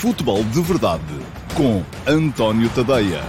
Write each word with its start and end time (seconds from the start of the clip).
Futebol 0.00 0.42
de 0.44 0.62
Verdade 0.62 1.04
com 1.54 1.82
António 2.10 2.74
Tadeia. 2.74 3.20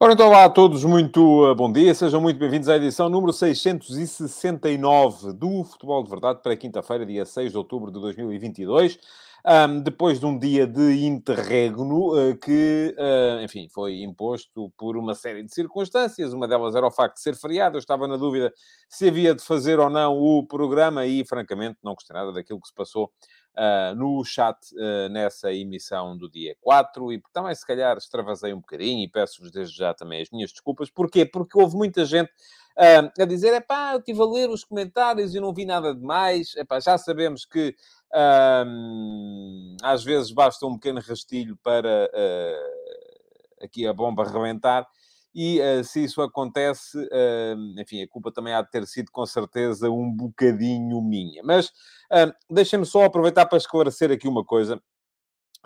Ora, 0.00 0.14
então 0.14 0.30
lá 0.30 0.44
a 0.44 0.48
todos, 0.48 0.82
muito 0.82 1.44
uh, 1.44 1.54
bom 1.54 1.70
dia, 1.70 1.94
sejam 1.94 2.22
muito 2.22 2.38
bem-vindos 2.38 2.70
à 2.70 2.76
edição 2.76 3.10
número 3.10 3.34
669 3.34 5.34
do 5.34 5.62
Futebol 5.64 6.02
de 6.02 6.08
Verdade 6.08 6.40
para 6.42 6.56
quinta-feira, 6.56 7.04
dia 7.04 7.26
6 7.26 7.52
de 7.52 7.58
outubro 7.58 7.92
de 7.92 8.00
2022. 8.00 8.98
Um, 9.46 9.80
depois 9.80 10.18
de 10.18 10.26
um 10.26 10.36
dia 10.36 10.66
de 10.66 11.06
interregno 11.06 12.12
uh, 12.12 12.36
que, 12.36 12.94
uh, 12.98 13.42
enfim, 13.42 13.68
foi 13.72 14.02
imposto 14.02 14.72
por 14.76 14.96
uma 14.96 15.14
série 15.14 15.44
de 15.44 15.54
circunstâncias. 15.54 16.32
Uma 16.32 16.48
delas 16.48 16.74
era 16.74 16.86
o 16.86 16.90
facto 16.90 17.16
de 17.16 17.22
ser 17.22 17.36
feriado. 17.36 17.76
Eu 17.76 17.78
estava 17.78 18.08
na 18.08 18.16
dúvida 18.16 18.52
se 18.88 19.08
havia 19.08 19.34
de 19.34 19.42
fazer 19.42 19.78
ou 19.78 19.88
não 19.88 20.16
o 20.16 20.44
programa 20.46 21.06
e, 21.06 21.24
francamente, 21.24 21.78
não 21.82 21.94
gostei 21.94 22.14
nada 22.14 22.32
daquilo 22.32 22.60
que 22.60 22.68
se 22.68 22.74
passou 22.74 23.12
Uh, 23.56 23.92
no 23.96 24.24
chat 24.24 24.56
uh, 24.74 25.08
nessa 25.08 25.52
emissão 25.52 26.16
do 26.16 26.30
dia 26.30 26.54
4 26.60 27.12
e 27.12 27.20
também 27.32 27.52
se 27.56 27.66
calhar 27.66 27.96
extravasei 27.96 28.54
um 28.54 28.60
bocadinho 28.60 29.02
e 29.02 29.10
peço-vos 29.10 29.50
desde 29.50 29.76
já 29.76 29.92
também 29.92 30.22
as 30.22 30.30
minhas 30.30 30.52
desculpas. 30.52 30.88
Porquê? 30.88 31.26
Porque 31.26 31.58
houve 31.60 31.74
muita 31.74 32.04
gente 32.04 32.30
a 32.78 33.24
dizer, 33.24 33.52
é 33.52 33.60
pá, 33.60 33.92
eu 33.92 33.98
estive 33.98 34.20
a 34.22 34.24
ler 34.24 34.50
os 34.50 34.64
comentários 34.64 35.34
e 35.34 35.40
não 35.40 35.52
vi 35.52 35.64
nada 35.64 35.94
de 35.94 36.00
mais. 36.00 36.54
Epá, 36.56 36.78
já 36.78 36.96
sabemos 36.96 37.44
que 37.44 37.74
às 39.82 40.04
vezes 40.04 40.30
basta 40.30 40.64
um 40.66 40.74
pequeno 40.74 41.00
rastilho 41.00 41.58
para 41.62 42.10
aqui 43.60 43.86
a 43.86 43.92
bomba 43.92 44.24
rebentar 44.24 44.86
e 45.34 45.60
uh, 45.60 45.84
se 45.84 46.02
isso 46.02 46.20
acontece, 46.22 46.98
uh, 46.98 47.80
enfim, 47.80 48.02
a 48.02 48.08
culpa 48.08 48.32
também 48.32 48.52
há 48.52 48.62
de 48.62 48.70
ter 48.70 48.86
sido 48.86 49.12
com 49.12 49.24
certeza 49.26 49.90
um 49.90 50.10
bocadinho 50.10 51.00
minha. 51.00 51.42
Mas 51.44 51.68
uh, 51.68 52.32
deixem-me 52.50 52.84
só 52.86 53.04
aproveitar 53.04 53.46
para 53.46 53.58
esclarecer 53.58 54.10
aqui 54.10 54.26
uma 54.26 54.44
coisa 54.44 54.82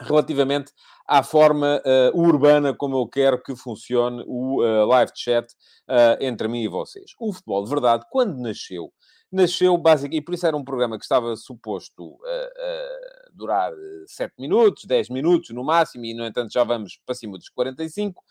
relativamente 0.03 0.73
à 1.07 1.23
forma 1.23 1.83
uh, 1.85 2.19
urbana 2.19 2.75
como 2.75 2.97
eu 2.97 3.07
quero 3.07 3.43
que 3.43 3.55
funcione 3.57 4.23
o 4.27 4.63
uh, 4.63 4.87
live 4.87 5.13
chat 5.15 5.47
uh, 5.89 6.17
entre 6.21 6.49
mim 6.49 6.63
e 6.63 6.69
vocês. 6.69 7.13
O 7.19 7.33
futebol 7.33 7.65
de 7.65 7.71
verdade, 7.71 8.05
quando 8.11 8.39
nasceu, 8.39 8.93
nasceu 9.31 9.77
basicamente, 9.77 10.19
e 10.19 10.25
por 10.25 10.35
isso 10.35 10.47
era 10.47 10.57
um 10.57 10.65
programa 10.65 10.99
que 10.99 11.05
estava 11.05 11.35
suposto 11.37 12.19
durar 13.33 13.73
7 14.07 14.35
minutos, 14.39 14.85
10 14.85 15.09
minutos 15.09 15.51
no 15.51 15.65
máximo, 15.65 16.05
e 16.05 16.13
no 16.13 16.25
entanto 16.25 16.53
já 16.53 16.63
vamos 16.63 17.01
para 17.05 17.15
cima 17.15 17.39
dos 17.39 17.49
45. 17.49 18.23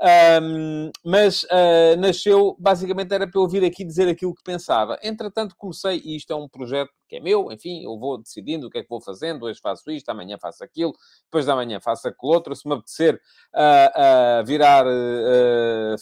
Um, 0.00 0.92
mas 1.04 1.42
uh, 1.42 1.96
nasceu, 1.98 2.54
basicamente 2.56 3.12
era 3.12 3.28
para 3.28 3.40
eu 3.40 3.48
vir 3.48 3.64
aqui 3.64 3.84
dizer 3.84 4.08
aquilo 4.08 4.32
que 4.32 4.44
pensava. 4.44 4.96
Entretanto, 5.02 5.56
comecei, 5.58 6.00
e 6.04 6.16
isto 6.16 6.32
é 6.32 6.36
um 6.36 6.48
projeto 6.48 6.90
que 7.08 7.16
é 7.16 7.20
meu, 7.20 7.50
enfim, 7.50 7.82
eu 7.82 7.98
vou 7.98 8.18
decidindo 8.18 8.68
o 8.68 8.70
que 8.70 8.78
é 8.78 8.82
que 8.82 8.88
vou 8.88 9.00
fazendo, 9.00 9.44
hoje 9.44 9.58
faço 9.60 9.90
isto, 9.90 10.08
amanhã 10.08 10.38
faço 10.40 10.62
aquilo, 10.62 10.92
depois 11.24 11.46
da 11.46 11.56
manhã 11.56 11.80
faço 11.80 12.06
aquilo 12.06 12.32
outro, 12.32 12.54
se 12.54 12.68
me 12.68 12.74
apetecer 12.74 13.20
uh, 13.54 14.40
uh, 14.40 14.46
virar, 14.46 14.84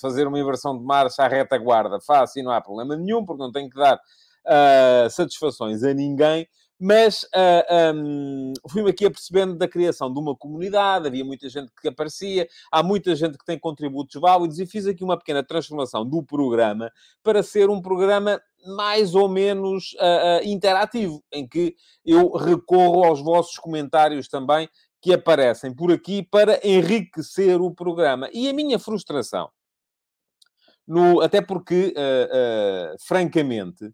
fazer 0.00 0.27
uma 0.27 0.38
inversão 0.38 0.77
de 0.77 0.84
marcha 0.84 1.22
à 1.22 1.28
retaguarda, 1.28 1.98
faço 2.00 2.38
e 2.38 2.42
não 2.42 2.50
há 2.50 2.60
problema 2.60 2.97
nenhum, 2.97 3.25
porque 3.25 3.42
não 3.42 3.53
tenho 3.53 3.70
que 3.70 3.78
dar 3.78 3.98
satisfações 5.10 5.83
a 5.83 5.94
ninguém, 5.94 6.47
mas 6.78 7.22
uh, 7.24 7.28
ah, 7.34 7.92
um, 7.94 8.52
fui-me 8.69 8.91
aqui 8.91 9.06
apercebendo 9.06 9.56
da 9.56 9.66
criação 9.66 10.12
de 10.12 10.19
uma 10.19 10.36
comunidade, 10.36 11.06
havia 11.06 11.24
muita 11.24 11.48
gente 11.48 11.72
que 11.80 11.88
aparecia, 11.88 12.46
há 12.70 12.82
muita 12.82 13.16
gente 13.16 13.38
que 13.38 13.44
tem 13.44 13.58
contributos 13.58 14.20
válidos 14.20 14.58
e 14.60 14.66
fiz 14.66 14.86
aqui 14.86 15.02
uma 15.02 15.19
pequena 15.19 15.42
transformação 15.42 16.04
do 16.04 16.22
programa 16.22 16.92
para 17.22 17.42
ser 17.42 17.70
um 17.70 17.80
programa 17.80 18.41
mais 18.77 19.14
ou 19.14 19.28
menos 19.28 19.94
uh, 19.94 20.42
uh, 20.42 20.47
interativo, 20.47 21.24
em 21.32 21.48
que 21.48 21.75
eu 22.04 22.32
recorro 22.32 23.04
aos 23.04 23.22
vossos 23.22 23.56
comentários 23.56 24.28
também 24.28 24.69
que 25.00 25.15
aparecem 25.15 25.75
por 25.75 25.92
aqui 25.92 26.22
para 26.22 26.60
enriquecer 26.66 27.60
o 27.60 27.70
programa. 27.75 28.28
E 28.32 28.48
a 28.48 28.53
minha 28.53 28.78
frustração, 28.78 29.48
no, 30.86 31.20
até 31.20 31.41
porque, 31.41 31.94
francamente, 33.06 33.92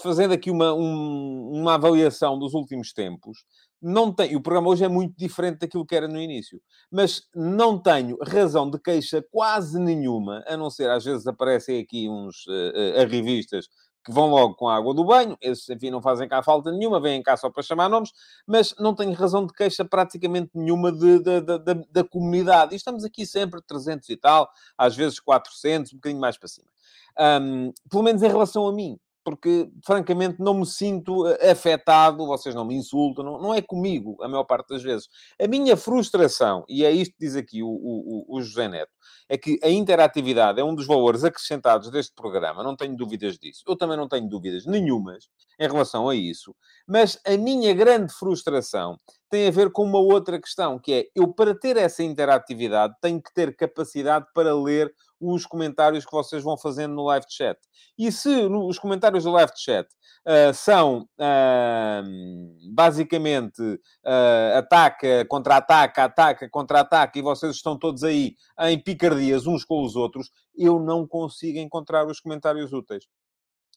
fazendo 0.00 0.32
aqui 0.32 0.50
uma, 0.50 0.72
um, 0.72 1.50
uma 1.52 1.74
avaliação 1.74 2.38
dos 2.38 2.54
últimos 2.54 2.92
tempos, 2.92 3.44
não 3.80 4.12
tem, 4.12 4.36
o 4.36 4.40
programa 4.40 4.68
hoje 4.68 4.84
é 4.84 4.88
muito 4.88 5.14
diferente 5.16 5.58
daquilo 5.58 5.84
que 5.84 5.96
era 5.96 6.06
no 6.06 6.20
início, 6.20 6.60
mas 6.90 7.22
não 7.34 7.76
tenho 7.76 8.16
razão 8.22 8.70
de 8.70 8.78
queixa 8.78 9.24
quase 9.30 9.78
nenhuma, 9.78 10.44
a 10.46 10.56
não 10.56 10.70
ser 10.70 10.88
às 10.88 11.04
vezes 11.04 11.26
aparecem 11.26 11.80
aqui 11.80 12.08
uns 12.08 12.46
uh, 12.46 13.02
uh, 13.02 13.08
revistas 13.08 13.66
que 14.04 14.12
vão 14.12 14.28
logo 14.28 14.54
com 14.54 14.68
a 14.68 14.76
água 14.76 14.94
do 14.94 15.04
banho, 15.04 15.36
esses, 15.40 15.68
enfim, 15.68 15.90
não 15.90 16.02
fazem 16.02 16.28
cá 16.28 16.42
falta 16.42 16.72
nenhuma, 16.72 17.00
vêm 17.00 17.22
cá 17.22 17.36
só 17.36 17.48
para 17.50 17.62
chamar 17.62 17.88
nomes, 17.88 18.10
mas 18.46 18.74
não 18.78 18.94
tenho 18.94 19.12
razão 19.12 19.46
de 19.46 19.52
queixa 19.52 19.84
praticamente 19.84 20.50
nenhuma 20.54 20.90
de, 20.90 21.20
de, 21.20 21.40
de, 21.40 21.58
de, 21.58 21.86
da 21.88 22.02
comunidade. 22.04 22.74
E 22.74 22.76
estamos 22.76 23.04
aqui 23.04 23.24
sempre 23.24 23.62
300 23.62 24.08
e 24.08 24.16
tal, 24.16 24.50
às 24.76 24.96
vezes 24.96 25.20
400, 25.20 25.92
um 25.92 25.96
bocadinho 25.96 26.20
mais 26.20 26.36
para 26.36 26.48
cima. 26.48 26.68
Um, 27.16 27.72
pelo 27.88 28.02
menos 28.02 28.22
em 28.22 28.28
relação 28.28 28.66
a 28.66 28.72
mim 28.72 28.98
porque 29.24 29.70
francamente 29.84 30.40
não 30.40 30.54
me 30.54 30.66
sinto 30.66 31.26
eh, 31.26 31.50
afetado, 31.50 32.26
vocês 32.26 32.54
não 32.54 32.64
me 32.64 32.74
insultam, 32.74 33.24
não, 33.24 33.40
não 33.40 33.54
é 33.54 33.62
comigo 33.62 34.16
a 34.22 34.28
maior 34.28 34.44
parte 34.44 34.68
das 34.68 34.82
vezes. 34.82 35.08
A 35.40 35.46
minha 35.46 35.76
frustração, 35.76 36.64
e 36.68 36.84
é 36.84 36.90
isto 36.90 37.12
que 37.12 37.24
diz 37.24 37.36
aqui 37.36 37.62
o, 37.62 37.68
o, 37.68 38.36
o 38.36 38.42
José 38.42 38.68
Neto, 38.68 38.92
é 39.28 39.38
que 39.38 39.58
a 39.62 39.68
interatividade 39.68 40.60
é 40.60 40.64
um 40.64 40.74
dos 40.74 40.86
valores 40.86 41.24
acrescentados 41.24 41.90
deste 41.90 42.14
programa, 42.14 42.62
não 42.62 42.76
tenho 42.76 42.96
dúvidas 42.96 43.38
disso. 43.38 43.62
Eu 43.66 43.76
também 43.76 43.96
não 43.96 44.08
tenho 44.08 44.28
dúvidas 44.28 44.66
nenhumas 44.66 45.28
em 45.58 45.66
relação 45.68 46.08
a 46.08 46.14
isso, 46.14 46.54
mas 46.86 47.18
a 47.26 47.36
minha 47.36 47.72
grande 47.72 48.12
frustração 48.12 48.98
tem 49.32 49.48
a 49.48 49.50
ver 49.50 49.72
com 49.72 49.82
uma 49.82 49.98
outra 49.98 50.38
questão, 50.38 50.78
que 50.78 50.92
é 50.92 51.06
eu, 51.16 51.32
para 51.32 51.54
ter 51.54 51.78
essa 51.78 52.02
interatividade, 52.02 52.94
tenho 53.00 53.18
que 53.20 53.32
ter 53.32 53.56
capacidade 53.56 54.26
para 54.34 54.54
ler 54.54 54.92
os 55.18 55.46
comentários 55.46 56.04
que 56.04 56.12
vocês 56.12 56.42
vão 56.42 56.58
fazendo 56.58 56.94
no 56.94 57.04
live 57.04 57.24
chat. 57.30 57.58
E 57.98 58.12
se 58.12 58.28
os 58.28 58.78
comentários 58.78 59.24
do 59.24 59.30
live 59.30 59.50
chat 59.56 59.88
uh, 59.88 60.52
são 60.52 61.08
uh, 61.18 62.74
basicamente 62.74 63.62
uh, 63.62 64.58
ataca, 64.58 65.24
contra-ataca, 65.24 66.04
ataca, 66.04 66.50
contra-ataca, 66.50 67.18
e 67.18 67.22
vocês 67.22 67.56
estão 67.56 67.78
todos 67.78 68.04
aí 68.04 68.36
em 68.60 68.78
picardias 68.78 69.46
uns 69.46 69.64
com 69.64 69.82
os 69.82 69.96
outros, 69.96 70.30
eu 70.54 70.78
não 70.78 71.06
consigo 71.06 71.58
encontrar 71.58 72.06
os 72.06 72.20
comentários 72.20 72.70
úteis. 72.70 73.06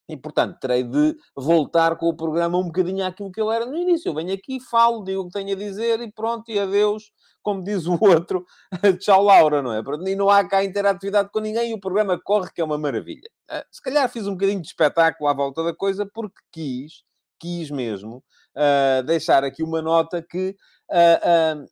E, 0.08 0.16
portanto, 0.16 0.60
terei 0.60 0.84
de 0.84 1.18
voltar 1.36 1.96
com 1.98 2.08
o 2.08 2.16
programa 2.16 2.58
um 2.58 2.66
bocadinho 2.66 3.06
àquilo 3.06 3.32
que 3.32 3.42
ele 3.42 3.56
era 3.56 3.66
no 3.66 3.76
início. 3.76 4.10
Eu 4.10 4.14
venho 4.14 4.34
aqui, 4.34 4.60
falo, 4.60 5.04
digo 5.04 5.22
o 5.22 5.28
que 5.28 5.34
tenho 5.34 5.54
a 5.54 5.58
dizer 5.58 6.00
e 6.00 6.12
pronto, 6.12 6.50
e 6.50 6.60
adeus, 6.60 7.12
como 7.42 7.64
diz 7.64 7.88
o 7.88 7.98
outro, 8.00 8.46
tchau 9.00 9.24
Laura, 9.24 9.62
não 9.64 9.74
é? 9.74 9.82
E 10.08 10.16
não 10.16 10.30
há 10.30 10.48
cá 10.48 10.64
interatividade 10.64 11.30
com 11.32 11.40
ninguém 11.40 11.72
e 11.72 11.74
o 11.74 11.80
programa 11.80 12.20
corre, 12.20 12.52
que 12.54 12.62
é 12.62 12.64
uma 12.64 12.78
maravilha. 12.78 13.30
Ah, 13.50 13.66
se 13.72 13.82
calhar 13.82 14.08
fiz 14.10 14.28
um 14.28 14.34
bocadinho 14.34 14.62
de 14.62 14.68
espetáculo 14.68 15.28
à 15.28 15.34
volta 15.34 15.64
da 15.64 15.74
coisa 15.74 16.06
porque 16.06 16.40
quis, 16.52 17.04
quis 17.40 17.72
mesmo, 17.72 18.24
uh, 18.56 19.04
deixar 19.04 19.44
aqui 19.44 19.64
uma 19.64 19.82
nota 19.82 20.22
que 20.22 20.56
uh, 20.92 21.64
uh, 21.64 21.68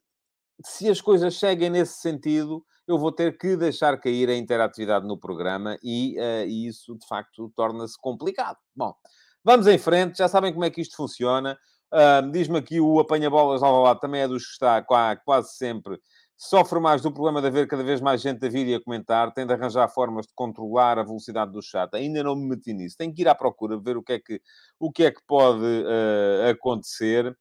se 0.64 0.88
as 0.88 1.00
coisas 1.00 1.38
seguem 1.38 1.70
nesse 1.70 2.00
sentido 2.00 2.64
eu 2.86 2.98
vou 2.98 3.12
ter 3.12 3.38
que 3.38 3.56
deixar 3.56 3.98
cair 3.98 4.28
a 4.28 4.36
interatividade 4.36 5.06
no 5.06 5.18
programa 5.18 5.78
e, 5.82 6.16
uh, 6.18 6.46
isso, 6.46 6.96
de 6.96 7.06
facto, 7.06 7.52
torna-se 7.56 7.98
complicado. 8.00 8.58
Bom, 8.74 8.94
vamos 9.42 9.66
em 9.66 9.78
frente, 9.78 10.18
já 10.18 10.28
sabem 10.28 10.52
como 10.52 10.64
é 10.64 10.70
que 10.70 10.80
isto 10.80 10.96
funciona. 10.96 11.58
Uh, 11.92 12.30
Diz-me 12.30 12.58
aqui 12.58 12.80
o 12.80 12.98
apanha-bolas 12.98 13.62
ao 13.62 13.82
lado 13.82 14.00
também 14.00 14.22
é 14.22 14.28
dos 14.28 14.44
que 14.44 14.52
está 14.52 14.82
quase 14.82 15.56
sempre 15.56 16.00
sofre 16.36 16.80
mais 16.80 17.00
do 17.00 17.12
problema 17.12 17.40
de 17.40 17.46
haver 17.46 17.66
cada 17.66 17.82
vez 17.82 18.00
mais 18.00 18.20
gente 18.20 18.44
a 18.44 18.48
vir 18.48 18.66
e 18.66 18.74
a 18.74 18.80
comentar, 18.82 19.32
tem 19.32 19.46
de 19.46 19.52
arranjar 19.52 19.88
formas 19.88 20.26
de 20.26 20.32
controlar 20.34 20.98
a 20.98 21.02
velocidade 21.02 21.52
do 21.52 21.62
chat. 21.62 21.94
Ainda 21.94 22.22
não 22.22 22.36
me 22.36 22.48
meti 22.48 22.72
nisso. 22.72 22.96
Tenho 22.96 23.14
que 23.14 23.22
ir 23.22 23.28
à 23.28 23.34
procura, 23.34 23.78
ver 23.78 23.96
o 23.96 24.02
que 24.02 24.14
é 24.14 24.18
que, 24.18 24.40
o 24.78 24.90
que, 24.90 25.04
é 25.04 25.10
que 25.10 25.20
pode 25.26 25.64
uh, 25.64 26.50
acontecer. 26.50 27.36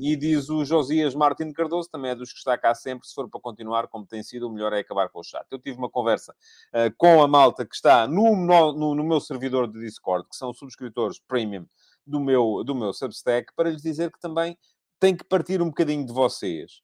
E 0.00 0.16
diz 0.16 0.48
o 0.48 0.64
Josias 0.64 1.14
Martins 1.14 1.52
Cardoso, 1.52 1.88
também 1.90 2.12
é 2.12 2.14
dos 2.14 2.32
que 2.32 2.38
está 2.38 2.56
cá 2.56 2.74
sempre, 2.74 3.06
se 3.08 3.14
for 3.14 3.28
para 3.28 3.40
continuar 3.40 3.88
como 3.88 4.06
tem 4.06 4.22
sido, 4.22 4.46
o 4.46 4.52
melhor 4.52 4.72
é 4.72 4.78
acabar 4.78 5.08
com 5.08 5.20
o 5.20 5.24
chat. 5.24 5.44
Eu 5.50 5.58
tive 5.58 5.76
uma 5.76 5.90
conversa 5.90 6.32
uh, 6.72 6.94
com 6.96 7.22
a 7.22 7.26
malta 7.26 7.66
que 7.66 7.74
está 7.74 8.06
no, 8.06 8.36
no, 8.36 8.94
no, 8.94 9.04
meu 9.04 9.20
servidor 9.20 9.66
de 9.66 9.80
Discord, 9.80 10.28
que 10.28 10.36
são 10.36 10.54
subscritores 10.54 11.18
premium 11.18 11.66
do 12.06 12.20
meu, 12.20 12.62
do 12.64 12.74
meu 12.74 12.92
Substack, 12.92 13.52
para 13.56 13.70
lhes 13.70 13.82
dizer 13.82 14.12
que 14.12 14.20
também 14.20 14.56
tem 15.00 15.16
que 15.16 15.24
partir 15.24 15.60
um 15.60 15.66
bocadinho 15.66 16.06
de 16.06 16.12
vocês 16.12 16.80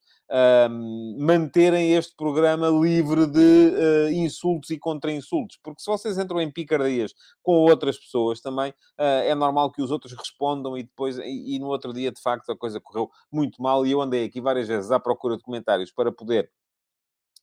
manterem 1.19 1.93
este 1.93 2.15
programa 2.17 2.69
livre 2.69 3.27
de 3.27 3.39
uh, 3.39 4.11
insultos 4.13 4.71
e 4.71 4.79
contra-insultos. 4.79 5.59
Porque 5.63 5.83
se 5.83 5.91
vocês 5.91 6.17
entram 6.19 6.41
em 6.41 6.51
picardias 6.51 7.13
com 7.43 7.53
outras 7.53 7.99
pessoas 7.99 8.41
também, 8.41 8.71
uh, 8.71 9.23
é 9.25 9.35
normal 9.35 9.71
que 9.71 9.83
os 9.83 9.91
outros 9.91 10.13
respondam 10.15 10.77
e 10.77 10.83
depois, 10.83 11.19
e, 11.19 11.57
e, 11.57 11.59
no 11.59 11.67
outro 11.67 11.93
dia, 11.93 12.11
de 12.11 12.21
facto, 12.21 12.51
a 12.51 12.57
coisa 12.57 12.81
correu 12.81 13.11
muito 13.31 13.61
mal. 13.61 13.87
E 13.87 13.91
eu 13.91 14.01
andei 14.01 14.25
aqui 14.25 14.41
várias 14.41 14.69
vezes 14.69 14.91
à 14.91 14.99
procura 14.99 15.37
de 15.37 15.43
comentários 15.43 15.93
para 15.93 16.11
poder. 16.11 16.51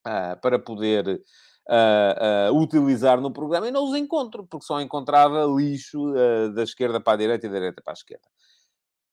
Uh, 0.08 0.40
para 0.42 0.58
poder 0.58 1.22
uh, 1.70 2.52
uh, 2.52 2.62
utilizar 2.62 3.22
no 3.22 3.32
programa 3.32 3.68
e 3.68 3.72
não 3.72 3.86
os 3.86 3.96
encontro, 3.96 4.46
porque 4.46 4.66
só 4.66 4.82
encontrava 4.82 5.46
lixo 5.46 6.12
uh, 6.12 6.54
da 6.54 6.64
esquerda 6.64 7.00
para 7.00 7.14
a 7.14 7.18
direita 7.18 7.46
e 7.46 7.50
da 7.50 7.56
direita 7.56 7.82
para 7.84 7.94
a 7.94 8.00
esquerda. 8.00 8.28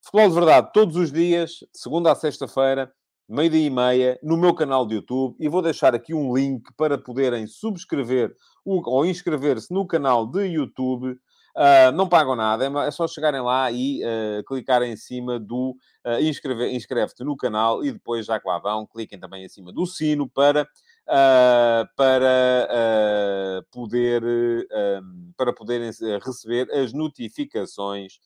Futebol 0.02 0.28
de 0.28 0.34
verdade, 0.34 0.70
todos 0.72 0.96
os 0.96 1.12
dias, 1.12 1.50
de 1.50 1.68
segunda 1.72 2.12
a 2.12 2.14
sexta-feira, 2.14 2.92
meio-dia 3.28 3.66
e 3.66 3.70
meia, 3.70 4.18
no 4.22 4.36
meu 4.36 4.54
canal 4.54 4.86
de 4.86 4.94
YouTube, 4.94 5.36
e 5.38 5.48
vou 5.48 5.60
deixar 5.60 5.94
aqui 5.94 6.14
um 6.14 6.34
link 6.34 6.72
para 6.76 6.96
poderem 6.96 7.46
subscrever 7.46 8.34
ou 8.64 9.04
inscrever-se 9.04 9.72
no 9.72 9.86
canal 9.86 10.26
de 10.26 10.44
YouTube. 10.44 11.18
Uh, 11.56 11.90
não 11.94 12.06
pagam 12.06 12.36
nada, 12.36 12.66
é, 12.66 12.86
é 12.86 12.90
só 12.90 13.08
chegarem 13.08 13.40
lá 13.40 13.70
e 13.72 14.02
uh, 14.04 14.44
clicarem 14.44 14.92
em 14.92 14.96
cima 14.96 15.38
do 15.38 15.74
uh, 16.04 16.20
inscreve-te 16.20 17.24
no 17.24 17.34
canal 17.34 17.82
e 17.82 17.92
depois, 17.92 18.26
já 18.26 18.38
que 18.38 18.46
lá 18.46 18.58
vão, 18.58 18.86
cliquem 18.86 19.18
também 19.18 19.44
em 19.44 19.48
cima 19.48 19.72
do 19.72 19.86
sino 19.86 20.28
para 20.28 20.68
uh, 21.06 21.86
para 21.96 22.68
uh, 22.70 23.66
poder 23.70 24.22
uh, 24.24 25.34
para 25.36 25.52
poderem 25.52 25.90
receber 26.24 26.70
as 26.72 26.92
notificações 26.92 28.18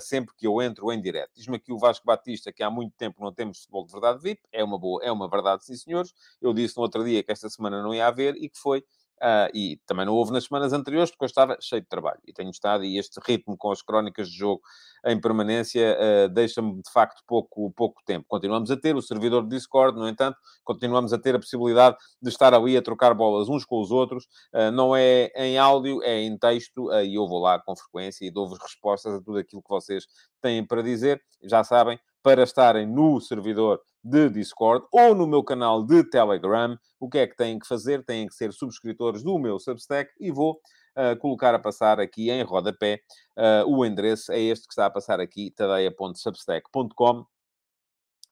sempre 0.00 0.34
que 0.36 0.48
eu 0.48 0.60
entro 0.60 0.90
em 0.92 1.00
direto. 1.00 1.30
Diz-me 1.36 1.56
aqui 1.56 1.72
o 1.72 1.78
Vasco 1.78 2.04
Batista 2.04 2.52
que 2.52 2.60
há 2.60 2.68
muito 2.68 2.92
tempo 2.96 3.22
não 3.22 3.32
temos 3.32 3.58
futebol 3.58 3.86
de 3.86 3.92
verdade 3.92 4.20
VIP. 4.20 4.42
É 4.50 4.64
uma 4.64 4.76
boa, 4.76 5.00
é 5.04 5.12
uma 5.12 5.28
verdade, 5.28 5.64
sim 5.64 5.76
senhores. 5.76 6.12
Eu 6.42 6.52
disse 6.52 6.76
no 6.76 6.82
outro 6.82 7.04
dia 7.04 7.22
que 7.22 7.30
esta 7.30 7.48
semana 7.48 7.80
não 7.80 7.94
ia 7.94 8.08
haver 8.08 8.34
e 8.34 8.48
que 8.48 8.58
foi 8.58 8.84
Uh, 9.22 9.50
e 9.54 9.78
também 9.86 10.06
não 10.06 10.14
houve 10.14 10.32
nas 10.32 10.44
semanas 10.44 10.72
anteriores, 10.72 11.10
porque 11.10 11.24
eu 11.24 11.26
estava 11.26 11.56
cheio 11.60 11.82
de 11.82 11.88
trabalho. 11.88 12.18
E 12.26 12.32
tenho 12.32 12.50
estado, 12.50 12.84
e 12.84 12.98
este 12.98 13.20
ritmo 13.22 13.56
com 13.56 13.70
as 13.70 13.82
crónicas 13.82 14.30
de 14.30 14.36
jogo 14.36 14.62
em 15.04 15.20
permanência 15.20 15.96
uh, 15.98 16.28
deixa-me, 16.28 16.76
de 16.76 16.90
facto, 16.90 17.22
pouco, 17.26 17.70
pouco 17.72 18.00
tempo. 18.06 18.24
Continuamos 18.26 18.70
a 18.70 18.76
ter 18.76 18.96
o 18.96 19.02
servidor 19.02 19.42
de 19.42 19.50
Discord, 19.50 19.98
no 19.98 20.08
entanto, 20.08 20.38
continuamos 20.64 21.12
a 21.12 21.18
ter 21.18 21.34
a 21.34 21.38
possibilidade 21.38 21.96
de 22.20 22.30
estar 22.30 22.54
ali 22.54 22.76
a 22.76 22.82
trocar 22.82 23.12
bolas 23.12 23.48
uns 23.48 23.64
com 23.64 23.80
os 23.80 23.90
outros. 23.90 24.24
Uh, 24.54 24.70
não 24.72 24.96
é 24.96 25.30
em 25.36 25.58
áudio, 25.58 26.02
é 26.02 26.20
em 26.20 26.38
texto, 26.38 26.90
e 26.92 27.14
eu 27.14 27.28
vou 27.28 27.40
lá 27.40 27.60
com 27.60 27.76
frequência 27.76 28.24
e 28.24 28.30
dou-vos 28.30 28.58
respostas 28.58 29.14
a 29.14 29.20
tudo 29.20 29.38
aquilo 29.38 29.62
que 29.62 29.68
vocês 29.68 30.06
têm 30.40 30.66
para 30.66 30.82
dizer. 30.82 31.20
Já 31.42 31.62
sabem, 31.62 31.98
para 32.22 32.42
estarem 32.42 32.86
no 32.86 33.20
servidor 33.20 33.80
de 34.02 34.28
Discord 34.30 34.86
ou 34.92 35.14
no 35.14 35.26
meu 35.26 35.42
canal 35.42 35.84
de 35.84 36.02
Telegram, 36.04 36.78
o 36.98 37.08
que 37.08 37.18
é 37.18 37.26
que 37.26 37.36
têm 37.36 37.58
que 37.58 37.66
fazer? 37.66 38.04
Têm 38.04 38.26
que 38.26 38.34
ser 38.34 38.52
subscritores 38.52 39.22
do 39.22 39.38
meu 39.38 39.58
Substack 39.58 40.10
e 40.18 40.30
vou 40.30 40.60
uh, 40.96 41.18
colocar 41.18 41.54
a 41.54 41.58
passar 41.58 42.00
aqui 42.00 42.30
em 42.30 42.42
rodapé 42.42 43.00
uh, 43.36 43.68
o 43.68 43.84
endereço, 43.84 44.32
é 44.32 44.40
este 44.40 44.66
que 44.66 44.72
está 44.72 44.86
a 44.86 44.90
passar 44.90 45.20
aqui, 45.20 45.50
tadeia.substack.com. 45.50 47.20
Uh, 47.20 47.26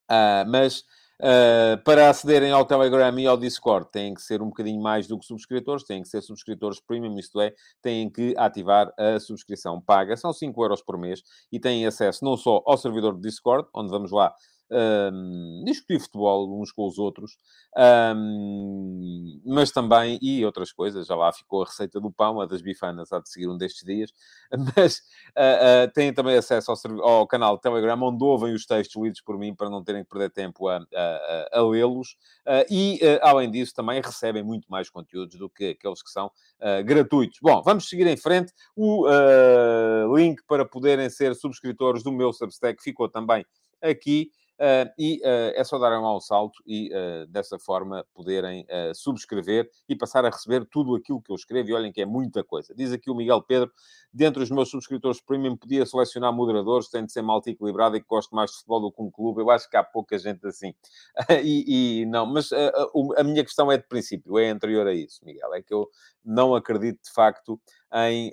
ah, 0.08 0.44
mas 0.48 0.84
Uh, 1.20 1.76
para 1.82 2.08
acederem 2.08 2.52
ao 2.52 2.64
Telegram 2.64 3.18
e 3.18 3.26
ao 3.26 3.36
Discord, 3.36 3.90
têm 3.90 4.14
que 4.14 4.22
ser 4.22 4.40
um 4.40 4.46
bocadinho 4.46 4.80
mais 4.80 5.08
do 5.08 5.18
que 5.18 5.26
subscritores, 5.26 5.82
têm 5.82 6.00
que 6.00 6.08
ser 6.08 6.22
subscritores 6.22 6.78
premium, 6.80 7.18
isto 7.18 7.40
é, 7.40 7.52
têm 7.82 8.08
que 8.08 8.36
ativar 8.38 8.92
a 8.96 9.18
subscrição 9.18 9.80
paga. 9.80 10.16
São 10.16 10.32
5 10.32 10.62
euros 10.62 10.80
por 10.80 10.96
mês 10.96 11.20
e 11.50 11.58
têm 11.58 11.84
acesso 11.86 12.24
não 12.24 12.36
só 12.36 12.62
ao 12.64 12.78
servidor 12.78 13.14
do 13.14 13.20
Discord, 13.20 13.68
onde 13.74 13.90
vamos 13.90 14.12
lá 14.12 14.32
um, 14.70 15.62
discutir 15.64 16.00
futebol 16.00 16.60
uns 16.60 16.70
com 16.72 16.86
os 16.86 16.98
outros, 16.98 17.38
um, 18.16 19.40
mas 19.44 19.70
também, 19.70 20.18
e 20.20 20.44
outras 20.44 20.72
coisas, 20.72 21.06
já 21.06 21.16
lá 21.16 21.32
ficou 21.32 21.62
a 21.62 21.66
receita 21.66 22.00
do 22.00 22.10
pão, 22.10 22.40
a 22.40 22.46
das 22.46 22.60
bifanas, 22.60 23.12
há 23.12 23.20
de 23.20 23.28
seguir 23.28 23.48
um 23.48 23.56
destes 23.56 23.84
dias, 23.84 24.12
mas 24.76 24.98
uh, 25.36 25.86
uh, 25.86 25.92
têm 25.92 26.12
também 26.12 26.36
acesso 26.36 26.70
ao, 26.70 27.02
ao, 27.02 27.26
canal 27.26 27.58
Telegram, 27.58 28.00
onde 28.02 28.22
ouvem 28.22 28.54
os 28.54 28.66
textos 28.66 29.02
lidos 29.02 29.20
por 29.20 29.38
mim, 29.38 29.54
para 29.54 29.70
não 29.70 29.82
terem 29.82 30.04
que 30.04 30.10
perder 30.10 30.30
tempo 30.30 30.68
a, 30.68 30.76
a, 30.76 31.48
a 31.58 31.62
lê-los, 31.62 32.16
uh, 32.46 32.64
e, 32.70 33.00
além 33.22 33.50
disso, 33.50 33.74
também 33.74 34.00
recebem 34.00 34.42
muito 34.42 34.70
mais 34.70 34.90
conteúdos 34.90 35.38
do 35.38 35.48
que 35.48 35.70
aqueles 35.70 36.02
que 36.02 36.10
são 36.10 36.30
gratuitos. 36.84 37.38
Bom, 37.40 37.62
vamos 37.62 37.88
seguir 37.88 38.06
em 38.06 38.16
frente, 38.16 38.52
o 38.76 39.06
link 40.16 40.42
para 40.46 40.64
poderem 40.64 41.08
ser 41.08 41.34
subscritores 41.34 42.02
do 42.02 42.10
meu 42.10 42.32
Substack 42.32 42.82
ficou 42.82 43.08
também 43.08 43.44
aqui. 43.80 44.30
Uh, 44.58 44.90
e 44.98 45.20
uh, 45.24 45.54
é 45.54 45.62
só 45.62 45.76
lá 45.76 46.16
um 46.16 46.18
salto 46.18 46.60
e 46.66 46.90
uh, 46.92 47.28
dessa 47.28 47.60
forma 47.60 48.04
poderem 48.12 48.66
subscrever 48.94 49.70
e 49.88 49.94
passar 49.94 50.24
a 50.24 50.30
receber 50.30 50.66
tudo 50.66 50.96
aquilo 50.96 51.22
que 51.22 51.30
eu 51.30 51.36
escrevo. 51.36 51.68
E 51.68 51.72
olhem 51.72 51.92
que 51.92 52.00
é 52.00 52.06
muita 52.06 52.42
coisa. 52.42 52.74
Diz 52.74 52.92
aqui 52.92 53.10
o 53.10 53.14
Miguel 53.14 53.40
Pedro, 53.42 53.70
dentre 54.12 54.42
os 54.42 54.50
meus 54.50 54.68
subscritores 54.68 55.20
premium, 55.20 55.56
podia 55.56 55.86
selecionar 55.86 56.32
moderadores, 56.32 56.88
tem 56.88 57.04
de 57.04 57.12
ser 57.12 57.22
malta 57.22 57.50
equilibrado 57.50 57.96
e 57.96 58.00
que 58.00 58.06
gosto 58.06 58.34
mais 58.34 58.50
de 58.50 58.56
futebol 58.56 58.80
do 58.80 58.92
que 58.92 59.02
um 59.02 59.10
clube. 59.10 59.40
Eu 59.40 59.50
acho 59.50 59.68
que 59.70 59.76
há 59.76 59.84
pouca 59.84 60.18
gente 60.18 60.46
assim. 60.46 60.74
e, 61.44 62.00
e, 62.02 62.06
não, 62.06 62.26
mas 62.26 62.50
a 63.16 63.22
minha 63.22 63.44
questão 63.44 63.70
é 63.70 63.76
de 63.76 63.86
princípio, 63.86 64.38
é 64.38 64.50
anterior 64.50 64.86
a 64.86 64.92
isso, 64.92 65.24
Miguel. 65.24 65.54
É 65.54 65.62
que 65.62 65.72
eu 65.72 65.88
não 66.24 66.54
acredito 66.54 67.00
de 67.02 67.12
facto 67.12 67.60
em, 67.92 68.32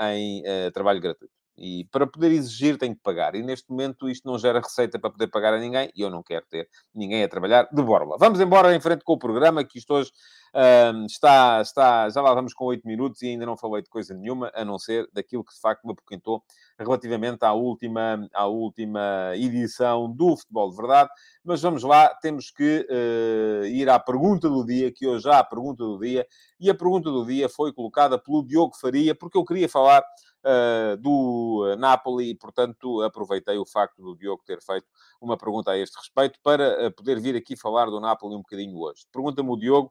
em 0.00 0.42
trabalho 0.72 1.00
gratuito. 1.00 1.39
E 1.60 1.84
para 1.92 2.06
poder 2.06 2.32
exigir, 2.32 2.78
tem 2.78 2.94
que 2.94 3.00
pagar. 3.02 3.34
E 3.34 3.42
neste 3.42 3.70
momento 3.70 4.08
isto 4.08 4.26
não 4.26 4.38
gera 4.38 4.60
receita 4.60 4.98
para 4.98 5.10
poder 5.10 5.26
pagar 5.26 5.52
a 5.52 5.58
ninguém 5.58 5.90
e 5.94 6.00
eu 6.00 6.08
não 6.08 6.22
quero 6.22 6.46
ter 6.46 6.66
ninguém 6.94 7.22
a 7.22 7.28
trabalhar 7.28 7.68
de 7.70 7.82
borla. 7.82 8.16
Vamos 8.18 8.40
embora 8.40 8.74
em 8.74 8.80
frente 8.80 9.04
com 9.04 9.12
o 9.12 9.18
programa, 9.18 9.62
que 9.62 9.78
isto 9.78 9.92
hoje 9.92 10.10
uh, 10.54 11.04
está, 11.04 11.60
está. 11.60 12.08
Já 12.08 12.22
lá 12.22 12.32
vamos 12.32 12.54
com 12.54 12.64
oito 12.64 12.86
minutos 12.86 13.20
e 13.20 13.28
ainda 13.28 13.44
não 13.44 13.58
falei 13.58 13.82
de 13.82 13.90
coisa 13.90 14.14
nenhuma, 14.14 14.50
a 14.54 14.64
não 14.64 14.78
ser 14.78 15.06
daquilo 15.12 15.44
que 15.44 15.52
de 15.52 15.60
facto 15.60 15.84
me 15.84 15.92
apoquentou 15.92 16.42
relativamente 16.78 17.44
à 17.44 17.52
última, 17.52 18.26
à 18.32 18.46
última 18.46 19.32
edição 19.34 20.10
do 20.10 20.38
Futebol 20.38 20.70
de 20.70 20.76
Verdade. 20.76 21.10
Mas 21.44 21.60
vamos 21.60 21.82
lá, 21.82 22.08
temos 22.22 22.50
que 22.50 22.86
uh, 22.88 23.66
ir 23.66 23.88
à 23.90 23.98
pergunta 23.98 24.48
do 24.48 24.64
dia, 24.64 24.90
que 24.90 25.06
hoje 25.06 25.28
há 25.28 25.40
a 25.40 25.44
pergunta 25.44 25.84
do 25.84 25.98
dia, 25.98 26.26
e 26.60 26.68
a 26.68 26.74
pergunta 26.74 27.10
do 27.10 27.24
dia 27.24 27.48
foi 27.48 27.72
colocada 27.72 28.18
pelo 28.18 28.46
Diogo 28.46 28.76
Faria, 28.76 29.14
porque 29.14 29.38
eu 29.38 29.44
queria 29.44 29.68
falar 29.68 30.02
uh, 30.44 30.96
do 30.98 31.74
Napoli 31.78 32.30
e, 32.30 32.34
portanto, 32.34 33.02
aproveitei 33.02 33.56
o 33.56 33.64
facto 33.64 34.02
do 34.02 34.14
Diogo 34.14 34.42
ter 34.44 34.60
feito 34.62 34.86
uma 35.20 35.38
pergunta 35.38 35.70
a 35.70 35.78
este 35.78 35.96
respeito 35.96 36.38
para 36.42 36.86
uh, 36.86 36.92
poder 36.92 37.18
vir 37.18 37.34
aqui 37.34 37.56
falar 37.56 37.86
do 37.86 37.98
Napoli 37.98 38.34
um 38.34 38.42
bocadinho 38.42 38.76
hoje. 38.76 39.06
Pergunta-me 39.10 39.48
o 39.48 39.56
Diogo. 39.56 39.90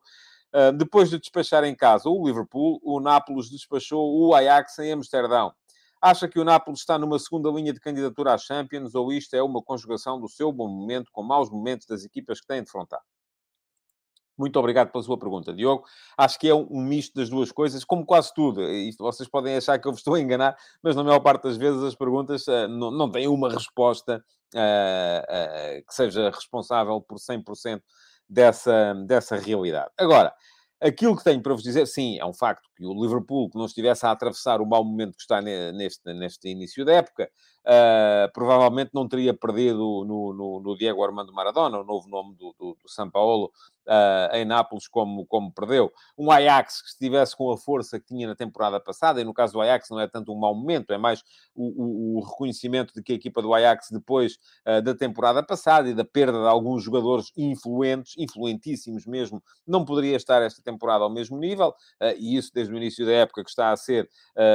Uh, 0.54 0.71
depois 0.71 1.10
de 1.10 1.19
despachar 1.19 1.63
em 1.63 1.75
casa 1.75 2.07
o 2.07 2.25
Liverpool, 2.25 2.80
o 2.83 3.00
Nápoles 3.00 3.50
despachou 3.50 4.19
o 4.19 4.33
Ajax 4.36 4.77
em 4.80 4.92
Amsterdão. 4.92 5.54
Acha 6.01 6.27
que 6.27 6.39
o 6.39 6.45
Nápoles 6.45 6.80
está 6.80 6.98
numa 6.98 7.19
segunda 7.19 7.50
linha 7.50 7.74
de 7.74 7.80
candidatura 7.80 8.33
às 8.33 8.44
Champions 8.44 8.95
ou 8.95 9.12
isto 9.12 9.36
é 9.36 9.44
uma 9.44 9.62
conjugação 9.62 10.19
do 10.19 10.30
seu 10.30 10.51
bom 10.51 10.68
momento 10.68 11.12
com 11.12 11.21
maus 11.21 11.50
momentos 11.50 11.86
das 11.86 12.06
equipas 12.06 12.39
que 12.39 12.48
têm 12.48 12.63
defrontado? 12.63 13.04
Muito 14.40 14.58
obrigado 14.58 14.90
pela 14.90 15.04
sua 15.04 15.20
pergunta, 15.20 15.54
Diogo. 15.54 15.84
Acho 16.18 16.40
que 16.40 16.48
é 16.48 16.56
um, 16.56 16.81
misto 16.81 17.14
das 17.14 17.30
duas 17.30 17.52
coisas, 17.52 17.84
como 17.84 18.06
quase 18.06 18.34
tudo. 18.34 18.64
Isto, 18.64 19.04
vocês 19.04 19.28
podem 19.28 19.58
achar 19.58 19.78
que 19.78 19.86
eu 19.86 19.92
vos 19.92 20.00
estou 20.00 20.14
a 20.14 20.19
enganar, 20.22 20.56
mas 20.81 20.96
na 20.96 21.04
maior 21.04 21.19
parte 21.19 21.44
das 21.44 21.58
vezes 21.58 21.84
as 21.84 21.94
perguntas 21.94 22.48
uh, 22.48 22.69
não, 22.69 22.90
não 22.90 23.12
têm 23.12 23.28
uma 23.28 23.50
resposta 23.50 24.24
uh, 24.56 25.80
uh, 25.80 25.86
que 25.86 25.94
seja 25.94 26.30
responsável 26.30 27.02
por 27.02 27.18
100% 27.18 27.81
dessa, 28.30 28.94
dessa 29.06 29.36
realidade. 29.36 29.92
Agora, 29.98 30.34
aquilo 30.80 31.18
que 31.18 31.24
tenho 31.26 31.42
para 31.44 31.54
vos 31.54 31.64
dizer, 31.64 31.86
sim, 31.86 32.18
é 32.18 32.26
um 32.26 32.34
facto 32.34 32.69
que 32.78 32.86
o 32.86 32.94
Liverpool, 32.94 33.50
que 33.50 33.58
não 33.58 33.66
estivesse 33.66 34.06
a 34.06 34.12
atravessar 34.12 34.62
o 34.62 34.66
mau 34.66 34.86
momento 34.86 35.18
que 35.18 35.22
está 35.22 35.42
neste, 35.42 36.14
neste 36.14 36.48
início 36.48 36.86
da 36.86 36.94
época, 36.94 37.30
provavelmente 38.34 38.92
não 38.94 39.06
teria 39.06 39.34
perdido 39.34 40.06
no, 40.06 40.34
no, 40.34 40.60
no, 40.62 40.78
Diego 40.78 41.04
Armando 41.04 41.34
Maradona, 41.34 41.80
o 41.80 41.84
novo 41.84 42.08
nome 42.08 42.36
do, 42.36 42.56
do, 42.58 42.78
do 42.81 42.90
São 42.90 43.10
Paulo, 43.10 43.52
uh, 43.90 44.36
em 44.36 44.46
Nápoles, 44.46 44.88
como, 44.88 45.26
como 45.26 45.52
perdeu. 45.52 45.92
Um 46.18 46.31
Ajax 46.31 46.81
que 46.81 46.90
estivesse 46.90 47.36
com 47.36 47.52
a 47.52 47.58
força 47.58 48.00
que 48.00 48.06
tinha 48.06 48.28
na 48.28 48.36
temporada 48.36 48.80
passada, 48.80 49.19
e 49.19 49.24
no 49.24 49.34
caso 49.34 49.54
do 49.54 49.62
Ajax 49.62 49.90
não 49.90 50.00
é 50.00 50.08
tanto 50.08 50.31
um 50.31 50.40
mau 50.40 50.54
momento, 50.54 50.94
é 50.94 50.98
mais 50.98 51.24
o, 51.56 52.16
o, 52.16 52.18
o 52.18 52.22
reconhecimento 52.22 52.94
de 52.94 53.02
que 53.02 53.14
a 53.14 53.16
equipa 53.16 53.42
do 53.42 53.54
Ajax, 53.54 53.88
depois 53.92 54.38
uh, 54.68 54.81
da 54.81 54.96
temporada 54.96 55.42
passada 55.42 55.90
e 55.90 55.94
da 55.94 56.06
perda 56.06 56.40
de 56.40 56.48
alguns 56.48 56.84
jogadores 56.84 57.31
influentes, 57.36 58.14
influentíssimos 58.18 59.06
mesmo, 59.06 59.42
não 59.66 59.84
poderia 59.84 60.16
estar 60.16 60.42
esta 60.42 60.62
temporada 60.62 61.04
ao 61.04 61.10
mesmo 61.10 61.38
nível, 61.38 61.74
e 62.18 62.38
isso 62.38 62.52
desde 62.54 62.74
o 62.74 62.78
início 62.78 63.06
da 63.06 63.12
época 63.12 63.44
que 63.44 63.50
está 63.50 63.72
a 63.72 63.78
ser 63.78 64.10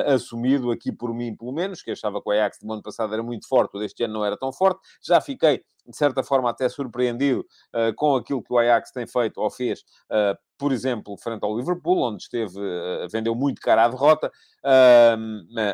assumido 0.07 0.71
aqui 0.71 0.93
por 0.93 1.13
mim, 1.15 1.35
pelo 1.35 1.53
menos, 1.53 1.83
que 1.83 1.91
achava 1.91 2.21
que 2.23 2.29
o 2.29 2.33
Ajax 2.33 2.59
do 2.61 2.73
ano 2.73 2.83
passado 2.83 3.13
era 3.13 3.23
muito 3.23 3.49
forte, 3.49 3.77
o 3.77 3.81
deste 3.81 4.05
ano 4.05 4.15
não 4.15 4.25
era 4.25 4.37
tão 4.37 4.53
forte. 4.53 4.81
Já 5.03 5.21
fiquei, 5.21 5.63
de 5.87 5.97
certa 5.97 6.23
forma, 6.23 6.51
até 6.51 6.69
surpreendido 6.69 7.41
uh, 7.75 7.95
com 7.95 8.17
aquilo 8.17 8.43
que 8.43 8.53
o 8.53 8.59
Ajax 8.59 8.91
tem 8.91 9.07
feito 9.07 9.41
ou 9.41 9.51
fez, 9.51 9.81
uh, 10.11 10.37
por 10.57 10.73
exemplo, 10.73 11.17
frente 11.17 11.43
ao 11.43 11.57
Liverpool, 11.57 12.03
onde 12.03 12.23
esteve, 12.23 12.59
uh, 12.59 13.09
vendeu 13.11 13.35
muito 13.35 13.61
cara 13.61 13.85
a 13.85 13.89
derrota 13.89 14.31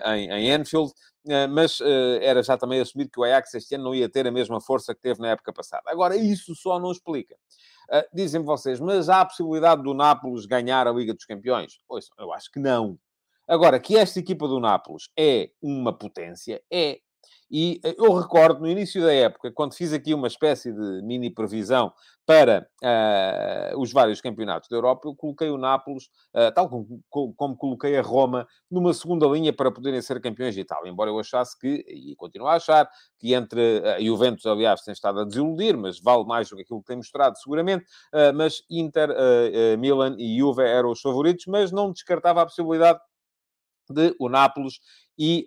em, 0.07 0.31
em 0.31 0.52
Anfield. 0.52 0.93
mas 1.50 1.81
era 2.23 2.43
já 2.43 2.57
também 2.57 2.81
assumido 2.81 3.11
que 3.12 3.21
o 3.21 3.25
Ajax 3.25 3.55
este 3.55 3.75
ano 3.75 3.85
não 3.85 3.95
ia 3.95 4.09
ter 4.09 4.26
a 4.26 4.33
mesma 4.33 4.61
força 4.61 4.95
que 4.95 5.00
teve 5.00 5.21
na 5.21 5.29
época 5.29 5.52
passada. 5.52 5.85
Agora, 5.87 6.17
isso 6.17 6.55
só 6.55 6.81
não 6.81 6.90
explica. 6.90 7.37
dizem 8.12 8.43
vocês, 8.43 8.81
mas 8.81 9.09
há 9.09 9.21
a 9.21 9.26
possibilidade 9.26 9.83
do 9.83 9.95
Nápoles 9.95 10.47
ganhar 10.47 10.87
a 10.88 10.93
Liga 10.93 11.14
dos 11.14 11.25
Campeões? 11.25 11.79
Pois, 11.87 12.09
eu 12.19 12.33
acho 12.33 12.50
que 12.50 12.59
não. 12.59 12.99
Agora, 13.47 13.81
que 13.81 13.97
esta 13.97 14.21
equipa 14.21 14.47
do 14.47 14.61
Nápoles 14.61 15.09
é 15.19 15.50
uma 15.61 15.93
potência, 15.93 16.62
é. 16.73 17.00
E 17.50 17.80
eu 17.99 18.12
recordo, 18.12 18.61
no 18.61 18.69
início 18.69 19.02
da 19.02 19.12
época, 19.12 19.50
quando 19.50 19.75
fiz 19.75 19.92
aqui 19.92 20.14
uma 20.14 20.28
espécie 20.28 20.73
de 20.73 21.02
mini 21.02 21.28
previsão 21.28 21.92
para 22.25 22.64
uh, 22.85 23.80
os 23.80 23.92
vários 23.92 24.21
campeonatos 24.21 24.69
da 24.69 24.76
Europa, 24.76 25.09
eu 25.09 25.16
coloquei 25.16 25.50
o 25.50 25.59
Nápoles, 25.59 26.04
uh, 26.33 26.54
tal 26.54 26.69
como, 26.69 27.35
como, 27.35 27.57
coloquei 27.57 27.99
a 27.99 28.02
Roma, 28.02 28.47
numa 28.71 28.95
segunda 28.95 29.26
linha 29.26 29.52
para 29.52 29.73
poderem 29.73 30.00
ser 30.00 30.21
campeões 30.21 30.54
de 30.54 30.61
Itália. 30.61 30.88
Embora 30.88 31.11
eu 31.11 31.19
achasse 31.19 31.59
que, 31.59 31.85
e 31.88 32.14
continuo 32.14 32.47
a 32.47 32.54
achar, 32.54 32.88
que 33.19 33.35
entre 33.35 33.80
uh, 33.80 34.04
Juventus, 34.04 34.47
aliás, 34.47 34.83
tem 34.83 34.92
estado 34.92 35.19
a 35.19 35.25
desiludir, 35.25 35.76
mas 35.76 36.00
vale 36.00 36.25
mais 36.25 36.49
do 36.49 36.54
que 36.54 36.62
aquilo 36.62 36.80
que 36.80 36.87
tem 36.87 36.99
mostrado, 36.99 37.37
seguramente. 37.37 37.85
Uh, 38.14 38.33
mas 38.33 38.62
Inter, 38.71 39.09
Milan 39.76 40.14
e 40.16 40.38
Juve 40.38 40.62
eram 40.62 40.92
os 40.92 41.00
favoritos, 41.00 41.47
mas 41.47 41.73
não 41.73 41.90
descartava 41.90 42.42
a 42.42 42.47
possibilidade 42.47 43.00
de 43.90 44.14
o 44.21 44.28
Nápoles 44.28 44.75
e 45.23 45.47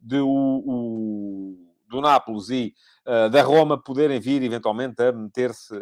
de 0.00 0.20
o, 0.20 0.62
o, 0.66 1.68
do 1.88 2.00
Nápoles 2.00 2.48
e 2.48 2.74
uh, 3.06 3.28
da 3.30 3.42
Roma 3.42 3.82
poderem 3.82 4.18
vir 4.18 4.42
eventualmente 4.42 5.02
a 5.02 5.12
meter-se 5.12 5.74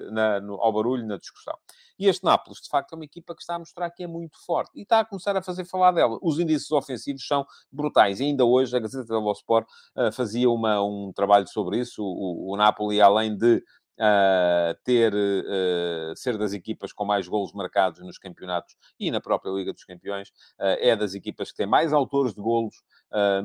ao 0.60 0.72
barulho 0.72 1.06
na 1.06 1.16
discussão. 1.16 1.56
E 1.98 2.08
este 2.08 2.24
Nápoles, 2.24 2.60
de 2.60 2.68
facto, 2.68 2.92
é 2.92 2.96
uma 2.96 3.04
equipa 3.04 3.34
que 3.34 3.40
está 3.40 3.54
a 3.54 3.58
mostrar 3.58 3.90
que 3.90 4.02
é 4.02 4.06
muito 4.06 4.36
forte 4.44 4.70
e 4.74 4.82
está 4.82 5.00
a 5.00 5.04
começar 5.04 5.36
a 5.36 5.42
fazer 5.42 5.64
falar 5.64 5.92
dela. 5.92 6.18
Os 6.20 6.38
índices 6.38 6.70
ofensivos 6.70 7.26
são 7.26 7.46
brutais. 7.72 8.20
E 8.20 8.24
ainda 8.24 8.44
hoje 8.44 8.76
a 8.76 8.80
Gazeta 8.80 9.06
dello 9.06 9.32
Sport 9.32 9.66
uh, 9.96 10.12
fazia 10.12 10.50
uma, 10.50 10.82
um 10.82 11.12
trabalho 11.14 11.48
sobre 11.48 11.78
isso. 11.78 12.02
O, 12.02 12.52
o 12.52 12.56
Napoli, 12.56 13.00
além 13.00 13.36
de 13.36 13.62
uh, 13.98 14.76
ter, 14.84 15.12
uh, 15.14 16.16
ser 16.16 16.36
das 16.38 16.52
equipas 16.52 16.92
com 16.92 17.04
mais 17.04 17.26
golos 17.26 17.52
marcados 17.52 18.00
nos 18.00 18.18
campeonatos 18.18 18.76
e 18.98 19.10
na 19.10 19.20
própria 19.20 19.50
Liga 19.50 19.72
dos 19.72 19.84
Campeões, 19.84 20.28
uh, 20.58 20.76
é 20.80 20.94
das 20.94 21.14
equipas 21.14 21.50
que 21.50 21.56
tem 21.56 21.66
mais 21.66 21.92
autores 21.92 22.34
de 22.34 22.40
golos 22.40 22.82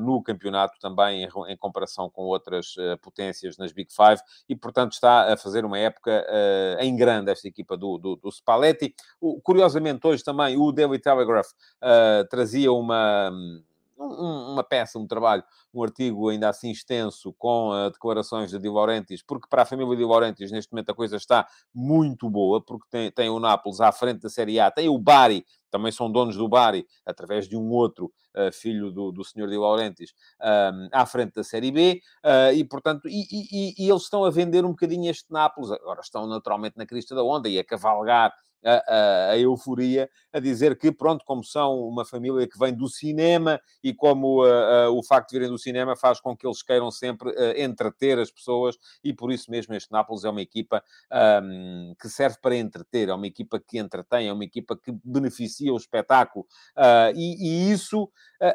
no 0.00 0.20
campeonato 0.22 0.76
também 0.80 1.22
em, 1.22 1.28
em 1.48 1.56
comparação 1.56 2.10
com 2.10 2.24
outras 2.24 2.74
potências 3.00 3.56
nas 3.56 3.72
Big 3.72 3.90
Five 3.94 4.20
e, 4.48 4.56
portanto, 4.56 4.92
está 4.92 5.32
a 5.32 5.36
fazer 5.36 5.64
uma 5.64 5.78
época 5.78 6.26
em 6.80 6.94
grande 6.96 7.30
esta 7.30 7.46
equipa 7.46 7.76
do, 7.76 7.96
do, 7.96 8.16
do 8.16 8.30
Spalletti. 8.30 8.92
O, 9.20 9.40
curiosamente, 9.40 10.04
hoje 10.04 10.22
também 10.22 10.58
o 10.58 10.72
Daily 10.72 10.98
Telegraph 10.98 11.46
trazia 12.28 12.72
uma 12.72 13.30
um, 14.02 14.52
uma 14.52 14.64
peça, 14.64 14.98
um 14.98 15.06
trabalho, 15.06 15.42
um 15.72 15.82
artigo 15.82 16.28
ainda 16.28 16.48
assim 16.48 16.70
extenso 16.70 17.32
com 17.38 17.70
uh, 17.70 17.90
declarações 17.90 18.50
de 18.50 18.58
Di 18.58 18.68
Laurentiis, 18.68 19.22
porque 19.22 19.46
para 19.48 19.62
a 19.62 19.66
família 19.66 19.96
Di 19.96 20.04
Laurentiis 20.04 20.50
neste 20.50 20.72
momento 20.72 20.90
a 20.90 20.94
coisa 20.94 21.16
está 21.16 21.46
muito 21.74 22.28
boa, 22.28 22.60
porque 22.60 22.86
tem, 22.90 23.10
tem 23.10 23.30
o 23.30 23.38
Nápoles 23.38 23.80
à 23.80 23.92
frente 23.92 24.20
da 24.20 24.28
Série 24.28 24.60
A, 24.60 24.70
tem 24.70 24.88
o 24.88 24.98
Bari, 24.98 25.44
também 25.72 25.90
são 25.90 26.12
donos 26.12 26.36
do 26.36 26.48
Bari, 26.48 26.86
através 27.04 27.48
de 27.48 27.56
um 27.56 27.70
outro 27.70 28.12
uh, 28.36 28.52
filho 28.52 28.92
do, 28.92 29.10
do 29.10 29.24
senhor 29.24 29.48
Di 29.48 29.56
Laurentiis, 29.56 30.12
um, 30.40 30.88
à 30.92 31.06
frente 31.06 31.32
da 31.32 31.42
Série 31.42 31.72
B, 31.72 32.00
uh, 32.24 32.54
e 32.54 32.62
portanto, 32.62 33.08
e, 33.08 33.22
e, 33.30 33.74
e, 33.78 33.90
eles 33.90 34.02
estão 34.02 34.24
a 34.24 34.30
vender 34.30 34.64
um 34.64 34.70
bocadinho 34.70 35.10
este 35.10 35.32
Nápoles, 35.32 35.70
agora 35.70 36.00
estão 36.00 36.26
naturalmente 36.26 36.76
na 36.76 36.86
crista 36.86 37.14
da 37.14 37.24
onda 37.24 37.48
e 37.48 37.58
a 37.58 37.64
cavalgar 37.64 38.32
a, 38.64 38.72
a, 38.72 39.30
a, 39.30 39.38
euforia, 39.38 40.08
a 40.32 40.38
dizer 40.38 40.78
que, 40.78 40.92
pronto, 40.92 41.24
como 41.24 41.42
são 41.44 41.80
uma 41.80 42.04
família 42.04 42.46
que 42.46 42.58
vem 42.58 42.72
do 42.72 42.88
cinema 42.88 43.60
e 43.82 43.92
como 43.92 44.44
uh, 44.44 44.88
uh, 44.88 44.96
o 44.96 45.02
facto 45.02 45.30
de 45.30 45.38
virem 45.38 45.50
do 45.50 45.58
cinema 45.58 45.96
faz 45.96 46.20
com 46.20 46.36
que 46.36 46.46
eles 46.46 46.62
queiram 46.62 46.90
sempre 46.90 47.30
uh, 47.30 47.60
entreter 47.60 48.18
as 48.18 48.30
pessoas 48.30 48.78
e 49.02 49.12
por 49.12 49.32
isso 49.32 49.50
mesmo 49.50 49.74
este 49.74 49.90
Nápoles 49.90 50.24
é 50.24 50.30
uma 50.30 50.40
equipa 50.40 50.82
um, 51.42 51.94
que 52.00 52.08
serve 52.08 52.38
para 52.40 52.56
entreter, 52.56 53.08
é 53.08 53.14
uma 53.14 53.26
equipa 53.26 53.58
que 53.60 53.78
entretém, 53.78 54.28
é 54.28 54.32
uma 54.32 54.44
equipa 54.44 54.76
que 54.76 54.92
beneficia 55.04 55.61
o 55.70 55.76
espetáculo 55.76 56.46
e, 57.14 57.36
e, 57.38 57.72
isso 57.72 58.10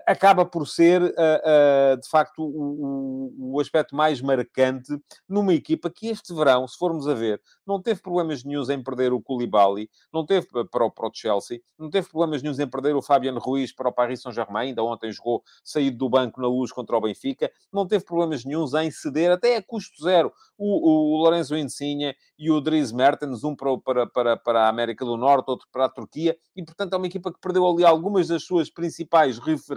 acaba 0.06 0.46
por 0.46 0.68
ser, 0.68 1.02
de 1.02 2.10
facto, 2.10 2.44
o, 2.44 3.60
aspecto 3.60 3.96
mais 3.96 4.22
marcante 4.22 4.96
numa 5.28 5.54
equipa 5.54 5.90
que 5.90 6.08
este 6.08 6.34
verão, 6.34 6.68
se 6.68 6.78
formos 6.78 7.08
a 7.08 7.14
ver, 7.14 7.42
não 7.66 7.82
teve 7.82 8.02
problemas 8.02 8.44
nenhums 8.44 8.70
em 8.70 8.84
perder 8.84 9.14
o 9.14 9.22
Koulibaly, 9.22 9.90
não 10.14 10.26
teve 10.26 10.48
para 10.70 10.86
o, 10.86 10.92
para 10.92 11.08
o 11.08 11.12
Chelsea, 11.14 11.60
não 11.78 11.90
teve 11.90 12.08
problemas 12.10 12.42
nenhums 12.42 12.60
em 12.60 12.68
perder 12.68 12.96
o 12.96 13.02
Fabiano 13.02 13.40
Ruiz 13.40 13.74
para 13.74 13.90
o 13.90 13.92
Paris 13.92 14.22
Saint-Germain, 14.22 14.68
ainda 14.68 14.84
ontem 14.84 15.12
jogou 15.12 15.44
saído 15.64 15.98
do 15.98 16.10
banco 16.10 16.40
na 16.40 16.48
luz 16.48 16.72
contra 16.72 16.96
o 16.96 17.02
Benfica, 17.02 17.52
não 17.72 17.88
teve 17.88 18.06
problemas 18.06 18.46
nenhums 18.46 18.74
em 18.74 18.92
ceder, 18.92 19.32
até 19.32 19.56
a 19.56 19.64
custo 19.64 20.04
zero, 20.04 20.32
o, 20.58 21.16
o 21.16 21.24
Lorenzo 21.24 21.56
Insigne 21.56 22.16
e 22.38 22.52
o 22.52 22.62
Dries 22.62 22.92
Mertens, 22.92 23.44
um 23.44 23.56
para, 23.56 23.78
para, 23.78 24.08
para, 24.08 24.38
para 24.38 24.66
a 24.66 24.70
América 24.70 25.04
do 25.04 25.18
Norte, 25.18 25.50
outro 25.50 25.68
para 25.72 25.86
a 25.86 25.90
Turquia, 25.90 26.38
e 26.56 26.64
portanto 26.64 26.94
é 26.94 26.98
uma 26.98 27.08
equipa 27.08 27.32
que 27.32 27.40
perdeu 27.40 27.68
ali 27.68 27.84
algumas 27.84 28.28
das 28.28 28.44
suas 28.44 28.70
principais 28.70 29.40
referências, 29.40 29.77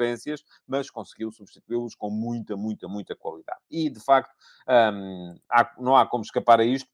mas 0.67 0.91
conseguiu 0.91 1.31
substituí-los 1.31 1.95
com 1.95 2.11
muita, 2.11 2.57
muita, 2.57 2.89
muita 2.89 3.17
qualidade. 3.17 3.61
E 3.71 3.91
de 3.91 4.01
facto, 4.01 4.33
hum, 4.69 5.39
há, 5.51 5.75
não 5.79 5.97
há 5.97 6.07
como 6.07 6.25
escapar 6.25 6.61
a 6.61 6.65
isto. 6.65 6.89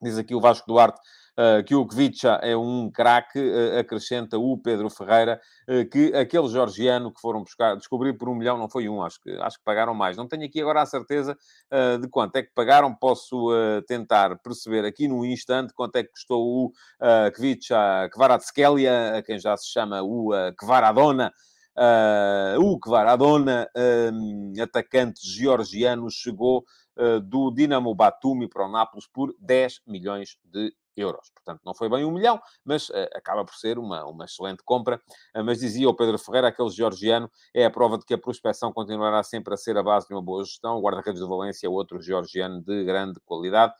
Diz 0.00 0.18
aqui 0.18 0.34
o 0.34 0.40
Vasco 0.40 0.66
Duarte 0.66 1.00
uh, 1.32 1.62
que 1.64 1.74
o 1.74 1.86
Kvicha 1.86 2.38
é 2.42 2.56
um 2.56 2.90
craque, 2.90 3.38
uh, 3.38 3.78
acrescenta 3.78 4.38
o 4.38 4.56
Pedro 4.58 4.90
Ferreira, 4.90 5.40
uh, 5.68 5.88
que 5.88 6.14
aquele 6.14 6.48
georgiano 6.48 7.12
que 7.12 7.20
foram 7.20 7.42
buscar, 7.42 7.76
descobrir 7.76 8.14
por 8.14 8.28
um 8.28 8.34
milhão, 8.34 8.58
não 8.58 8.68
foi 8.68 8.88
um, 8.88 9.02
acho 9.02 9.20
que, 9.20 9.30
acho 9.30 9.58
que 9.58 9.64
pagaram 9.64 9.94
mais. 9.94 10.16
Não 10.16 10.28
tenho 10.28 10.44
aqui 10.44 10.60
agora 10.60 10.82
a 10.82 10.86
certeza 10.86 11.36
de 12.00 12.08
quanto 12.08 12.36
é 12.36 12.42
que 12.42 12.52
pagaram, 12.54 12.94
posso 12.94 13.48
tentar 13.86 14.36
perceber 14.38 14.84
aqui 14.84 15.08
no 15.08 15.24
instante 15.24 15.72
quanto 15.72 15.96
é 15.96 16.02
que 16.02 16.10
custou 16.10 16.42
o 16.44 16.66
uh, 16.66 17.32
Kvicha 17.32 18.08
Kvaratskelia, 18.12 19.18
a 19.18 19.22
quem 19.22 19.38
já 19.38 19.56
se 19.56 19.70
chama 19.70 20.02
o 20.02 20.30
Kvaradona, 20.58 21.32
Uh, 21.76 22.60
o 22.60 22.78
Kvaradona, 22.78 23.66
um, 24.12 24.52
atacante 24.62 25.20
georgiano, 25.26 26.10
chegou 26.10 26.64
uh, 26.98 27.20
do 27.20 27.50
Dinamo 27.50 27.94
Batumi 27.94 28.46
para 28.48 28.66
o 28.66 28.70
Nápoles 28.70 29.06
por 29.06 29.34
10 29.38 29.80
milhões 29.86 30.36
de 30.44 30.74
euros. 30.94 31.30
Portanto, 31.30 31.62
não 31.64 31.74
foi 31.74 31.88
bem 31.88 32.04
um 32.04 32.10
milhão, 32.10 32.38
mas 32.62 32.90
uh, 32.90 33.08
acaba 33.14 33.42
por 33.42 33.54
ser 33.54 33.78
uma, 33.78 34.04
uma 34.04 34.26
excelente 34.26 34.62
compra. 34.62 35.00
Mas 35.34 35.60
dizia 35.60 35.88
o 35.88 35.94
Pedro 35.94 36.18
Ferreira, 36.18 36.48
aquele 36.48 36.68
georgiano, 36.68 37.30
é 37.54 37.64
a 37.64 37.70
prova 37.70 37.96
de 37.96 38.04
que 38.04 38.12
a 38.12 38.18
prospecção 38.18 38.70
continuará 38.70 39.22
sempre 39.22 39.54
a 39.54 39.56
ser 39.56 39.78
a 39.78 39.82
base 39.82 40.06
de 40.06 40.12
uma 40.12 40.22
boa 40.22 40.44
gestão. 40.44 40.76
O 40.76 40.82
guarda-redes 40.82 41.22
de 41.22 41.26
Valência 41.26 41.66
é 41.66 41.70
outro 41.70 42.02
georgiano 42.02 42.62
de 42.62 42.84
grande 42.84 43.18
qualidade. 43.24 43.72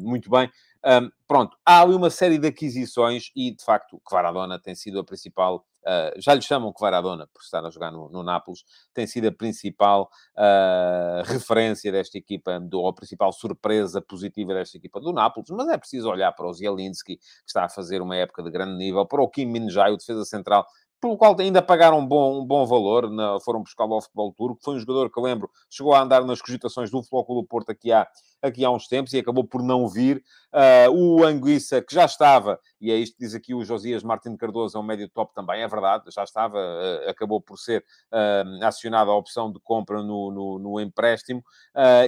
Muito 0.00 0.30
bem. 0.30 0.50
Um, 0.84 1.10
pronto, 1.28 1.56
há 1.64 1.80
ali 1.80 1.94
uma 1.94 2.10
série 2.10 2.38
de 2.38 2.48
aquisições 2.48 3.30
e, 3.36 3.54
de 3.54 3.64
facto, 3.64 4.00
Kvaradona 4.04 4.58
tem 4.58 4.74
sido 4.74 4.98
a 4.98 5.04
principal, 5.04 5.64
uh, 5.86 6.20
já 6.20 6.34
lhe 6.34 6.42
chamam 6.42 6.72
Kvaradona 6.72 7.28
por 7.32 7.40
estar 7.40 7.64
a 7.64 7.70
jogar 7.70 7.92
no, 7.92 8.08
no 8.10 8.22
Nápoles, 8.24 8.64
tem 8.92 9.06
sido 9.06 9.28
a 9.28 9.32
principal 9.32 10.10
uh, 10.36 11.22
referência 11.24 11.92
desta 11.92 12.18
equipa, 12.18 12.58
do, 12.58 12.80
ou 12.80 12.88
a 12.88 12.92
principal 12.92 13.32
surpresa 13.32 14.02
positiva 14.02 14.54
desta 14.54 14.76
equipa 14.76 15.00
do 15.00 15.12
Nápoles, 15.12 15.50
mas 15.50 15.68
é 15.68 15.78
preciso 15.78 16.10
olhar 16.10 16.32
para 16.32 16.48
o 16.48 16.52
Zielinski, 16.52 17.16
que 17.16 17.22
está 17.46 17.64
a 17.64 17.68
fazer 17.68 18.02
uma 18.02 18.16
época 18.16 18.42
de 18.42 18.50
grande 18.50 18.76
nível, 18.76 19.06
para 19.06 19.22
o 19.22 19.28
Kim 19.28 19.46
Min-jae, 19.46 19.92
o 19.92 19.96
defesa 19.96 20.24
central, 20.24 20.66
pelo 21.02 21.18
qual 21.18 21.34
ainda 21.40 21.60
pagaram 21.60 21.98
um 21.98 22.06
bom, 22.06 22.40
um 22.40 22.46
bom 22.46 22.64
valor, 22.64 23.10
na, 23.10 23.40
foram 23.40 23.60
buscá-lo 23.60 23.94
ao 23.94 24.00
futebol 24.00 24.32
turco. 24.32 24.60
Foi 24.62 24.76
um 24.76 24.78
jogador 24.78 25.10
que 25.10 25.18
eu 25.18 25.24
lembro, 25.24 25.50
chegou 25.68 25.92
a 25.92 26.00
andar 26.00 26.24
nas 26.24 26.40
cogitações 26.40 26.92
do 26.92 27.02
Futebol 27.02 27.42
do 27.42 27.44
Porto 27.44 27.70
aqui 27.70 27.90
há, 27.90 28.06
aqui 28.40 28.64
há 28.64 28.70
uns 28.70 28.86
tempos 28.86 29.12
e 29.12 29.18
acabou 29.18 29.42
por 29.42 29.64
não 29.64 29.88
vir. 29.88 30.22
Uh, 30.52 30.92
o 30.92 31.24
Anguissa, 31.24 31.82
que 31.82 31.92
já 31.92 32.04
estava, 32.04 32.56
e 32.80 32.92
é 32.92 32.94
isto 32.94 33.16
que 33.16 33.24
diz 33.24 33.34
aqui 33.34 33.52
o 33.52 33.64
Josias 33.64 34.04
Martins 34.04 34.36
Cardoso, 34.36 34.78
é 34.78 34.80
um 34.80 34.84
médio 34.84 35.08
top 35.08 35.34
também, 35.34 35.62
é 35.62 35.66
verdade, 35.66 36.04
já 36.08 36.22
estava, 36.22 36.56
uh, 36.56 37.10
acabou 37.10 37.40
por 37.40 37.58
ser 37.58 37.84
uh, 38.12 38.64
acionada 38.64 39.10
a 39.10 39.16
opção 39.16 39.50
de 39.50 39.58
compra 39.58 40.04
no, 40.04 40.30
no, 40.30 40.58
no 40.60 40.80
empréstimo. 40.80 41.42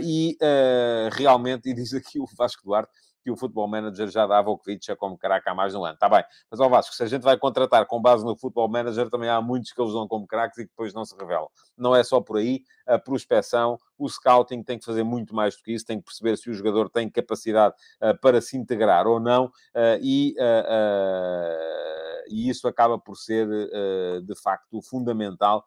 e 0.05 0.39
realmente, 1.11 1.67
e 1.71 1.75
diz 1.75 1.93
aqui 1.93 2.21
o 2.21 2.27
Vasco 2.39 2.63
Duarte, 2.65 2.93
que 3.25 3.31
o 3.31 3.37
Futebol 3.37 3.67
Manager 3.67 4.07
já 4.09 4.27
dava 4.27 4.51
o 4.51 4.59
Kvicha 4.59 4.95
como 4.95 5.17
craque 5.17 5.49
há 5.49 5.55
mais 5.55 5.73
de 5.73 5.79
um 5.79 5.85
ano. 5.85 5.95
Está 5.95 6.11
bem. 6.11 6.23
Mas, 6.51 6.61
ao 6.61 6.69
Vasco, 6.69 6.95
se 6.95 7.03
a 7.03 7.07
gente 7.07 7.23
vai 7.23 7.39
contratar 7.39 7.87
com 7.87 8.01
base 8.01 8.23
no 8.23 8.37
Futebol 8.37 8.69
Manager, 8.69 9.09
também 9.09 9.31
há 9.31 9.41
muitos 9.41 9.73
que 9.73 9.81
eles 9.81 9.95
dão 9.95 10.07
como 10.07 10.27
craques 10.27 10.59
e 10.59 10.65
que 10.65 10.69
depois 10.69 10.93
não 10.93 11.07
se 11.07 11.17
revelam. 11.17 11.49
Não 11.77 11.97
é 11.97 12.05
só 12.05 12.21
por 12.21 12.37
aí. 12.37 12.63
A 12.87 12.99
prospecção, 12.99 13.79
o 13.99 14.07
scouting 14.07 14.63
tem 14.63 14.79
que 14.79 14.85
fazer 14.85 15.03
muito 15.03 15.35
mais 15.35 15.57
do 15.57 15.63
que 15.63 15.73
isso. 15.73 15.87
Tem 15.87 15.99
que 15.99 16.05
perceber 16.05 16.37
se 16.37 16.51
o 16.51 16.55
jogador 16.55 16.91
tem 16.91 17.09
capacidade 17.09 17.75
uh, 18.03 18.21
para 18.21 18.43
se 18.43 18.59
integrar 18.59 19.07
ou 19.07 19.19
não. 19.19 19.47
Uh, 19.47 19.99
e, 20.03 20.35
uh, 20.39 22.29
e 22.29 22.51
isso 22.51 22.69
acaba 22.69 22.99
por 22.99 23.17
ser, 23.17 23.49
de 24.23 24.35
facto, 24.43 24.83
fundamental 24.83 25.65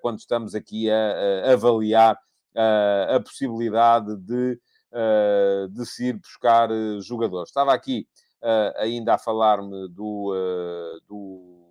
quando 0.00 0.18
estamos 0.18 0.54
aqui 0.54 0.90
a 0.90 1.52
avaliar 1.52 2.18
a 2.54 3.20
possibilidade 3.20 4.16
de 4.16 4.60
uh, 4.92 5.68
de 5.68 5.86
se 5.86 6.06
ir 6.08 6.18
buscar 6.18 6.70
uh, 6.70 7.00
jogadores. 7.00 7.50
Estava 7.50 7.72
aqui 7.72 8.06
uh, 8.42 8.78
ainda 8.78 9.14
a 9.14 9.18
falar-me 9.18 9.88
do, 9.88 11.00
do, 11.08 11.66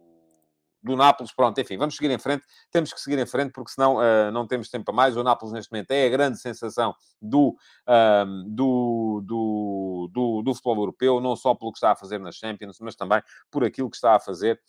do 0.82 0.96
Nápoles. 0.96 1.34
Pronto, 1.34 1.60
enfim, 1.60 1.78
vamos 1.78 1.96
seguir 1.96 2.12
em 2.12 2.18
frente. 2.18 2.44
Temos 2.72 2.94
que 2.94 3.00
seguir 3.00 3.20
em 3.20 3.26
frente 3.26 3.52
porque 3.52 3.72
senão 3.72 3.98
não 4.32 4.48
temos 4.48 4.70
tempo 4.70 4.92
a 4.92 4.94
mais. 4.94 5.18
O 5.18 5.24
Nápoles, 5.24 5.54
neste 5.54 5.72
momento, 5.72 5.92
é 5.92 6.06
a 6.06 6.10
grande 6.10 6.40
sensação 6.40 6.96
do, 7.22 7.56
ehm, 7.88 8.44
do, 8.48 9.22
do, 9.26 10.10
do, 10.12 10.42
do, 10.42 10.54
futebol 10.54 10.78
europeu, 10.78 11.20
não 11.20 11.36
só 11.36 11.54
pelo 11.54 11.72
que 11.72 11.78
está 11.78 11.92
a 11.92 11.96
fazer 11.96 12.20
nas 12.20 12.36
Champions, 12.36 12.78
mas 12.80 12.96
também 12.96 13.22
por 13.52 13.64
aquilo 13.64 13.90
que 13.90 13.96
está 13.96 14.16
a 14.16 14.20
fazer 14.20 14.60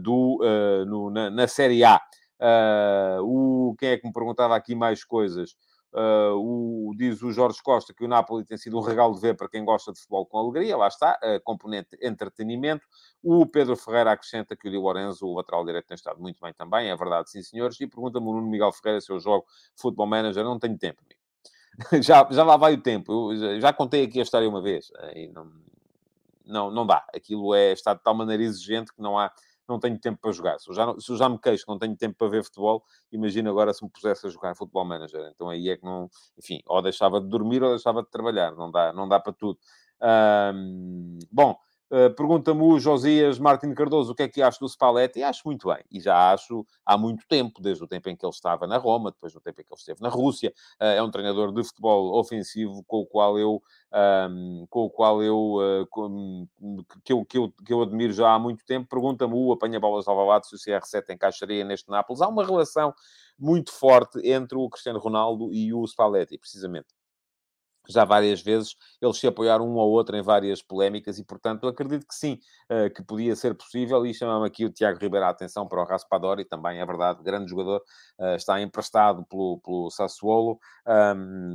do, 0.00 0.40
no, 0.86 1.10
na, 1.10 1.30
na 1.30 1.46
Série 1.46 1.84
A. 1.84 2.00
Uh, 2.40 3.22
o, 3.22 3.76
quem 3.78 3.90
é 3.90 3.96
que 3.96 4.06
me 4.06 4.12
perguntava 4.12 4.56
aqui 4.56 4.74
mais 4.74 5.04
coisas? 5.04 5.56
Uh, 5.94 6.34
o, 6.34 6.92
diz 6.96 7.22
o 7.22 7.30
Jorge 7.30 7.62
Costa 7.62 7.94
que 7.94 8.04
o 8.04 8.08
Napoli 8.08 8.44
tem 8.44 8.58
sido 8.58 8.76
um 8.76 8.80
regalo 8.80 9.14
de 9.14 9.20
ver 9.20 9.36
para 9.36 9.48
quem 9.48 9.64
gosta 9.64 9.92
de 9.92 10.00
futebol 10.00 10.26
com 10.26 10.38
alegria, 10.38 10.76
lá 10.76 10.88
está, 10.88 11.16
uh, 11.22 11.40
componente 11.44 11.96
entretenimento. 12.02 12.84
O 13.22 13.46
Pedro 13.46 13.76
Ferreira 13.76 14.10
acrescenta 14.10 14.56
que 14.56 14.66
o 14.66 14.70
Di 14.72 14.76
Lorenzo, 14.76 15.24
o 15.24 15.36
lateral 15.36 15.64
direito, 15.64 15.86
tem 15.86 15.94
estado 15.94 16.20
muito 16.20 16.40
bem 16.40 16.52
também, 16.52 16.90
é 16.90 16.96
verdade, 16.96 17.30
sim 17.30 17.40
senhores. 17.42 17.80
E 17.80 17.86
pergunta-me 17.86 18.26
o 18.26 18.32
Nuno 18.32 18.48
Miguel 18.48 18.72
Ferreira 18.72 19.00
se 19.00 19.12
eu 19.12 19.20
jogo 19.20 19.46
Futebol 19.76 20.06
Manager, 20.08 20.42
não 20.42 20.58
tenho 20.58 20.76
tempo, 20.76 21.00
já, 22.02 22.26
já 22.28 22.42
lá 22.42 22.56
vai 22.56 22.74
o 22.74 22.80
tempo, 22.82 23.32
eu 23.32 23.36
já, 23.36 23.60
já 23.60 23.72
contei 23.72 24.04
aqui 24.04 24.18
a 24.18 24.22
história 24.22 24.48
uma 24.48 24.60
vez, 24.60 24.90
e 25.14 25.28
não, 25.28 25.52
não, 26.44 26.70
não 26.72 26.86
dá. 26.86 27.04
Aquilo 27.14 27.54
é, 27.54 27.72
está 27.72 27.94
de 27.94 28.02
tal 28.02 28.14
maneira 28.14 28.42
exigente 28.42 28.92
que 28.92 29.00
não 29.00 29.16
há 29.18 29.32
não 29.68 29.78
tenho 29.78 29.98
tempo 29.98 30.18
para 30.20 30.32
jogar. 30.32 30.58
Se 30.58 30.70
eu, 30.70 30.74
já, 30.74 30.94
se 30.98 31.10
eu 31.12 31.16
já 31.16 31.28
me 31.28 31.38
queixo 31.38 31.64
que 31.64 31.70
não 31.70 31.78
tenho 31.78 31.96
tempo 31.96 32.16
para 32.16 32.28
ver 32.28 32.44
futebol, 32.44 32.84
imagina 33.10 33.50
agora 33.50 33.72
se 33.72 33.84
me 33.84 33.90
pusesse 33.90 34.26
a 34.26 34.30
jogar 34.30 34.54
futebol 34.54 34.84
manager. 34.84 35.30
Então 35.34 35.48
aí 35.48 35.68
é 35.68 35.76
que 35.76 35.84
não... 35.84 36.08
Enfim, 36.38 36.60
ou 36.66 36.82
deixava 36.82 37.20
de 37.20 37.28
dormir 37.28 37.62
ou 37.62 37.70
deixava 37.70 38.02
de 38.02 38.10
trabalhar. 38.10 38.52
Não 38.52 38.70
dá, 38.70 38.92
não 38.92 39.08
dá 39.08 39.18
para 39.18 39.32
tudo. 39.32 39.58
bom, 41.30 41.56
Pergunta-me 42.16 42.60
o 42.60 42.80
Josias 42.80 43.38
Martin 43.38 43.72
Cardoso 43.72 44.12
o 44.12 44.14
que 44.14 44.24
é 44.24 44.28
que 44.28 44.42
acho 44.42 44.58
do 44.58 44.68
Spalletti. 44.68 45.22
Acho 45.22 45.42
muito 45.44 45.68
bem. 45.68 45.84
E 45.90 46.00
já 46.00 46.32
acho 46.32 46.66
há 46.84 46.98
muito 46.98 47.24
tempo, 47.28 47.60
desde 47.62 47.84
o 47.84 47.86
tempo 47.86 48.08
em 48.08 48.16
que 48.16 48.24
ele 48.26 48.32
estava 48.32 48.66
na 48.66 48.76
Roma, 48.76 49.12
depois 49.12 49.32
do 49.32 49.40
tempo 49.40 49.60
em 49.60 49.64
que 49.64 49.72
ele 49.72 49.78
esteve 49.78 50.02
na 50.02 50.08
Rússia. 50.08 50.52
Uh, 50.80 50.84
é 50.84 51.02
um 51.02 51.10
treinador 51.10 51.52
de 51.52 51.62
futebol 51.62 52.18
ofensivo 52.18 52.82
com 52.86 53.00
o 53.00 53.06
qual 53.06 53.38
eu, 53.38 53.62
um, 54.30 54.66
com 54.68 54.80
o 54.80 54.90
qual 54.90 55.22
eu, 55.22 55.86
com, 55.90 56.46
que, 57.04 57.12
eu, 57.12 57.24
que, 57.24 57.38
eu, 57.38 57.52
que 57.64 57.72
eu 57.72 57.82
admiro 57.82 58.12
já 58.12 58.32
há 58.32 58.38
muito 58.38 58.64
tempo. 58.64 58.88
Pergunta-me 58.88 59.34
o 59.34 59.52
apanha-bolas 59.52 60.08
ao 60.08 60.42
se 60.42 60.56
o 60.56 60.58
CR7 60.58 61.14
encaixaria 61.14 61.64
neste 61.64 61.88
Nápoles. 61.90 62.20
Há 62.20 62.28
uma 62.28 62.44
relação 62.44 62.92
muito 63.38 63.72
forte 63.72 64.18
entre 64.28 64.58
o 64.58 64.68
Cristiano 64.68 64.98
Ronaldo 64.98 65.52
e 65.52 65.72
o 65.72 65.86
Spalletti, 65.86 66.38
precisamente 66.38 66.88
já 67.88 68.04
várias 68.04 68.40
vezes 68.40 68.76
eles 69.00 69.18
se 69.18 69.26
apoiaram 69.26 69.66
um 69.68 69.78
ao 69.78 69.88
outro 69.88 70.16
em 70.16 70.22
várias 70.22 70.62
polémicas 70.62 71.18
e, 71.18 71.24
portanto, 71.24 71.66
acredito 71.66 72.06
que 72.06 72.14
sim, 72.14 72.38
eh, 72.68 72.90
que 72.90 73.02
podia 73.02 73.36
ser 73.36 73.54
possível. 73.54 74.06
E 74.06 74.14
chamamos 74.14 74.46
aqui 74.46 74.64
o 74.64 74.70
Tiago 74.70 74.98
Ribeiro 74.98 75.26
a 75.26 75.30
atenção 75.30 75.66
para 75.66 75.80
o 75.80 75.84
Raspadori, 75.84 76.44
também 76.44 76.80
é 76.80 76.86
verdade, 76.86 77.22
grande 77.22 77.50
jogador, 77.50 77.82
eh, 78.18 78.36
está 78.36 78.60
emprestado 78.60 79.24
pelo, 79.26 79.60
pelo 79.60 79.90
Sassuolo, 79.90 80.58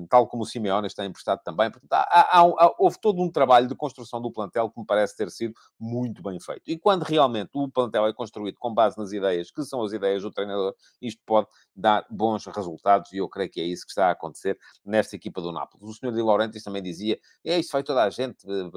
tal 0.09 0.27
como 0.27 0.43
o 0.43 0.45
Simeone 0.45 0.88
está 0.88 1.05
emprestado 1.05 1.41
também. 1.43 1.69
Portanto, 1.71 1.93
há, 1.93 2.01
há, 2.09 2.39
há, 2.41 2.75
houve 2.77 3.00
todo 3.00 3.21
um 3.21 3.31
trabalho 3.31 3.67
de 3.67 3.75
construção 3.75 4.21
do 4.21 4.31
plantel 4.31 4.69
que 4.69 4.79
me 4.79 4.86
parece 4.86 5.15
ter 5.15 5.29
sido 5.29 5.53
muito 5.79 6.21
bem 6.21 6.39
feito. 6.39 6.63
E 6.67 6.77
quando 6.77 7.03
realmente 7.03 7.51
o 7.53 7.69
plantel 7.69 8.07
é 8.07 8.13
construído 8.13 8.57
com 8.59 8.74
base 8.74 8.98
nas 8.98 9.12
ideias, 9.12 9.51
que 9.51 9.63
são 9.63 9.83
as 9.83 9.93
ideias 9.93 10.24
do 10.24 10.31
treinador, 10.31 10.74
isto 11.01 11.21
pode 11.25 11.48
dar 11.75 12.05
bons 12.09 12.45
resultados 12.45 13.12
e 13.13 13.17
eu 13.17 13.29
creio 13.29 13.50
que 13.50 13.62
é 13.62 13.63
isso 13.63 13.86
que 13.86 13.91
está 13.91 14.07
a 14.07 14.12
acontecer 14.12 14.57
nesta 14.83 15.15
equipa 15.15 15.41
do 15.41 15.51
Nápoles. 15.51 15.89
O 15.89 15.93
senhor 15.93 16.12
Di 16.19 16.25
Laurentiis 16.25 16.63
também 16.63 16.81
dizia, 16.81 17.19
é 17.45 17.59
isso, 17.59 17.71
vai 17.71 17.83
toda 17.83 18.03
a 18.03 18.09
gente 18.09 18.45
uh, 18.45 18.71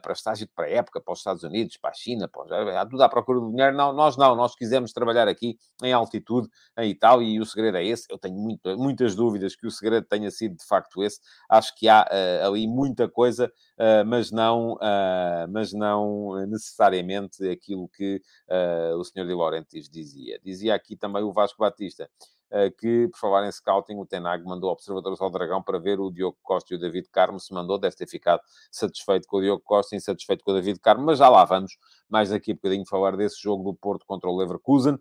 para 0.00 0.12
estágio 0.12 0.46
de 0.46 0.52
pré-época, 0.52 1.00
para 1.00 1.12
os 1.12 1.18
Estados 1.18 1.42
Unidos, 1.42 1.76
para 1.76 1.90
a 1.90 1.94
China, 1.94 2.28
para, 2.28 2.80
há 2.80 2.86
tudo 2.86 3.02
à 3.02 3.08
procura 3.08 3.40
do 3.40 3.50
dinheiro. 3.50 3.76
Não, 3.76 3.92
nós 3.92 4.16
não, 4.16 4.34
nós 4.34 4.54
quisemos 4.54 4.92
trabalhar 4.92 5.28
aqui 5.28 5.58
em 5.82 5.92
altitude, 5.92 6.48
em 6.78 6.90
Itália, 6.90 7.26
e 7.26 7.40
o 7.40 7.46
segredo 7.46 7.76
é 7.76 7.84
esse. 7.84 8.06
Eu 8.10 8.18
tenho 8.18 8.36
muito, 8.36 8.76
muitas 8.78 9.14
dúvidas 9.14 9.56
que 9.56 9.66
o 9.66 9.70
segredo 9.70 10.06
tenha 10.06 10.30
sido 10.30 10.56
de 10.56 10.64
facto 10.64 11.02
esse. 11.02 11.20
Acho 11.48 11.74
que 11.74 11.88
há 11.88 12.02
uh, 12.02 12.46
ali 12.46 12.66
muita 12.66 13.08
coisa, 13.08 13.46
uh, 13.46 14.04
mas 14.06 14.30
não, 14.30 14.78
mas 15.50 15.72
não 15.72 16.46
necessariamente 16.46 17.48
aquilo 17.48 17.88
que 17.88 18.20
o 18.96 19.04
senhor 19.04 19.26
Di 19.26 19.34
Laurentiis 19.34 19.88
dizia. 19.88 20.38
Dizia 20.44 20.74
aqui 20.74 20.96
também 20.96 21.22
o 21.22 21.32
Vasco 21.32 21.58
Batista. 21.58 22.08
Eh, 22.50 22.70
que, 22.70 23.08
por 23.08 23.18
falar 23.18 23.46
em 23.46 23.50
scouting, 23.50 23.96
o 23.96 24.06
Tenag 24.06 24.44
mandou 24.44 24.70
observadores 24.70 25.20
ao 25.20 25.30
Dragão 25.30 25.62
para 25.62 25.78
ver 25.78 25.98
o 25.98 26.10
Diogo 26.10 26.38
Costa 26.42 26.72
e 26.72 26.76
o 26.76 26.80
David 26.80 27.08
Carmo. 27.10 27.40
Se 27.40 27.52
mandou, 27.52 27.78
deve 27.78 27.96
ter 27.96 28.06
ficado 28.06 28.40
satisfeito 28.70 29.26
com 29.26 29.38
o 29.38 29.40
Diogo 29.40 29.62
Costa 29.64 29.94
e 29.94 29.98
insatisfeito 29.98 30.44
com 30.44 30.52
o 30.52 30.54
David 30.54 30.78
Carmo, 30.80 31.04
mas 31.04 31.18
já 31.18 31.28
lá 31.28 31.44
vamos. 31.44 31.76
Mais 32.08 32.30
daqui 32.30 32.52
a 32.52 32.54
bocadinho 32.54 32.86
falar 32.86 33.16
desse 33.16 33.42
jogo 33.42 33.64
do 33.64 33.74
Porto 33.74 34.06
contra 34.06 34.30
o 34.30 34.36
Leverkusen. 34.36 34.98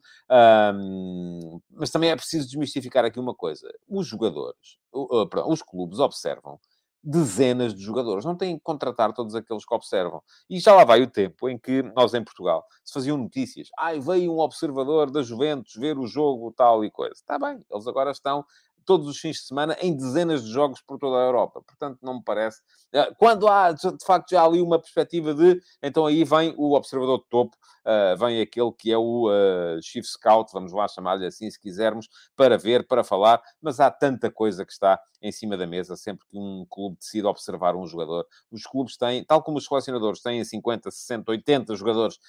Um, 0.75 1.61
mas 1.69 1.91
também 1.91 2.09
é 2.09 2.15
preciso 2.15 2.47
desmistificar 2.47 3.05
aqui 3.05 3.19
uma 3.19 3.35
coisa. 3.35 3.71
Os 3.87 4.07
jogadores, 4.07 4.79
uh, 4.93 5.27
perdão, 5.29 5.51
os 5.51 5.61
clubes 5.61 5.99
observam 5.99 6.59
dezenas 7.03 7.73
de 7.73 7.83
jogadores. 7.83 8.23
Não 8.23 8.35
têm 8.35 8.57
que 8.57 8.63
contratar 8.63 9.13
todos 9.13 9.35
aqueles 9.35 9.65
que 9.65 9.75
observam. 9.75 10.21
E 10.49 10.59
já 10.59 10.73
lá 10.73 10.85
vai 10.85 11.01
o 11.01 11.09
tempo 11.09 11.49
em 11.49 11.57
que 11.57 11.83
nós, 11.95 12.13
em 12.13 12.23
Portugal, 12.23 12.65
se 12.83 12.93
faziam 12.93 13.17
notícias. 13.17 13.69
Ai, 13.77 13.99
veio 13.99 14.31
um 14.31 14.39
observador 14.39 15.11
da 15.11 15.21
Juventus 15.21 15.73
ver 15.75 15.97
o 15.97 16.07
jogo, 16.07 16.53
tal 16.55 16.85
e 16.85 16.89
coisa. 16.89 17.15
Está 17.15 17.37
bem, 17.37 17.63
eles 17.69 17.87
agora 17.87 18.11
estão 18.11 18.45
todos 18.85 19.07
os 19.07 19.19
fins 19.19 19.37
de 19.37 19.47
semana 19.47 19.77
em 19.81 19.95
dezenas 19.95 20.43
de 20.43 20.51
jogos 20.51 20.81
por 20.81 20.97
toda 20.97 21.17
a 21.17 21.25
Europa. 21.25 21.61
Portanto, 21.61 21.99
não 22.01 22.15
me 22.15 22.23
parece. 22.23 22.61
Eh, 22.93 23.11
quando 23.17 23.47
há, 23.47 23.71
de 23.71 24.05
facto, 24.05 24.31
já 24.31 24.43
ali 24.43 24.61
uma 24.61 24.79
perspectiva 24.79 25.33
de. 25.33 25.59
Então 25.81 26.05
aí 26.05 26.23
vem 26.23 26.53
o 26.57 26.73
observador 26.75 27.19
de 27.19 27.29
topo, 27.29 27.55
uh, 27.85 28.17
vem 28.17 28.39
aquele 28.39 28.71
que 28.71 28.91
é 28.91 28.97
o 28.97 29.29
uh, 29.29 29.81
Chief 29.81 30.05
Scout, 30.05 30.51
vamos 30.53 30.71
lá 30.71 30.87
chamar-lhe 30.87 31.25
assim, 31.25 31.49
se 31.49 31.59
quisermos, 31.59 32.07
para 32.35 32.57
ver, 32.57 32.87
para 32.87 33.03
falar. 33.03 33.41
Mas 33.61 33.79
há 33.79 33.89
tanta 33.89 34.29
coisa 34.31 34.65
que 34.65 34.71
está 34.71 34.99
em 35.21 35.31
cima 35.31 35.55
da 35.55 35.65
mesa 35.65 35.95
sempre 35.95 36.27
que 36.29 36.37
um 36.37 36.65
clube 36.69 36.97
decide 36.99 37.25
observar 37.25 37.75
um 37.75 37.87
jogador. 37.87 38.27
Os 38.51 38.63
clubes 38.63 38.97
têm, 38.97 39.23
tal 39.23 39.41
como 39.41 39.57
os 39.57 39.65
selecionadores 39.65 40.21
têm 40.21 40.43
50, 40.43 40.91
60, 40.91 41.31
80 41.31 41.75
jogadores 41.75 42.19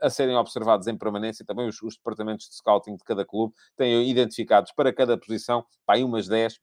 a 0.00 0.08
serem 0.08 0.36
observados 0.36 0.86
em 0.86 0.96
permanência, 0.96 1.44
também 1.44 1.68
os, 1.68 1.82
os, 1.82 1.96
departamentos 1.96 2.48
de 2.48 2.54
scouting 2.54 2.94
de 2.96 3.02
cada 3.02 3.24
clube 3.24 3.52
têm 3.76 4.08
identificados 4.08 4.70
para 4.72 4.92
cada 4.92 5.18
posição, 5.18 5.64
pá, 5.84 5.98
umas 6.04 6.28
10 6.28 6.58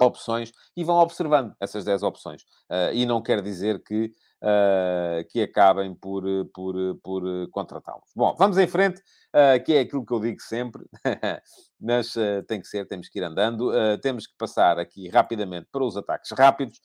opções 0.00 0.52
e 0.76 0.84
vão 0.84 0.96
observando 0.96 1.54
essas 1.60 1.84
10 1.84 2.02
opções. 2.02 2.42
Uh, 2.70 2.92
e 2.94 3.04
não 3.04 3.20
quer 3.20 3.42
dizer 3.42 3.82
que, 3.82 4.12
uh, 4.42 5.26
que 5.28 5.42
acabem 5.42 5.94
por, 5.94 6.22
por, 6.54 6.74
por 7.02 7.50
contratá-los. 7.50 8.10
Bom, 8.14 8.34
vamos 8.38 8.58
em 8.58 8.66
frente, 8.66 9.00
uh, 9.34 9.62
que 9.64 9.74
é 9.74 9.80
aquilo 9.80 10.06
que 10.06 10.12
eu 10.12 10.20
digo 10.20 10.40
sempre, 10.40 10.84
mas 11.80 12.14
tem 12.46 12.60
que 12.60 12.66
ser, 12.66 12.86
temos 12.86 13.08
que 13.08 13.18
ir 13.18 13.22
andando. 13.22 13.70
temos 14.00 14.26
que 14.26 14.34
passar 14.36 14.78
aqui 14.78 15.08
rapidamente 15.08 15.68
para 15.70 15.84
os 15.84 15.96
ataques 15.96 16.30
rápidos, 16.32 16.80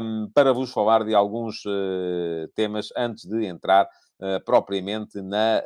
um, 0.00 0.30
para 0.32 0.52
vos 0.52 0.72
falar 0.72 1.04
de 1.04 1.12
alguns 1.12 1.62
temas 2.54 2.90
antes 2.96 3.24
de 3.24 3.44
entrar 3.44 3.88
propriamente 4.44 5.20
na, 5.20 5.60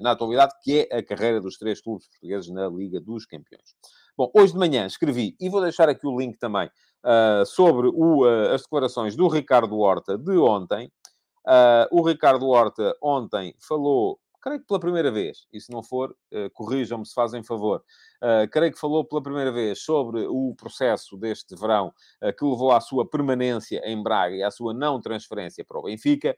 na 0.00 0.12
atualidade, 0.12 0.54
que 0.62 0.88
é 0.90 0.96
a 0.96 1.02
carreira 1.02 1.38
dos 1.38 1.58
três 1.58 1.82
clubes 1.82 2.08
portugueses 2.08 2.50
na 2.50 2.66
Liga 2.66 2.98
dos 2.98 3.26
Campeões. 3.26 3.74
Bom, 4.14 4.30
hoje 4.34 4.52
de 4.52 4.58
manhã 4.58 4.84
escrevi, 4.84 5.34
e 5.40 5.48
vou 5.48 5.62
deixar 5.62 5.88
aqui 5.88 6.06
o 6.06 6.18
link 6.18 6.36
também, 6.36 6.68
uh, 7.02 7.46
sobre 7.46 7.88
o, 7.88 8.26
uh, 8.26 8.52
as 8.52 8.60
declarações 8.60 9.16
do 9.16 9.26
Ricardo 9.26 9.78
Horta 9.78 10.18
de 10.18 10.36
ontem. 10.36 10.92
Uh, 11.46 11.88
o 11.90 12.06
Ricardo 12.06 12.46
Horta 12.46 12.94
ontem 13.00 13.54
falou, 13.58 14.20
creio 14.38 14.60
que 14.60 14.66
pela 14.66 14.78
primeira 14.78 15.10
vez, 15.10 15.46
e 15.50 15.58
se 15.58 15.72
não 15.72 15.82
for, 15.82 16.14
corrijam-me 16.52 17.06
se 17.06 17.14
fazem 17.14 17.42
favor, 17.42 17.82
creio 18.50 18.72
que 18.72 18.78
falou 18.78 19.04
pela 19.04 19.22
primeira 19.22 19.52
vez 19.52 19.82
sobre 19.82 20.26
o 20.26 20.52
processo 20.56 21.16
deste 21.16 21.54
verão 21.54 21.92
que 22.36 22.44
levou 22.44 22.72
à 22.72 22.80
sua 22.80 23.08
permanência 23.08 23.80
em 23.84 24.02
Braga 24.02 24.34
e 24.34 24.42
à 24.42 24.50
sua 24.50 24.74
não 24.74 25.00
transferência 25.00 25.64
para 25.64 25.78
o 25.78 25.84
Benfica. 25.84 26.36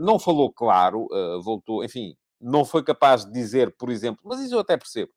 não 0.00 0.18
falou 0.18 0.52
claro, 0.52 1.06
voltou, 1.40 1.84
enfim, 1.84 2.16
não 2.40 2.64
foi 2.64 2.82
capaz 2.82 3.24
de 3.24 3.30
dizer, 3.30 3.76
por 3.76 3.88
exemplo, 3.88 4.20
mas 4.24 4.40
isso 4.40 4.56
eu 4.56 4.60
até 4.60 4.76
percebo, 4.76 5.12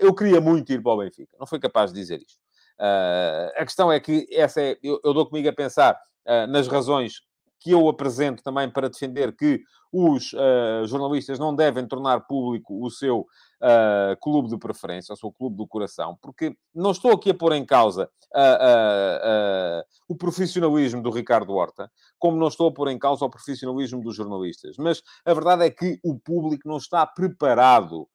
eu 0.00 0.14
queria 0.14 0.40
muito 0.40 0.72
ir 0.72 0.82
para 0.82 0.92
o 0.92 0.98
Benfica. 0.98 1.36
Não 1.38 1.46
foi 1.46 1.58
capaz 1.58 1.92
de 1.92 2.00
dizer 2.00 2.18
isto. 2.18 2.38
Uh, 2.78 3.52
a 3.56 3.64
questão 3.64 3.92
é 3.92 4.00
que 4.00 4.26
essa 4.32 4.60
é, 4.60 4.78
eu, 4.82 5.00
eu 5.04 5.12
dou 5.12 5.26
comigo 5.26 5.48
a 5.48 5.52
pensar 5.52 5.94
uh, 6.26 6.46
nas 6.46 6.66
razões 6.66 7.20
que 7.60 7.72
eu 7.72 7.88
apresento 7.88 8.42
também 8.42 8.70
para 8.70 8.88
defender 8.88 9.36
que 9.36 9.60
os 9.92 10.32
uh, 10.32 10.86
jornalistas 10.86 11.38
não 11.38 11.54
devem 11.54 11.86
tornar 11.86 12.20
público 12.20 12.84
o 12.84 12.90
seu 12.90 13.20
uh, 13.20 14.16
clube 14.20 14.48
de 14.48 14.56
preferência, 14.56 15.12
o 15.12 15.16
seu 15.16 15.32
clube 15.32 15.56
do 15.56 15.66
coração, 15.66 16.16
porque 16.22 16.56
não 16.74 16.92
estou 16.92 17.12
aqui 17.12 17.30
a 17.30 17.34
pôr 17.34 17.52
em 17.52 17.66
causa 17.66 18.08
uh, 18.34 19.84
o 20.08 20.16
profissionalismo 20.16 21.02
do 21.02 21.10
Ricardo 21.10 21.52
Horta, 21.52 21.90
como 22.18 22.38
não 22.38 22.48
estou 22.48 22.68
a 22.68 22.72
pôr 22.72 22.88
em 22.88 22.98
causa 22.98 23.24
o 23.24 23.30
profissionalismo 23.30 24.00
dos 24.00 24.14
jornalistas, 24.14 24.76
mas 24.78 25.02
a 25.24 25.34
verdade 25.34 25.64
é 25.64 25.70
que 25.70 25.98
o 26.04 26.18
público 26.18 26.68
não 26.68 26.76
está 26.76 27.04
preparado 27.06 28.08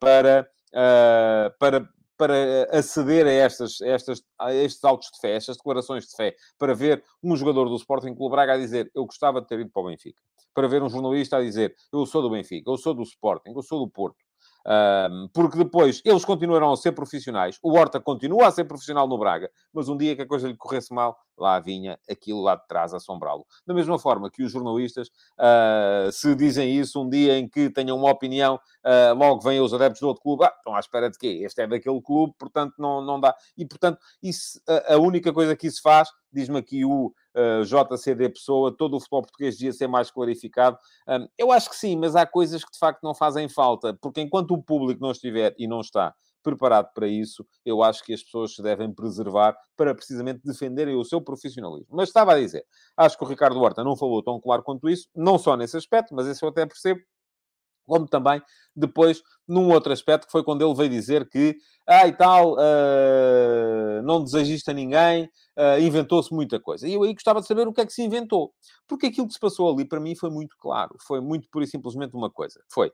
para 0.00 0.48
uh, 0.74 1.56
para, 1.58 1.88
para 2.16 2.64
aceder 2.70 3.26
a, 3.26 3.30
estas, 3.30 3.80
estas, 3.80 4.22
a 4.38 4.52
estes 4.54 4.82
autos 4.84 5.08
de 5.12 5.20
fé, 5.20 5.34
estas 5.34 5.56
declarações 5.56 6.06
de 6.06 6.16
fé, 6.16 6.34
para 6.58 6.74
ver 6.74 7.02
um 7.22 7.36
jogador 7.36 7.68
do 7.68 7.76
Sporting 7.76 8.14
Clube 8.14 8.32
Braga 8.32 8.54
a 8.54 8.58
dizer 8.58 8.90
eu 8.94 9.04
gostava 9.06 9.40
de 9.40 9.46
ter 9.46 9.60
ido 9.60 9.70
para 9.70 9.82
o 9.82 9.86
Benfica, 9.86 10.20
para 10.54 10.68
ver 10.68 10.82
um 10.82 10.88
jornalista 10.88 11.36
a 11.36 11.40
dizer 11.40 11.74
eu 11.92 12.04
sou 12.06 12.22
do 12.22 12.30
Benfica, 12.30 12.70
eu 12.70 12.76
sou 12.76 12.94
do 12.94 13.02
Sporting, 13.02 13.52
eu 13.54 13.62
sou 13.62 13.84
do 13.84 13.90
Porto. 13.90 14.18
Porque 15.32 15.58
depois 15.58 16.02
eles 16.04 16.24
continuarão 16.24 16.72
a 16.72 16.76
ser 16.76 16.92
profissionais, 16.92 17.58
o 17.62 17.72
Horta 17.72 18.00
continua 18.00 18.46
a 18.46 18.50
ser 18.50 18.64
profissional 18.64 19.08
no 19.08 19.18
Braga, 19.18 19.50
mas 19.72 19.88
um 19.88 19.96
dia 19.96 20.14
que 20.14 20.22
a 20.22 20.26
coisa 20.26 20.48
lhe 20.48 20.56
corresse 20.56 20.92
mal, 20.92 21.16
lá 21.40 21.58
vinha 21.58 21.98
aquilo 22.08 22.42
lá 22.42 22.54
de 22.54 22.66
trás 22.66 22.92
assombrá-lo. 22.92 23.46
Da 23.66 23.72
mesma 23.72 23.98
forma 23.98 24.30
que 24.30 24.42
os 24.42 24.52
jornalistas, 24.52 25.08
uh, 25.08 26.12
se 26.12 26.34
dizem 26.34 26.76
isso 26.76 27.02
um 27.02 27.08
dia 27.08 27.38
em 27.38 27.48
que 27.48 27.70
tenham 27.70 27.96
uma 27.96 28.10
opinião, 28.10 28.56
uh, 28.56 29.14
logo 29.14 29.40
vêm 29.40 29.60
os 29.60 29.72
adeptos 29.72 30.00
do 30.00 30.08
outro 30.08 30.22
clube, 30.22 30.44
ah, 30.44 30.52
estão 30.56 30.74
à 30.74 30.80
espera 30.80 31.10
de 31.10 31.18
quê? 31.18 31.40
Este 31.42 31.62
é 31.62 31.66
daquele 31.66 32.00
clube, 32.02 32.34
portanto 32.38 32.74
não, 32.78 33.00
não 33.00 33.18
dá. 33.18 33.34
E, 33.56 33.64
portanto, 33.64 33.98
isso, 34.22 34.60
a, 34.68 34.94
a 34.94 34.98
única 34.98 35.32
coisa 35.32 35.56
que 35.56 35.66
isso 35.66 35.80
faz, 35.82 36.08
diz-me 36.32 36.58
aqui 36.58 36.84
o 36.84 37.12
uh, 37.36 37.64
JCD 37.64 38.28
Pessoa, 38.30 38.74
todo 38.76 38.96
o 38.96 39.00
futebol 39.00 39.22
português 39.22 39.56
devia 39.56 39.72
ser 39.72 39.86
mais 39.86 40.10
clarificado. 40.10 40.78
Um, 41.08 41.26
eu 41.38 41.52
acho 41.52 41.70
que 41.70 41.76
sim, 41.76 41.96
mas 41.96 42.16
há 42.16 42.26
coisas 42.26 42.64
que 42.64 42.72
de 42.72 42.78
facto 42.78 43.02
não 43.02 43.14
fazem 43.14 43.48
falta, 43.48 43.96
porque 44.00 44.20
enquanto 44.20 44.52
o 44.52 44.62
público 44.62 45.00
não 45.00 45.10
estiver 45.10 45.54
e 45.58 45.66
não 45.66 45.80
está 45.80 46.14
preparado 46.42 46.90
para 46.94 47.06
isso, 47.06 47.46
eu 47.64 47.82
acho 47.82 48.02
que 48.02 48.12
as 48.12 48.22
pessoas 48.22 48.54
se 48.54 48.62
devem 48.62 48.92
preservar 48.92 49.56
para 49.76 49.94
precisamente 49.94 50.40
defenderem 50.44 50.96
o 50.96 51.04
seu 51.04 51.20
profissionalismo. 51.20 51.88
Mas 51.90 52.08
estava 52.08 52.32
a 52.32 52.38
dizer, 52.38 52.64
acho 52.96 53.16
que 53.16 53.24
o 53.24 53.26
Ricardo 53.26 53.60
Horta 53.60 53.84
não 53.84 53.96
falou 53.96 54.22
tão 54.22 54.40
claro 54.40 54.62
quanto 54.62 54.88
isso, 54.88 55.06
não 55.14 55.38
só 55.38 55.56
nesse 55.56 55.76
aspecto, 55.76 56.14
mas 56.14 56.26
esse 56.26 56.42
eu 56.42 56.48
até 56.48 56.64
percebo, 56.66 57.00
como 57.90 58.06
também 58.06 58.40
depois 58.74 59.22
num 59.46 59.68
outro 59.72 59.92
aspecto, 59.92 60.26
que 60.26 60.32
foi 60.32 60.44
quando 60.44 60.64
ele 60.64 60.74
veio 60.74 60.88
dizer 60.88 61.28
que, 61.28 61.56
ah, 61.86 62.06
e 62.06 62.12
tal, 62.12 62.54
uh, 62.54 64.02
não 64.04 64.22
desagista 64.22 64.72
ninguém, 64.72 65.24
uh, 65.58 65.80
inventou-se 65.80 66.32
muita 66.32 66.60
coisa. 66.60 66.86
E 66.86 66.94
eu 66.94 67.02
aí 67.02 67.12
gostava 67.12 67.40
de 67.40 67.48
saber 67.48 67.66
o 67.66 67.72
que 67.72 67.80
é 67.80 67.86
que 67.86 67.92
se 67.92 68.02
inventou. 68.02 68.52
Porque 68.86 69.06
aquilo 69.06 69.26
que 69.26 69.34
se 69.34 69.40
passou 69.40 69.72
ali, 69.72 69.84
para 69.84 69.98
mim, 69.98 70.14
foi 70.14 70.30
muito 70.30 70.56
claro. 70.56 70.94
Foi 71.04 71.20
muito 71.20 71.48
pura 71.50 71.64
e 71.64 71.68
simplesmente 71.68 72.14
uma 72.14 72.30
coisa. 72.30 72.60
Foi, 72.72 72.92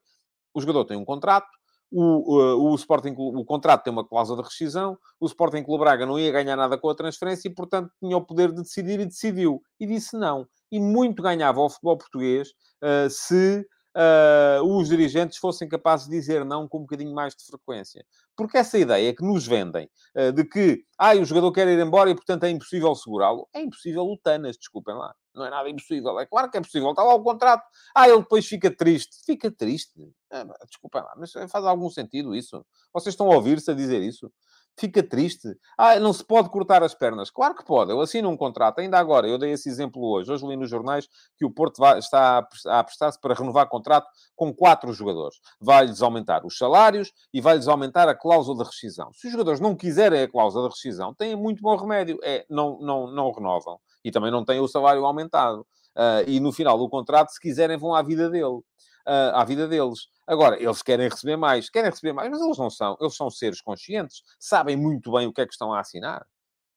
o 0.54 0.61
jogador 0.61 0.87
tem 0.87 0.96
um 0.96 1.04
contrato, 1.04 1.48
o, 1.92 2.35
o, 2.35 2.72
o, 2.72 2.74
Sporting, 2.74 3.14
o 3.16 3.44
contrato 3.44 3.85
tem 3.85 3.92
uma 3.92 4.06
cláusula 4.06 4.42
de 4.42 4.48
rescisão, 4.48 4.98
o 5.20 5.26
Sporting 5.26 5.62
Clube 5.62 5.85
Braga 5.85 6.06
não 6.06 6.18
ia 6.18 6.32
ganhar 6.32 6.56
nada 6.56 6.76
com 6.76 6.88
a 6.88 6.94
transferência 6.94 7.48
e, 7.48 7.54
portanto, 7.54 7.90
tinha 8.00 8.16
o 8.16 8.24
poder 8.24 8.50
de 8.50 8.62
decidir 8.62 8.98
e 8.98 9.06
decidiu. 9.06 9.61
E 9.78 9.87
disse 9.87 10.16
não. 10.16 10.48
E 10.72 10.80
muito 10.80 11.22
ganhava 11.22 11.61
o 11.61 11.68
futebol 11.68 11.98
português 11.98 12.48
uh, 12.82 13.11
se 13.11 13.64
uh, 13.96 14.62
os 14.62 14.88
dirigentes 14.88 15.38
fossem 15.38 15.68
capazes 15.68 16.06
de 16.06 16.12
dizer 16.12 16.44
não 16.44 16.68
com 16.68 16.78
um 16.78 16.82
bocadinho 16.82 17.14
mais 17.14 17.35
de 17.35 17.44
frequência. 17.44 18.04
Porque 18.37 18.59
essa 18.59 18.78
ideia 18.78 19.14
que 19.14 19.24
nos 19.24 19.46
vendem 19.46 19.88
uh, 20.14 20.32
de 20.32 20.44
que 20.44 20.85
ah, 20.98 21.14
o 21.14 21.24
jogador 21.24 21.50
quer 21.52 21.66
ir 21.66 21.78
embora 21.78 22.11
e, 22.11 22.14
portanto, 22.14 22.44
é 22.44 22.50
impossível 22.50 22.94
segurá-lo, 22.94 23.48
é 23.54 23.61
impossível 23.61 24.04
lutanas, 24.04 24.56
desculpem 24.56 24.94
lá. 24.94 25.14
Não 25.35 25.44
é 25.44 25.50
nada 25.50 25.68
impossível. 25.68 26.18
É 26.18 26.24
claro 26.24 26.50
que 26.50 26.56
é 26.56 26.61
possível. 26.61 26.90
Está 26.90 27.02
lá 27.02 27.14
o 27.14 27.22
contrato. 27.22 27.62
Ah, 27.94 28.09
ele 28.09 28.20
depois 28.20 28.46
fica 28.46 28.74
triste. 28.74 29.16
Fica 29.24 29.50
triste? 29.50 30.11
Ah, 30.30 30.46
desculpem 30.66 31.02
lá, 31.02 31.14
mas 31.16 31.32
faz 31.32 31.64
algum 31.64 31.90
sentido 31.90 32.35
isso? 32.35 32.64
Vocês 32.92 33.12
estão 33.12 33.30
a 33.30 33.35
ouvir-se 33.35 33.70
a 33.70 33.74
dizer 33.74 34.00
isso? 34.02 34.32
Fica 34.78 35.02
triste. 35.02 35.56
Ah, 35.76 35.98
não 35.98 36.12
se 36.12 36.24
pode 36.24 36.50
cortar 36.50 36.82
as 36.82 36.94
pernas. 36.94 37.30
Claro 37.30 37.54
que 37.54 37.64
pode. 37.64 37.90
Eu 37.90 38.00
assino 38.00 38.28
um 38.28 38.36
contrato. 38.36 38.80
Ainda 38.80 38.98
agora, 38.98 39.26
eu 39.26 39.38
dei 39.38 39.52
esse 39.52 39.68
exemplo 39.68 40.02
hoje. 40.04 40.30
Hoje 40.30 40.46
li 40.46 40.56
nos 40.56 40.68
jornais 40.68 41.08
que 41.36 41.44
o 41.44 41.50
Porto 41.50 41.78
vai, 41.78 41.98
está 41.98 42.46
a 42.66 42.84
prestar-se 42.84 43.20
para 43.20 43.34
renovar 43.34 43.68
contrato 43.68 44.06
com 44.34 44.52
quatro 44.54 44.92
jogadores. 44.92 45.38
Vai-lhes 45.60 46.02
aumentar 46.02 46.44
os 46.44 46.56
salários 46.58 47.12
e 47.32 47.40
vai-lhes 47.40 47.68
aumentar 47.68 48.08
a 48.08 48.14
cláusula 48.14 48.58
de 48.58 48.64
rescisão. 48.64 49.10
Se 49.14 49.26
os 49.26 49.32
jogadores 49.32 49.60
não 49.60 49.74
quiserem 49.74 50.22
a 50.22 50.28
cláusula 50.28 50.68
de 50.68 50.74
rescisão, 50.74 51.14
têm 51.14 51.34
muito 51.34 51.62
bom 51.62 51.76
remédio. 51.76 52.18
É, 52.22 52.44
não, 52.50 52.78
não, 52.80 53.06
não 53.10 53.32
renovam. 53.32 53.78
E 54.04 54.10
também 54.10 54.30
não 54.30 54.44
têm 54.44 54.60
o 54.60 54.68
salário 54.68 55.04
aumentado. 55.04 55.66
Uh, 55.96 56.28
e 56.28 56.38
no 56.40 56.52
final 56.52 56.76
do 56.76 56.88
contrato, 56.90 57.30
se 57.30 57.40
quiserem, 57.40 57.78
vão 57.78 57.94
à 57.94 58.02
vida 58.02 58.28
dele 58.28 58.60
uh, 59.06 59.34
à 59.34 59.44
vida 59.44 59.68
deles. 59.68 60.08
Agora, 60.26 60.60
eles 60.60 60.82
querem 60.82 61.08
receber 61.08 61.36
mais, 61.36 61.70
querem 61.70 61.90
receber 61.90 62.12
mais, 62.12 62.30
mas 62.30 62.40
eles 62.40 62.58
não 62.58 62.70
são. 62.70 62.96
Eles 63.00 63.16
são 63.16 63.30
seres 63.30 63.60
conscientes, 63.60 64.22
sabem 64.38 64.76
muito 64.76 65.12
bem 65.12 65.26
o 65.26 65.32
que 65.32 65.40
é 65.40 65.46
que 65.46 65.52
estão 65.52 65.72
a 65.72 65.80
assinar. 65.80 66.26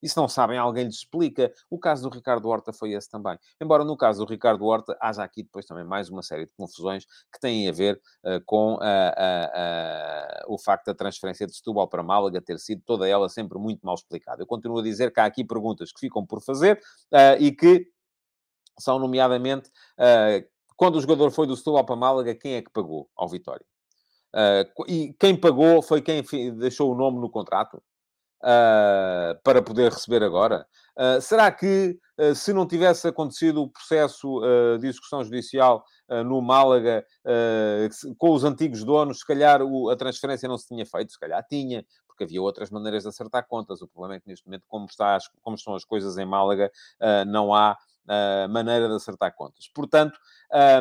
E 0.02 0.08
se 0.08 0.16
não 0.16 0.28
sabem, 0.28 0.58
alguém 0.58 0.86
lhes 0.86 0.96
explica. 0.96 1.52
O 1.70 1.78
caso 1.78 2.10
do 2.10 2.16
Ricardo 2.16 2.48
Horta 2.48 2.72
foi 2.72 2.94
esse 2.94 3.10
também. 3.10 3.38
Embora 3.60 3.84
no 3.84 3.98
caso 3.98 4.26
do 4.26 4.30
Ricardo 4.30 4.66
Horta 4.66 4.98
haja 5.02 5.24
aqui 5.24 5.44
depois 5.44 5.66
também 5.66 5.84
mais 5.84 6.10
uma 6.10 6.24
série 6.24 6.46
de 6.46 6.54
confusões 6.54 7.06
que 7.06 7.40
têm 7.40 7.68
a 7.68 7.72
ver 7.72 8.00
uh, 8.24 8.42
com 8.46 8.76
uh, 8.76 8.78
uh, 8.78 10.54
o 10.54 10.58
facto 10.58 10.86
da 10.86 10.96
transferência 10.96 11.46
de 11.46 11.56
Setúbal 11.56 11.88
para 11.88 12.04
Málaga 12.04 12.42
ter 12.42 12.60
sido 12.60 12.82
toda 12.86 13.08
ela 13.08 13.28
sempre 13.30 13.60
muito 13.60 13.86
mal 13.86 13.96
explicada. 13.96 14.42
Eu 14.42 14.48
continuo 14.48 14.80
a 14.80 14.84
dizer 14.84 15.12
que 15.12 15.20
há 15.20 15.26
aqui 15.26 15.44
perguntas 15.44 15.92
que 15.92 16.00
ficam 16.00 16.26
por 16.26 16.42
fazer 16.42 16.80
e 17.40 17.52
que 17.52 17.88
são 18.80 18.98
nomeadamente 18.98 19.70
quando 20.80 20.96
o 20.96 21.02
jogador 21.02 21.30
foi 21.30 21.46
do 21.46 21.58
Setúbal 21.58 21.84
para 21.84 21.98
Málaga, 21.98 22.34
quem 22.34 22.54
é 22.54 22.62
que 22.62 22.72
pagou 22.72 23.10
ao 23.14 23.28
Vitória? 23.28 23.66
Uh, 24.34 24.86
e 24.88 25.14
quem 25.20 25.36
pagou 25.36 25.82
foi 25.82 26.02
quem 26.02 26.24
deixou 26.58 26.94
o 26.94 26.96
nome 26.96 27.20
no 27.20 27.30
contrato 27.30 27.84
uh, 28.42 29.38
para 29.44 29.62
poder 29.62 29.92
receber 29.92 30.24
agora. 30.24 30.66
Uh, 30.98 31.20
será 31.20 31.52
que, 31.52 32.00
se 32.34 32.54
não 32.54 32.66
tivesse 32.66 33.10
acontecido 33.10 33.62
o 33.62 33.70
processo 33.70 34.42
de 34.80 34.88
execução 34.88 35.24
judicial 35.24 35.84
no 36.26 36.42
Málaga 36.42 37.06
com 38.18 38.32
os 38.32 38.44
antigos 38.44 38.84
donos, 38.84 39.20
se 39.20 39.26
calhar 39.26 39.62
o, 39.62 39.90
a 39.90 39.96
transferência 39.96 40.48
não 40.48 40.58
se 40.58 40.68
tinha 40.68 40.86
feito? 40.86 41.12
Se 41.14 41.20
calhar 41.20 41.46
tinha, 41.50 41.86
porque 42.08 42.26
havia 42.26 42.42
outras 42.42 42.70
maneiras 42.70 43.04
de 43.04 43.10
acertar 43.10 43.48
contas. 43.48 43.82
O 43.82 43.88
problema 43.88 44.16
é 44.16 44.20
que 44.20 44.28
neste 44.28 44.46
momento, 44.46 44.66
como, 44.68 44.86
está, 44.86 45.18
como 45.42 45.56
estão 45.56 45.76
as 45.76 45.86
coisas 45.86 46.18
em 46.18 46.26
Málaga, 46.26 46.70
não 47.26 47.54
há 47.54 47.78
maneira 48.50 48.88
de 48.88 48.96
acertar 48.96 49.36
contas. 49.36 49.70
Portanto, 49.74 50.18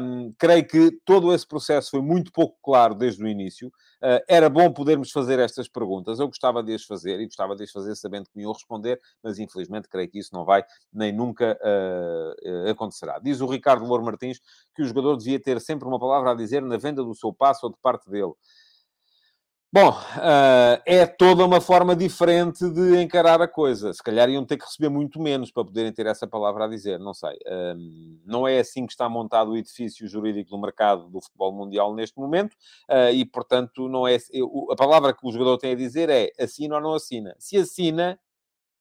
um, 0.03 0.33
creio 0.39 0.67
que 0.67 0.91
todo 1.05 1.35
esse 1.35 1.47
processo 1.47 1.91
foi 1.91 2.01
muito 2.01 2.33
pouco 2.33 2.57
claro 2.63 2.95
desde 2.95 3.23
o 3.23 3.29
início. 3.29 3.69
Uh, 4.03 4.23
era 4.29 4.49
bom 4.49 4.73
podermos 4.73 5.11
fazer 5.11 5.39
estas 5.39 5.69
perguntas. 5.69 6.19
Eu 6.19 6.27
gostava 6.29 6.63
de 6.63 6.73
as 6.73 6.85
fazer 6.85 7.21
e 7.21 7.27
gostava 7.27 7.55
de 7.55 7.65
as 7.65 7.71
fazer 7.71 7.95
sabendo 7.97 8.25
que 8.25 8.37
me 8.37 8.45
iam 8.45 8.53
responder, 8.53 8.99
mas 9.23 9.39
infelizmente 9.39 9.89
creio 9.89 10.09
que 10.09 10.19
isso 10.19 10.31
não 10.33 10.45
vai 10.45 10.65
nem 10.93 11.13
nunca 11.13 11.59
uh, 11.61 12.71
acontecerá. 12.71 13.19
Diz 13.19 13.41
o 13.41 13.47
Ricardo 13.47 13.85
Louro 13.85 14.05
Martins 14.05 14.41
que 14.75 14.83
o 14.83 14.87
jogador 14.87 15.17
devia 15.17 15.41
ter 15.41 15.61
sempre 15.61 15.87
uma 15.87 15.99
palavra 15.99 16.31
a 16.31 16.35
dizer 16.35 16.63
na 16.63 16.79
venda 16.79 17.03
do 17.03 17.15
seu 17.15 17.33
passo 17.33 17.67
ou 17.67 17.73
de 17.73 17.79
parte 17.83 18.09
dele. 18.09 18.33
Bom, 19.71 19.91
uh, 19.91 20.81
é 20.87 21.05
toda 21.05 21.45
uma 21.45 21.61
forma 21.61 21.95
diferente 21.95 22.67
de 22.71 23.03
encarar 23.03 23.43
a 23.43 23.47
coisa. 23.47 23.93
Se 23.93 24.03
calhar 24.03 24.27
iam 24.31 24.43
ter 24.43 24.57
que 24.57 24.65
receber 24.65 24.89
muito 24.89 25.21
menos 25.21 25.51
para 25.51 25.63
poderem 25.63 25.93
ter 25.93 26.07
essa 26.07 26.27
palavra 26.27 26.65
a 26.65 26.69
dizer, 26.69 26.99
não 26.99 27.13
sei. 27.13 27.35
Uh, 27.47 28.19
não 28.25 28.49
é 28.49 28.61
assim 28.61 28.87
que 28.87 28.93
está 28.93 29.11
montado 29.11 29.51
o 29.51 29.57
edifício 29.59 30.09
jurídico 30.09 30.49
do 30.49 30.59
mercado 30.59 31.11
do 31.11 31.21
futebol 31.21 31.53
mundial 31.53 31.95
neste 31.95 32.19
momento 32.19 32.55
uh, 32.91 33.13
e, 33.13 33.27
portanto, 33.27 33.91
não 33.91 34.09
é. 34.09 34.17
A 34.71 34.75
palavra 34.75 35.13
que 35.13 35.27
o 35.27 35.31
jogador 35.31 35.59
tem 35.59 35.73
a 35.73 35.77
dizer 35.77 36.09
é 36.09 36.31
assina 36.41 36.77
ou 36.77 36.81
não 36.81 36.95
assina. 36.95 37.37
Se 37.39 37.59
assina, 37.59 38.19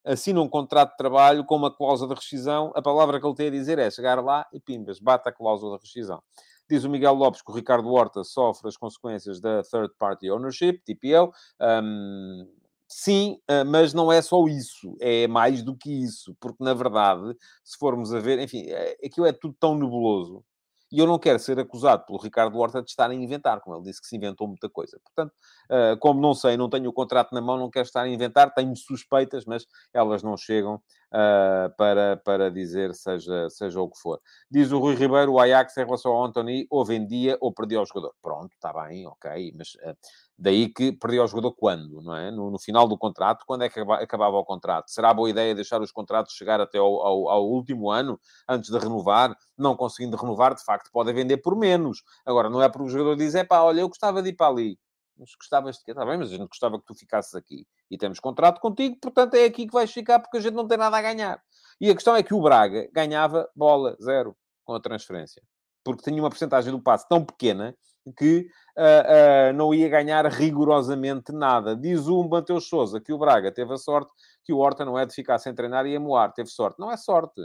assina 0.02 0.40
um 0.40 0.48
contrato 0.48 0.92
de 0.92 0.96
trabalho 0.96 1.44
com 1.44 1.56
uma 1.56 1.70
cláusula 1.70 2.14
de 2.14 2.20
rescisão, 2.20 2.72
a 2.74 2.80
palavra 2.80 3.20
que 3.20 3.26
ele 3.26 3.34
tem 3.34 3.48
a 3.48 3.50
dizer 3.50 3.78
é 3.78 3.90
chegar 3.90 4.24
lá 4.24 4.46
e 4.54 4.58
pimbas, 4.58 4.98
bate 4.98 5.28
a 5.28 5.32
cláusula 5.32 5.76
de 5.76 5.84
rescisão. 5.84 6.22
Diz 6.68 6.84
o 6.84 6.90
Miguel 6.90 7.14
Lopes 7.14 7.42
que 7.42 7.50
o 7.50 7.54
Ricardo 7.54 7.88
Horta 7.90 8.22
sofre 8.24 8.68
as 8.68 8.76
consequências 8.76 9.40
da 9.40 9.62
Third 9.62 9.94
Party 9.98 10.30
Ownership, 10.30 10.82
TPO. 10.84 11.32
Um, 11.60 12.46
sim, 12.86 13.40
ah, 13.48 13.64
mas 13.64 13.94
não 13.94 14.12
é 14.12 14.20
só 14.20 14.46
isso, 14.46 14.96
é 15.00 15.26
mais 15.26 15.62
do 15.62 15.76
que 15.76 15.90
isso, 15.90 16.36
porque 16.40 16.62
na 16.62 16.74
verdade, 16.74 17.36
se 17.64 17.78
formos 17.78 18.14
a 18.14 18.20
ver, 18.20 18.38
enfim, 18.38 18.66
é, 18.68 18.96
aquilo 19.04 19.26
é 19.26 19.32
tudo 19.32 19.54
tão 19.58 19.76
nebuloso 19.76 20.44
e 20.90 20.98
eu 20.98 21.06
não 21.06 21.18
quero 21.18 21.38
ser 21.38 21.58
acusado 21.58 22.04
pelo 22.06 22.18
Ricardo 22.18 22.58
Horta 22.58 22.82
de 22.82 22.90
estar 22.90 23.10
a 23.10 23.14
inventar, 23.14 23.60
como 23.60 23.76
ele 23.76 23.84
disse 23.84 24.00
que 24.00 24.08
se 24.08 24.16
inventou 24.16 24.46
muita 24.46 24.68
coisa. 24.68 24.98
Portanto, 25.04 25.34
ah, 25.70 25.96
como 26.00 26.20
não 26.20 26.34
sei, 26.34 26.56
não 26.56 26.68
tenho 26.68 26.88
o 26.88 26.92
contrato 26.92 27.34
na 27.34 27.40
mão, 27.40 27.58
não 27.58 27.70
quero 27.70 27.86
estar 27.86 28.02
a 28.02 28.08
inventar, 28.08 28.52
tenho 28.54 28.74
suspeitas, 28.76 29.44
mas 29.44 29.66
elas 29.92 30.22
não 30.22 30.36
chegam 30.36 30.76
uh, 30.76 31.74
para, 31.76 32.16
para 32.18 32.50
dizer 32.50 32.94
seja, 32.94 33.48
seja 33.50 33.80
o 33.80 33.88
que 33.88 33.98
for. 33.98 34.20
Diz 34.50 34.72
o 34.72 34.78
Rui 34.78 34.94
Ribeiro, 34.94 35.32
o 35.32 35.40
Ajax 35.40 35.76
em 35.76 35.84
relação 35.84 36.12
ao 36.12 36.24
Anthony, 36.24 36.66
ou 36.70 36.84
vendia 36.84 37.36
ou 37.40 37.52
perdia 37.52 37.80
o 37.80 37.86
jogador. 37.86 38.14
Pronto, 38.22 38.52
está 38.54 38.72
bem, 38.72 39.06
ok, 39.06 39.52
mas 39.56 39.74
uh, 39.74 39.96
daí 40.38 40.68
que 40.68 40.92
perdia 40.92 41.24
o 41.24 41.26
jogador 41.26 41.52
quando, 41.52 42.00
não 42.00 42.14
é? 42.14 42.30
No, 42.30 42.50
no, 42.50 42.58
final 42.58 42.86
do 42.86 42.96
contrato, 42.96 43.44
quando 43.46 43.64
é 43.64 43.68
que 43.68 43.80
acabava 43.80 44.36
o 44.36 44.44
contrato? 44.44 44.90
Será 44.90 45.12
boa 45.12 45.28
ideia 45.28 45.54
deixar 45.54 45.80
os 45.82 45.90
contratos 45.90 46.34
chegar 46.34 46.60
até 46.60 46.78
ao, 46.78 47.00
ao, 47.00 47.28
ao 47.28 47.48
último 47.48 47.90
ano, 47.90 48.20
antes 48.48 48.70
de 48.70 48.78
renovar? 48.78 49.36
Não 49.56 49.76
conseguindo 49.76 50.16
renovar, 50.16 50.54
de 50.54 50.64
facto, 50.64 50.90
pode 50.92 51.12
vender 51.12 51.38
por 51.38 51.56
menos. 51.56 52.02
Agora, 52.24 52.48
não 52.48 52.62
é 52.62 52.68
porque 52.68 52.86
o 52.86 52.88
jogador 52.88 53.16
diz, 53.16 53.34
é 53.34 53.42
pá, 53.42 53.62
olha, 53.62 53.80
eu 53.80 53.88
gostava 53.88 54.22
de 54.22 54.30
ir 54.30 54.34
para 54.34 54.48
ali 54.48 54.78
mas 55.18 55.34
gostavas 55.34 55.76
de 55.76 55.84
quê? 55.84 55.90
Está 55.90 56.06
bem, 56.06 56.16
mas 56.16 56.28
a 56.28 56.36
gente 56.36 56.48
gostava 56.48 56.78
que 56.78 56.86
tu 56.86 56.94
ficasses 56.94 57.34
aqui. 57.34 57.66
E 57.90 57.98
temos 57.98 58.20
contrato 58.20 58.60
contigo, 58.60 58.96
portanto 59.00 59.34
é 59.34 59.44
aqui 59.44 59.66
que 59.66 59.72
vais 59.72 59.92
ficar, 59.92 60.20
porque 60.20 60.36
a 60.36 60.40
gente 60.40 60.54
não 60.54 60.68
tem 60.68 60.78
nada 60.78 60.96
a 60.96 61.02
ganhar. 61.02 61.42
E 61.80 61.90
a 61.90 61.94
questão 61.94 62.14
é 62.14 62.22
que 62.22 62.32
o 62.32 62.40
Braga 62.40 62.88
ganhava 62.92 63.50
bola, 63.54 63.96
zero, 64.00 64.36
com 64.64 64.74
a 64.74 64.80
transferência. 64.80 65.42
Porque 65.82 66.02
tinha 66.02 66.22
uma 66.22 66.30
porcentagem 66.30 66.70
do 66.70 66.80
passe 66.80 67.08
tão 67.08 67.24
pequena 67.24 67.76
que 68.12 68.46
uh, 68.76 69.50
uh, 69.50 69.52
não 69.54 69.72
ia 69.74 69.88
ganhar 69.88 70.26
rigorosamente 70.26 71.32
nada. 71.32 71.76
Diz 71.76 72.06
o 72.06 72.22
Mateus 72.24 72.68
Souza 72.68 73.00
que 73.00 73.12
o 73.12 73.18
Braga 73.18 73.52
teve 73.52 73.72
a 73.72 73.78
sorte 73.78 74.10
que 74.44 74.52
o 74.52 74.58
Horta 74.58 74.84
não 74.84 74.98
é 74.98 75.04
de 75.04 75.14
ficar 75.14 75.38
sem 75.38 75.54
treinar 75.54 75.86
e 75.86 75.94
a 75.94 76.00
moar. 76.00 76.32
Teve 76.32 76.48
sorte. 76.48 76.78
Não 76.78 76.90
é 76.90 76.96
sorte. 76.96 77.42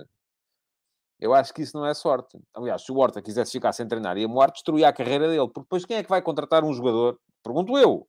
Eu 1.19 1.34
acho 1.34 1.54
que 1.54 1.62
isso 1.62 1.78
não 1.78 1.86
é 1.86 1.93
sorte. 1.93 2.39
Aliás, 2.54 2.84
se 2.84 2.91
o 2.91 2.97
Horta 2.97 3.21
quisesse 3.21 3.52
ficar 3.52 3.73
sem 3.73 3.88
treinar 3.88 4.17
e 4.17 4.23
a 4.23 4.28
moar, 4.28 4.52
destruía 4.52 4.88
a 4.88 4.93
carreira 4.93 5.28
dele. 5.28 5.47
Porque 5.47 5.62
depois 5.62 5.86
quem 5.86 5.97
é 5.97 6.04
que 6.04 6.10
vai 6.10 6.21
contratar 6.21 6.63
um 6.63 6.73
jogador 6.73 7.17
Pergunto 7.43 7.78
eu. 7.78 8.08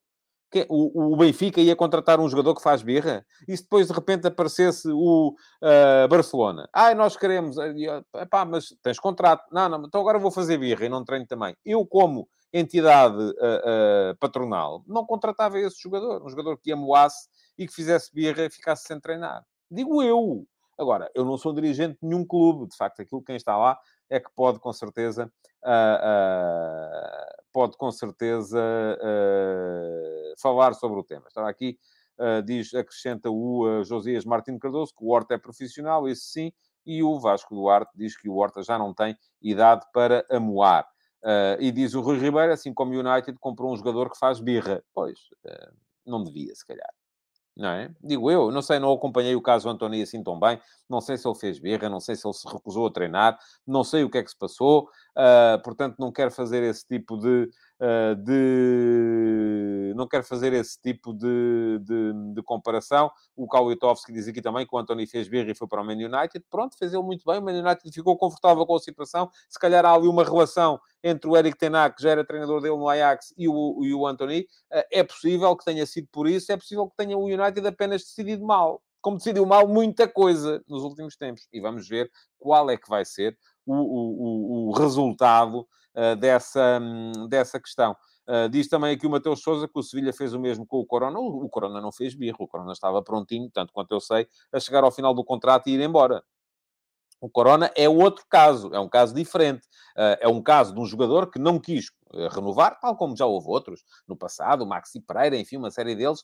O, 0.69 1.13
o 1.13 1.17
Benfica 1.17 1.59
ia 1.59 1.75
contratar 1.75 2.17
um 2.17 2.29
jogador 2.29 2.55
que 2.55 2.61
faz 2.61 2.81
birra? 2.81 3.25
E 3.45 3.57
se 3.57 3.63
depois 3.63 3.87
de 3.87 3.93
repente 3.93 4.25
aparecesse 4.25 4.87
o 4.89 5.35
uh, 5.61 6.07
Barcelona? 6.07 6.69
Ai, 6.73 6.95
nós 6.95 7.17
queremos. 7.17 7.57
Epá, 8.15 8.45
mas 8.45 8.73
tens 8.81 8.97
contrato. 8.97 9.43
Não, 9.51 9.67
não, 9.67 9.83
então 9.85 9.99
agora 9.99 10.17
vou 10.17 10.31
fazer 10.31 10.57
birra 10.57 10.85
e 10.85 10.89
não 10.89 11.03
treino 11.03 11.27
também. 11.27 11.57
Eu, 11.65 11.85
como 11.85 12.29
entidade 12.59 13.17
uh, 13.17 14.11
uh, 14.11 14.17
patronal, 14.17 14.81
não 14.87 15.05
contratava 15.05 15.59
esse 15.59 15.81
jogador. 15.81 16.23
Um 16.25 16.29
jogador 16.29 16.57
que 16.57 16.71
amoasse 16.71 17.27
e 17.57 17.67
que 17.67 17.73
fizesse 17.73 18.13
birra 18.13 18.45
e 18.45 18.49
ficasse 18.49 18.85
sem 18.85 18.99
treinar. 18.99 19.45
Digo 19.69 20.01
eu. 20.01 20.47
Agora, 20.77 21.11
eu 21.13 21.25
não 21.25 21.37
sou 21.37 21.53
dirigente 21.53 21.97
de 22.01 22.07
nenhum 22.07 22.25
clube. 22.25 22.69
De 22.69 22.77
facto, 22.77 23.01
aquilo 23.01 23.21
quem 23.21 23.35
está 23.35 23.57
lá 23.57 23.77
é 24.09 24.19
que 24.19 24.29
pode, 24.33 24.59
com 24.59 24.71
certeza, 24.71 25.31
uh, 25.63 27.43
pode, 27.51 27.75
com 27.77 27.91
certeza, 27.91 28.61
falar 30.41 30.73
sobre 30.73 30.99
o 30.99 31.03
tema. 31.03 31.25
Estava 31.27 31.49
aqui, 31.49 31.77
diz, 32.45 32.73
acrescenta 32.73 33.29
o 33.29 33.83
Josias 33.83 34.25
Martins 34.25 34.59
Cardoso, 34.59 34.93
que 34.95 35.03
o 35.03 35.09
Horta 35.09 35.33
é 35.33 35.37
profissional, 35.37 36.07
isso 36.07 36.25
sim, 36.25 36.51
e 36.85 37.01
o 37.01 37.19
Vasco 37.19 37.55
Duarte 37.55 37.91
diz 37.95 38.15
que 38.15 38.29
o 38.29 38.35
Horta 38.35 38.61
já 38.61 38.77
não 38.77 38.93
tem 38.93 39.17
idade 39.41 39.85
para 39.93 40.25
amoar. 40.29 40.85
Uh, 41.25 41.57
e 41.59 41.71
diz 41.71 41.95
o 41.95 42.01
Rui 42.01 42.19
Ribeiro, 42.19 42.53
assim 42.53 42.71
como 42.71 42.93
o 42.93 42.99
United 42.99 43.35
comprou 43.39 43.73
um 43.73 43.75
jogador 43.75 44.11
que 44.11 44.19
faz 44.19 44.39
birra. 44.39 44.83
Pois, 44.93 45.17
uh, 45.43 45.73
não 46.05 46.23
devia, 46.23 46.53
se 46.53 46.65
calhar. 46.65 46.93
Não 47.57 47.69
é? 47.69 47.89
Digo 48.03 48.29
eu, 48.29 48.51
não 48.51 48.61
sei, 48.61 48.79
não 48.79 48.91
acompanhei 48.91 49.33
o 49.33 49.41
caso 49.41 49.69
António 49.69 50.03
assim 50.03 50.21
tão 50.21 50.37
bem, 50.37 50.59
não 50.89 50.99
sei 50.99 51.17
se 51.17 51.25
ele 51.25 51.39
fez 51.39 51.57
birra, 51.57 51.87
não 51.87 52.01
sei 52.01 52.13
se 52.15 52.27
ele 52.27 52.33
se 52.33 52.45
recusou 52.45 52.85
a 52.85 52.91
treinar, 52.91 53.39
não 53.65 53.81
sei 53.81 54.03
o 54.03 54.09
que 54.09 54.17
é 54.17 54.23
que 54.23 54.29
se 54.29 54.37
passou, 54.37 54.89
uh, 55.17 55.63
portanto 55.63 55.95
não 55.97 56.11
quero 56.11 56.31
fazer 56.31 56.61
esse 56.63 56.85
tipo 56.85 57.17
de, 57.17 57.49
uh, 57.79 58.15
de... 58.15 59.93
não 59.95 60.07
quero 60.07 60.23
fazer 60.23 60.53
esse 60.53 60.79
tipo 60.81 61.13
de, 61.13 61.79
de, 61.81 62.33
de 62.33 62.43
comparação. 62.43 63.11
O 63.35 63.47
Kaulitovski 63.47 64.11
diz 64.13 64.27
aqui 64.27 64.41
também 64.41 64.65
que 64.65 64.75
o 64.75 64.77
António 64.77 65.07
fez 65.07 65.27
birra 65.27 65.51
e 65.51 65.55
foi 65.55 65.67
para 65.67 65.81
o 65.81 65.85
Man 65.85 65.93
United, 65.93 66.43
pronto, 66.49 66.77
fez 66.77 66.93
ele 66.93 67.03
muito 67.03 67.23
bem, 67.25 67.39
o 67.39 67.41
Man 67.41 67.59
United 67.59 67.91
ficou 67.91 68.17
confortável 68.17 68.65
com 68.65 68.75
a 68.75 68.79
situação, 68.79 69.29
se 69.49 69.59
calhar 69.59 69.85
há 69.85 69.93
ali 69.93 70.07
uma 70.07 70.23
relação 70.23 70.79
entre 71.03 71.29
o 71.29 71.37
Eric 71.37 71.57
Tenak, 71.57 71.97
que 71.97 72.03
já 72.03 72.11
era 72.11 72.25
treinador 72.25 72.61
dele 72.61 72.77
no 72.77 72.89
Ajax, 72.89 73.33
e 73.37 73.47
o, 73.47 73.83
e 73.83 73.93
o 73.93 74.07
Anthony, 74.07 74.41
uh, 74.73 74.83
é 74.91 75.03
possível 75.03 75.55
que 75.55 75.65
tenha 75.65 75.85
sido 75.85 76.07
por 76.11 76.27
isso, 76.27 76.51
é 76.51 76.57
possível 76.57 76.87
que 76.89 76.95
tenha 76.97 77.17
o 77.17 77.25
United 77.25 77.65
apenas 77.67 78.01
decidido 78.01 78.45
mal. 78.45 78.81
Como 79.01 79.17
decidiu 79.17 79.45
mal 79.45 79.67
muita 79.67 80.07
coisa 80.07 80.63
nos 80.67 80.81
últimos 80.81 81.15
tempos. 81.15 81.47
E 81.53 81.61
vamos 81.61 81.87
ver 81.87 82.09
qual 82.39 82.71
é 82.71 82.75
que 82.75 82.89
vai 82.89 83.05
ser 83.05 83.37
o, 83.63 83.75
o, 83.75 84.69
o 84.69 84.71
resultado 84.71 85.67
dessa, 86.19 86.79
um, 86.81 87.27
dessa 87.27 87.59
questão. 87.59 87.95
Uh, 88.27 88.49
diz 88.49 88.67
também 88.67 88.95
aqui 88.95 89.05
o 89.05 89.09
Mateus 89.09 89.41
Souza 89.41 89.67
que 89.67 89.77
o 89.77 89.83
Sevilha 89.83 90.11
fez 90.11 90.33
o 90.33 90.39
mesmo 90.39 90.65
com 90.65 90.79
o 90.79 90.85
Corona. 90.85 91.19
O, 91.19 91.45
o 91.45 91.49
Corona 91.49 91.79
não 91.79 91.91
fez 91.91 92.15
birro, 92.15 92.37
o 92.39 92.47
Corona 92.47 92.73
estava 92.73 93.01
prontinho, 93.03 93.49
tanto 93.53 93.71
quanto 93.71 93.91
eu 93.91 93.99
sei, 93.99 94.27
a 94.51 94.59
chegar 94.59 94.83
ao 94.83 94.91
final 94.91 95.13
do 95.13 95.23
contrato 95.23 95.67
e 95.67 95.73
ir 95.73 95.81
embora. 95.81 96.23
O 97.21 97.29
Corona 97.29 97.71
é 97.75 97.87
outro 97.87 98.25
caso, 98.29 98.73
é 98.73 98.79
um 98.79 98.89
caso 98.89 99.13
diferente. 99.13 99.65
Uh, 99.95 100.17
é 100.19 100.27
um 100.27 100.41
caso 100.41 100.73
de 100.73 100.79
um 100.79 100.85
jogador 100.85 101.29
que 101.29 101.39
não 101.39 101.59
quis 101.59 101.91
renovar, 102.31 102.79
tal 102.79 102.95
como 102.95 103.15
já 103.15 103.25
houve 103.25 103.47
outros 103.49 103.83
no 104.07 104.15
passado, 104.15 104.63
o 104.63 104.67
Maxi 104.67 105.01
Pereira, 105.01 105.35
enfim, 105.35 105.57
uma 105.57 105.69
série 105.69 105.95
deles 105.95 106.23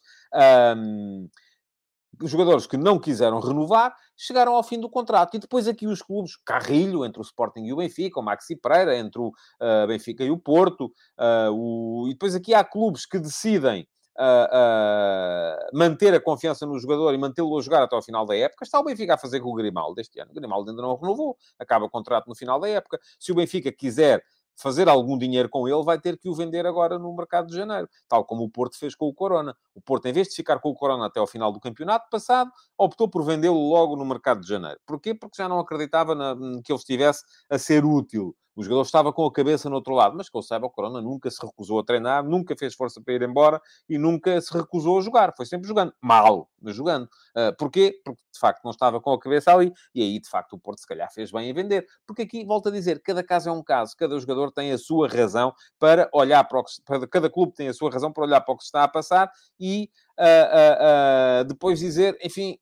jogadores 2.24 2.67
que 2.67 2.78
não 2.78 3.00
quiseram 3.00 3.39
renovar 3.39 3.95
chegaram 4.17 4.56
ao 4.56 4.63
fim 4.63 4.80
do 4.80 4.89
contrato. 4.89 5.36
E 5.36 5.39
depois 5.39 5.67
aqui 5.67 5.88
os 5.88 6.02
clubes, 6.02 6.38
Carrilho, 6.45 7.06
entre 7.06 7.19
o 7.19 7.24
Sporting 7.24 7.63
e 7.65 7.74
o 7.74 7.78
Benfica, 7.78 8.19
o 8.19 8.24
Maxi 8.24 8.56
Pereira, 8.56 8.95
entre 8.95 9.19
o 9.21 9.28
uh, 9.28 9.88
Benfica 9.88 10.24
e 10.24 10.30
o 10.30 10.38
Porto, 10.38 10.86
uh, 10.86 11.52
o... 11.52 12.08
e 12.08 12.13
depois 12.13 12.36
aqui 12.36 12.54
há 12.54 12.63
clubes 12.63 13.06
que 13.06 13.17
decidem 13.17 13.88
uh, 14.17 15.78
manter 15.78 16.13
a 16.13 16.19
confiança 16.19 16.65
no 16.65 16.78
jogador 16.78 17.13
e 17.13 17.17
mantê-lo 17.17 17.58
a 17.58 17.62
jogar 17.62 17.84
até 17.84 17.95
ao 17.95 18.02
final 18.02 18.26
da 18.26 18.36
época. 18.36 18.63
Está 18.63 18.80
o 18.80 18.84
Benfica 18.84 19.15
a 19.15 19.17
fazer 19.17 19.39
com 19.39 19.50
o 19.50 19.56
Grimaldo 19.56 20.00
este 20.00 20.19
ano. 20.19 20.32
O 20.32 20.34
Grimaldo 20.36 20.69
ainda 20.69 20.82
não 20.82 20.95
renovou, 20.95 21.38
acaba 21.58 21.86
o 21.86 21.89
contrato 21.89 22.28
no 22.28 22.36
final 22.36 22.60
da 22.60 22.69
época. 22.69 23.00
Se 23.19 23.32
o 23.32 23.36
Benfica 23.36 23.71
quiser 23.71 24.24
fazer 24.56 24.88
algum 24.88 25.18
dinheiro 25.18 25.50
com 25.50 25.68
ele, 25.68 25.84
vai 25.84 26.00
ter 26.00 26.18
que 26.18 26.30
o 26.30 26.36
vender 26.36 26.66
agora 26.66 27.00
no 27.00 27.16
mercado 27.16 27.48
de 27.48 27.56
janeiro, 27.56 27.90
tal 28.08 28.26
como 28.26 28.44
o 28.44 28.50
Porto 28.50 28.78
fez 28.78 28.96
com 28.96 29.06
o 29.08 29.14
Corona. 29.14 29.56
O 29.74 29.82
Porto, 29.82 30.06
em 30.08 30.14
vez 30.14 30.28
de 30.30 30.36
ficar 30.36 30.60
com 30.60 30.70
o 30.70 30.76
Corona 30.76 31.08
até 31.08 31.20
ao 31.20 31.28
final 31.28 31.52
do 31.52 31.60
campeonato 31.60 32.08
passado, 32.10 32.52
optou 32.78 33.10
por 33.10 33.24
vendê-lo 33.24 33.70
logo 33.70 33.96
no 33.96 34.06
mercado 34.06 34.42
de 34.42 34.48
janeiro. 34.48 34.80
Porquê? 34.86 35.14
Porque 35.14 35.42
já 35.42 35.50
não 35.50 35.60
acreditava 35.60 36.16
na, 36.16 36.36
que 36.64 36.72
ele 36.72 36.80
estivesse 36.80 37.24
a 37.50 37.58
ser 37.58 37.86
útil. 37.86 38.36
O 38.56 38.64
jogador 38.64 38.82
estava 38.82 39.14
com 39.14 39.26
a 39.26 39.32
cabeça 39.32 39.70
no 39.70 39.76
outro 39.76 39.94
lado, 39.94 40.16
mas 40.16 40.30
que 40.30 40.38
eu 40.38 40.42
saiba, 40.42 40.68
o 40.68 40.70
Corona 40.70 41.02
nunca 41.02 41.30
se 41.30 41.44
recusou 41.46 41.80
a 41.80 41.84
treinar, 41.84 42.24
nunca 42.24 42.56
fez 42.56 42.76
força 42.76 43.02
para 43.02 43.14
ir 43.14 43.22
embora 43.22 43.62
e 43.88 43.98
nunca 43.98 44.40
se 44.42 44.52
recusou 44.54 45.00
a 45.00 45.02
jogar. 45.02 45.34
Foi 45.36 45.46
sempre 45.46 45.68
jogando. 45.68 45.94
Mal, 46.02 46.50
mas 46.62 46.76
jogando. 46.76 47.06
Uh, 47.36 47.56
porquê? 47.58 48.00
Porque, 48.04 48.22
de 48.34 48.40
facto, 48.40 48.64
não 48.64 48.72
estava 48.72 49.00
com 49.00 49.14
a 49.14 49.20
cabeça 49.20 49.54
ali 49.54 49.72
e 49.96 50.02
aí, 50.02 50.20
de 50.20 50.30
facto, 50.30 50.54
o 50.54 50.60
Porto, 50.60 50.80
se 50.80 50.88
calhar, 50.88 51.12
fez 51.14 51.32
bem 51.32 51.50
em 51.50 51.54
vender. 51.54 51.86
Porque 52.06 52.24
aqui, 52.24 52.46
volto 52.46 52.70
a 52.70 52.72
dizer, 52.72 53.02
cada 53.02 53.24
caso 53.24 53.50
é 53.50 53.52
um 53.52 53.64
caso. 53.64 53.96
Cada 53.98 54.20
jogador 54.20 54.52
tem 54.52 54.72
a 54.72 54.78
sua 54.78 55.08
razão 55.08 55.54
para 55.80 56.10
olhar 56.14 56.44
para 56.44 56.60
o 56.60 56.64
que... 56.64 56.72
Para, 56.84 57.08
cada 57.08 57.30
clube 57.30 57.54
tem 57.54 57.68
a 57.68 57.74
sua 57.74 57.90
razão 57.90 58.12
para 58.12 58.24
olhar 58.24 58.42
para 58.42 58.54
o 58.54 58.58
que 58.58 58.64
se 58.64 58.68
está 58.68 58.84
a 58.84 58.88
passar 58.88 59.32
e 59.60 59.90
uh, 60.20 61.42
uh, 61.42 61.46
depois 61.46 61.80
dizer, 61.80 62.18
enfim, 62.24 62.58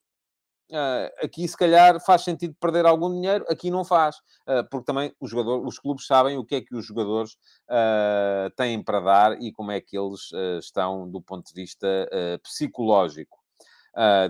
Uh, 0.72 1.10
aqui 1.26 1.48
se 1.48 1.58
calhar 1.58 2.00
faz 2.00 2.24
sentido 2.24 2.56
perder 2.60 2.86
algum 2.86 3.12
dinheiro, 3.12 3.44
aqui 3.50 3.72
não 3.72 3.84
faz, 3.84 4.18
uh, 4.48 4.64
porque 4.70 4.86
também 4.86 5.12
os, 5.20 5.32
jogadores, 5.32 5.66
os 5.66 5.80
clubes 5.80 6.06
sabem 6.06 6.38
o 6.38 6.46
que 6.46 6.56
é 6.56 6.62
que 6.62 6.76
os 6.76 6.86
jogadores 6.86 7.34
uh, 7.68 8.52
têm 8.56 8.84
para 8.84 9.00
dar 9.00 9.42
e 9.42 9.52
como 9.52 9.72
é 9.72 9.82
que 9.82 9.98
eles 9.98 10.30
estão 10.62 11.10
do 11.10 11.20
ponto 11.22 11.48
de 11.48 11.60
vista 11.60 11.88
psicológico. 12.44 13.40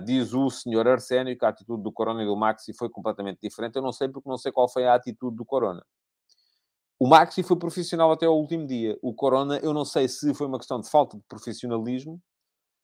diz 0.04 0.32
o 0.32 0.48
senhor 0.48 0.88
Arsénio 0.88 1.36
que 1.36 1.44
a 1.44 1.48
atitude 1.48 1.82
do 1.82 1.92
Corona 1.92 2.22
e 2.22 2.26
do 2.26 2.36
Maxi 2.36 2.72
foi 2.72 2.88
completamente 2.88 3.38
diferente. 3.42 3.76
Eu 3.76 3.82
não 3.82 3.92
sei 3.92 4.08
porque 4.08 4.28
não 4.28 4.38
sei 4.38 4.50
qual 4.50 4.68
foi 4.68 4.86
a 4.86 4.94
atitude 4.94 5.36
do 5.36 5.44
Corona. 5.44 5.84
O 6.98 7.06
Maxi 7.06 7.42
foi 7.42 7.56
profissional 7.58 8.12
até 8.12 8.26
ao 8.26 8.38
último 8.38 8.66
dia. 8.66 8.98
O 9.02 9.14
Corona, 9.14 9.58
eu 9.58 9.74
não 9.74 9.84
sei 9.84 10.08
se 10.08 10.34
foi 10.34 10.46
uma 10.46 10.58
questão 10.58 10.80
de 10.80 10.88
falta 10.88 11.16
de 11.16 11.22
profissionalismo 11.28 12.20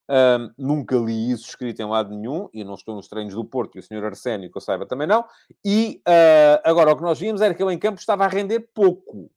um, 0.09 0.51
nunca 0.57 0.97
li 0.97 1.33
isso 1.33 1.49
escrito 1.49 1.81
em 1.81 1.87
lado 1.87 2.15
nenhum, 2.15 2.49
e 2.53 2.63
não 2.63 2.75
estou 2.75 2.95
nos 2.95 3.09
treinos 3.09 3.35
do 3.35 3.45
Porto, 3.45 3.77
e 3.77 3.81
o 3.81 3.83
senhor 3.83 4.05
Arsénio, 4.05 4.51
que 4.51 4.57
eu 4.57 4.63
saiba, 4.63 4.87
também 4.87 5.07
não. 5.07 5.25
E 5.65 6.01
uh, 6.07 6.61
agora, 6.65 6.93
o 6.93 6.97
que 6.97 7.03
nós 7.03 7.19
vimos 7.19 7.41
era 7.41 7.55
que 7.55 7.63
ele 7.63 7.75
em 7.75 7.79
campo 7.79 7.99
estava 7.99 8.25
a 8.25 8.29
render 8.29 8.61
pouco. 8.73 9.31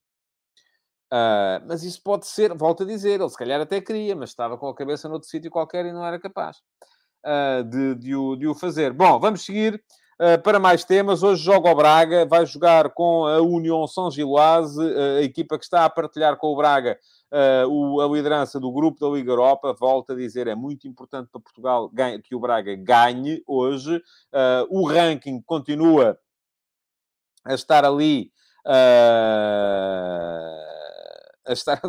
Uh, 1.12 1.58
mas 1.68 1.84
isso 1.84 2.02
pode 2.04 2.28
ser, 2.28 2.54
volto 2.54 2.84
a 2.84 2.86
dizer, 2.86 3.20
ele 3.20 3.30
se 3.30 3.38
calhar 3.38 3.60
até 3.60 3.82
queria, 3.82 4.16
mas 4.16 4.30
estava 4.30 4.58
com 4.58 4.68
a 4.68 4.76
cabeça 4.76 5.10
noutro 5.10 5.28
sítio 5.28 5.50
qualquer 5.50 5.86
e 5.88 5.92
não 5.92 6.06
era 6.06 6.20
capaz 6.20 6.58
uh, 7.26 7.64
de, 7.64 7.96
de, 7.96 8.16
o, 8.16 8.36
de, 8.36 8.48
o, 8.48 8.54
fazer. 8.54 8.94
Bom, 8.94 9.20
vamos 9.20 9.44
seguir 9.44 9.84
para 10.44 10.60
mais 10.60 10.84
temas. 10.84 11.24
Hoje 11.24 11.42
joga 11.42 11.72
o 11.72 11.76
Braga, 11.76 12.26
vai 12.26 12.46
jogar 12.46 12.90
com 12.90 13.26
a 13.26 13.40
União 13.40 13.88
São 13.88 14.12
Giloase, 14.12 14.78
a 15.18 15.22
equipa 15.22 15.58
que 15.58 15.64
está 15.64 15.86
a 15.86 15.90
partilhar 15.90 16.36
com 16.36 16.48
o 16.48 16.58
Braga 16.58 17.00
uh, 17.32 18.02
a 18.02 18.08
liderança 18.08 18.60
do 18.60 18.72
grupo 18.72 19.00
da 19.00 19.16
Liga 19.16 19.32
Europa, 19.32 19.74
volto 19.74 20.14
a 20.14 20.16
dizer, 20.16 20.48
é 20.48 20.56
muito 20.56 20.88
importante 20.88 21.30
para 21.32 21.42
Portugal 21.42 21.92
que 22.24 22.36
o 22.36 22.40
Braga 22.40 22.76
ganhe 22.76 23.44
hoje. 23.48 23.98
Uh, 23.98 24.66
o 24.70 24.88
ranking 24.88 25.42
continua 25.42 26.20
a 27.46 27.54
estar 27.54 27.86
ali. 27.86 28.32
Uh, 28.66 28.72
a 31.48 31.54
estar. 31.54 31.82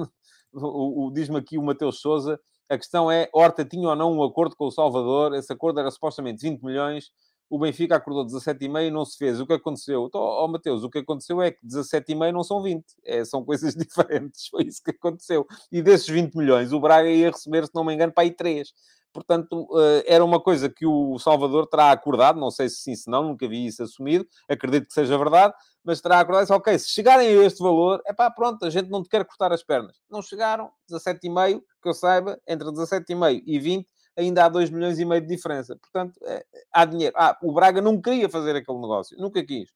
o, 0.53 1.07
o 1.07 1.13
Diz-me 1.13 1.39
aqui 1.39 1.59
o 1.59 1.63
Mateus 1.63 2.01
Souza. 2.01 2.41
A 2.69 2.77
questão 2.77 3.11
é: 3.11 3.29
Horta 3.33 3.65
tinha 3.65 3.89
ou 3.89 3.97
não 3.97 4.13
um 4.13 4.23
acordo 4.23 4.55
com 4.57 4.67
o 4.67 4.71
Salvador? 4.71 5.35
Esse 5.35 5.53
acordo 5.53 5.81
era 5.81 5.91
supostamente 5.91 6.43
20 6.43 6.63
milhões 6.63 7.11
o 7.51 7.59
Benfica 7.59 7.97
acordou 7.97 8.25
17,5 8.25 8.87
e 8.87 8.91
não 8.93 9.05
se 9.05 9.19
fez. 9.19 9.41
O 9.41 9.47
que 9.47 9.53
aconteceu? 9.53 10.07
Então, 10.07 10.21
oh, 10.21 10.47
Mateus, 10.47 10.85
o 10.85 10.89
que 10.89 10.99
aconteceu 10.99 11.43
é 11.43 11.51
que 11.51 11.67
17,5 11.67 12.33
não 12.33 12.45
são 12.45 12.63
20. 12.63 12.85
É, 13.05 13.25
são 13.25 13.45
coisas 13.45 13.75
diferentes. 13.77 14.47
Foi 14.47 14.63
isso 14.63 14.81
que 14.83 14.93
aconteceu. 14.93 15.45
E 15.73 15.83
desses 15.83 16.09
20 16.09 16.37
milhões, 16.37 16.73
o 16.73 16.79
Braga 16.79 17.11
ia 17.11 17.31
receber, 17.31 17.67
se 17.67 17.75
não 17.75 17.85
me 17.85 17.93
engano, 17.93 18.13
para 18.13 18.23
aí 18.23 18.31
3. 18.31 18.73
Portanto, 19.13 19.67
eh, 19.77 20.05
era 20.07 20.25
uma 20.25 20.41
coisa 20.41 20.71
que 20.71 20.87
o 20.87 21.19
Salvador 21.19 21.67
terá 21.67 21.91
acordado, 21.91 22.39
não 22.39 22.51
sei 22.51 22.69
se 22.69 22.77
sim, 22.77 22.95
se 22.95 23.11
não, 23.11 23.25
nunca 23.25 23.49
vi 23.49 23.67
isso 23.67 23.83
assumido, 23.83 24.25
acredito 24.49 24.87
que 24.87 24.95
seja 24.95 25.19
verdade, 25.19 25.53
mas 25.83 26.01
terá 26.01 26.21
acordado 26.21 26.49
e 26.49 26.53
ok, 26.53 26.79
se 26.79 26.91
chegarem 26.91 27.27
a 27.27 27.45
este 27.45 27.61
valor, 27.61 28.01
é 28.07 28.13
pá, 28.13 28.31
pronto, 28.31 28.65
a 28.65 28.71
gente 28.71 28.89
não 28.89 29.03
te 29.03 29.09
quer 29.09 29.25
cortar 29.25 29.53
as 29.53 29.65
pernas. 29.65 29.97
Não 30.09 30.23
chegaram, 30.23 30.71
17,5, 30.89 31.61
que 31.83 31.89
eu 31.89 31.95
saiba, 31.95 32.41
entre 32.47 32.69
17,5 32.69 33.43
e 33.45 33.59
20, 33.59 33.89
ainda 34.17 34.45
há 34.45 34.49
2 34.49 34.71
milhões 34.71 34.99
e 34.99 35.05
meio 35.05 35.21
de 35.21 35.29
diferença. 35.29 35.77
Portanto, 35.77 36.19
é, 36.25 36.45
há 36.73 36.85
dinheiro. 36.85 37.15
Ah, 37.17 37.37
o 37.43 37.53
Braga 37.53 37.81
não 37.81 38.01
queria 38.01 38.29
fazer 38.29 38.57
aquele 38.57 38.79
negócio, 38.79 39.17
nunca 39.19 39.45
quis. 39.45 39.71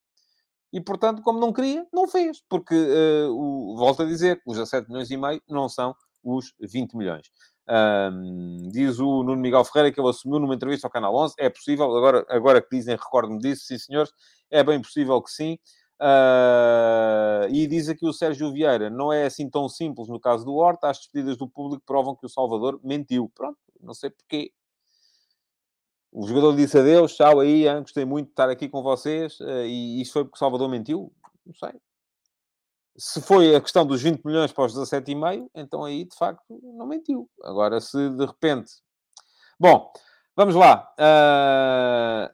E, 0.73 0.81
portanto, 0.81 1.23
como 1.23 1.39
não 1.39 1.53
queria, 1.53 1.87
não 1.93 2.09
fez. 2.09 2.43
Porque, 2.49 2.75
uh, 2.75 3.31
o, 3.31 3.77
volto 3.77 4.03
a 4.03 4.07
dizer, 4.07 4.43
os 4.45 4.57
17 4.57 4.89
milhões 4.89 5.11
e 5.11 5.17
meio 5.17 5.41
não 5.49 5.69
são 5.69 5.95
os 6.23 6.53
20 6.61 6.97
milhões. 6.97 7.31
Um, 7.67 8.69
diz 8.73 8.99
o 8.99 9.23
Nuno 9.23 9.41
Miguel 9.41 9.65
Ferreira 9.65 9.93
que 9.93 10.01
ele 10.01 10.09
assumiu 10.09 10.39
numa 10.39 10.55
entrevista 10.55 10.87
ao 10.87 10.91
Canal 10.91 11.15
11. 11.15 11.35
É 11.39 11.49
possível, 11.49 11.85
agora, 11.97 12.27
agora 12.29 12.61
que 12.61 12.77
dizem, 12.77 12.97
recordo-me 12.97 13.39
disso, 13.39 13.67
sim 13.67 13.79
senhores, 13.79 14.13
é 14.51 14.65
bem 14.65 14.83
possível 14.83 15.23
que 15.23 15.31
sim. 15.31 15.59
Uh, 16.01 17.47
e 17.51 17.67
diz 17.69 17.89
aqui 17.89 18.05
o 18.05 18.13
Sérgio 18.13 18.53
Vieira, 18.53 18.91
não 18.91 19.13
é 19.13 19.27
assim 19.27 19.49
tão 19.49 19.69
simples 19.69 20.09
no 20.09 20.19
caso 20.19 20.45
do 20.45 20.55
Horta, 20.55 20.89
as 20.89 20.99
despedidas 20.99 21.37
do 21.37 21.49
público 21.49 21.85
provam 21.87 22.17
que 22.17 22.27
o 22.27 22.29
Salvador 22.29 22.81
mentiu. 22.83 23.31
Pronto, 23.35 23.59
não 23.85 23.95
sei 23.95 24.11
porquê. 24.11 24.53
O 26.11 26.27
jogador 26.27 26.55
disse 26.55 26.79
adeus, 26.79 27.15
tchau 27.15 27.41
aí, 27.41 27.67
hein? 27.67 27.81
gostei 27.81 28.05
muito 28.05 28.27
de 28.27 28.33
estar 28.33 28.49
aqui 28.49 28.69
com 28.69 28.83
vocês, 28.83 29.39
uh, 29.41 29.65
e 29.67 30.01
isso 30.01 30.13
foi 30.13 30.25
porque 30.25 30.37
o 30.37 30.39
Salvador 30.39 30.69
mentiu? 30.69 31.13
Não 31.45 31.55
sei. 31.55 31.73
Se 32.97 33.21
foi 33.21 33.55
a 33.57 33.61
questão 33.61 33.85
dos 33.85 34.01
20 34.01 34.25
milhões 34.25 34.53
para 34.53 34.65
os 34.65 34.75
17,5, 34.75 35.51
então 35.55 35.85
aí, 35.85 36.05
de 36.05 36.17
facto, 36.17 36.45
não 36.63 36.87
mentiu. 36.87 37.29
Agora, 37.43 37.81
se 37.81 38.11
de 38.11 38.25
repente... 38.25 38.73
Bom, 39.59 39.93
vamos 40.37 40.55
lá. 40.55 40.95
Uh... 40.99 42.33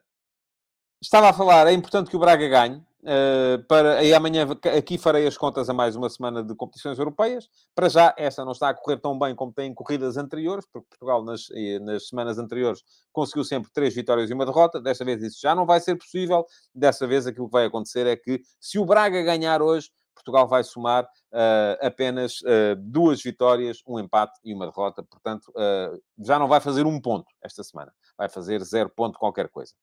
Estava 1.01 1.29
a 1.29 1.33
falar, 1.33 1.65
é 1.65 1.73
importante 1.73 2.11
que 2.11 2.15
o 2.15 2.19
Braga 2.19 2.47
ganhe. 2.47 2.85
Uh, 3.01 3.63
para, 3.67 4.03
e 4.03 4.13
amanhã 4.13 4.47
aqui 4.77 4.95
farei 4.95 5.25
as 5.25 5.35
contas 5.35 5.67
a 5.69 5.73
mais 5.73 5.95
uma 5.95 6.07
semana 6.07 6.43
de 6.43 6.53
competições 6.55 6.99
europeias. 6.99 7.49
Para 7.73 7.89
já, 7.89 8.13
esta 8.15 8.45
não 8.45 8.51
está 8.51 8.69
a 8.69 8.73
correr 8.73 8.97
tão 8.97 9.17
bem 9.17 9.35
como 9.35 9.51
tem 9.51 9.73
corridas 9.73 10.17
anteriores, 10.17 10.65
porque 10.71 10.87
Portugal 10.87 11.23
nas, 11.23 11.47
nas 11.81 12.07
semanas 12.07 12.37
anteriores 12.37 12.83
conseguiu 13.11 13.43
sempre 13.43 13.71
três 13.73 13.95
vitórias 13.95 14.29
e 14.29 14.33
uma 14.33 14.45
derrota. 14.45 14.79
Desta 14.79 15.03
vez 15.03 15.23
isso 15.23 15.39
já 15.41 15.55
não 15.55 15.65
vai 15.65 15.79
ser 15.79 15.95
possível. 15.95 16.45
Desta 16.75 17.07
vez 17.07 17.25
aquilo 17.25 17.47
que 17.47 17.53
vai 17.53 17.65
acontecer 17.65 18.05
é 18.05 18.15
que 18.15 18.41
se 18.59 18.77
o 18.77 18.85
Braga 18.85 19.23
ganhar 19.23 19.63
hoje, 19.63 19.89
Portugal 20.13 20.47
vai 20.47 20.63
somar 20.63 21.03
uh, 21.05 21.85
apenas 21.85 22.41
uh, 22.41 22.75
duas 22.77 23.21
vitórias, 23.23 23.79
um 23.87 23.99
empate 23.99 24.39
e 24.43 24.53
uma 24.53 24.67
derrota. 24.67 25.01
Portanto, 25.01 25.51
já 26.19 26.37
não 26.37 26.47
vai 26.47 26.61
fazer 26.61 26.85
um 26.85 27.01
ponto 27.01 27.25
esta 27.43 27.63
semana. 27.63 27.91
Vai 28.15 28.29
fazer 28.29 28.61
zero 28.63 28.91
ponto 28.95 29.17
qualquer 29.17 29.49
coisa. 29.49 29.73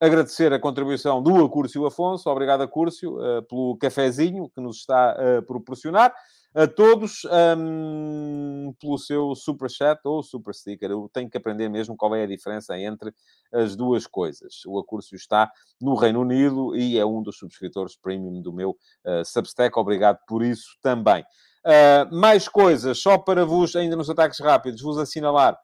Agradecer 0.00 0.52
a 0.52 0.60
contribuição 0.60 1.20
do 1.20 1.44
Acúrcio 1.44 1.84
Afonso, 1.84 2.30
obrigado 2.30 2.62
Acúrcio, 2.62 3.16
uh, 3.16 3.42
pelo 3.42 3.76
cafezinho 3.78 4.48
que 4.48 4.60
nos 4.60 4.76
está 4.76 5.10
a 5.10 5.42
proporcionar. 5.42 6.14
A 6.54 6.66
todos 6.66 7.22
um, 7.58 8.72
pelo 8.80 8.96
seu 8.96 9.34
super 9.34 9.68
chat 9.68 10.00
ou 10.04 10.22
super 10.22 10.54
sticker. 10.54 10.90
Eu 10.90 11.10
tenho 11.12 11.28
que 11.28 11.36
aprender 11.36 11.68
mesmo 11.68 11.96
qual 11.96 12.14
é 12.14 12.22
a 12.22 12.26
diferença 12.26 12.78
entre 12.78 13.12
as 13.52 13.76
duas 13.76 14.06
coisas. 14.06 14.64
O 14.66 14.78
Acúrcio 14.78 15.14
está 15.14 15.50
no 15.80 15.94
Reino 15.94 16.22
Unido 16.22 16.74
e 16.74 16.98
é 16.98 17.04
um 17.04 17.22
dos 17.22 17.36
subscritores 17.36 17.96
premium 17.96 18.40
do 18.40 18.52
meu 18.52 18.70
uh, 19.04 19.24
Substack. 19.24 19.78
Obrigado 19.78 20.18
por 20.26 20.42
isso 20.42 20.78
também. 20.80 21.22
Uh, 21.66 22.16
mais 22.16 22.48
coisas, 22.48 22.98
só 22.98 23.18
para 23.18 23.44
vos, 23.44 23.76
ainda 23.76 23.94
nos 23.94 24.08
ataques 24.08 24.40
rápidos, 24.40 24.80
vos 24.80 24.96
assinalar 24.96 25.58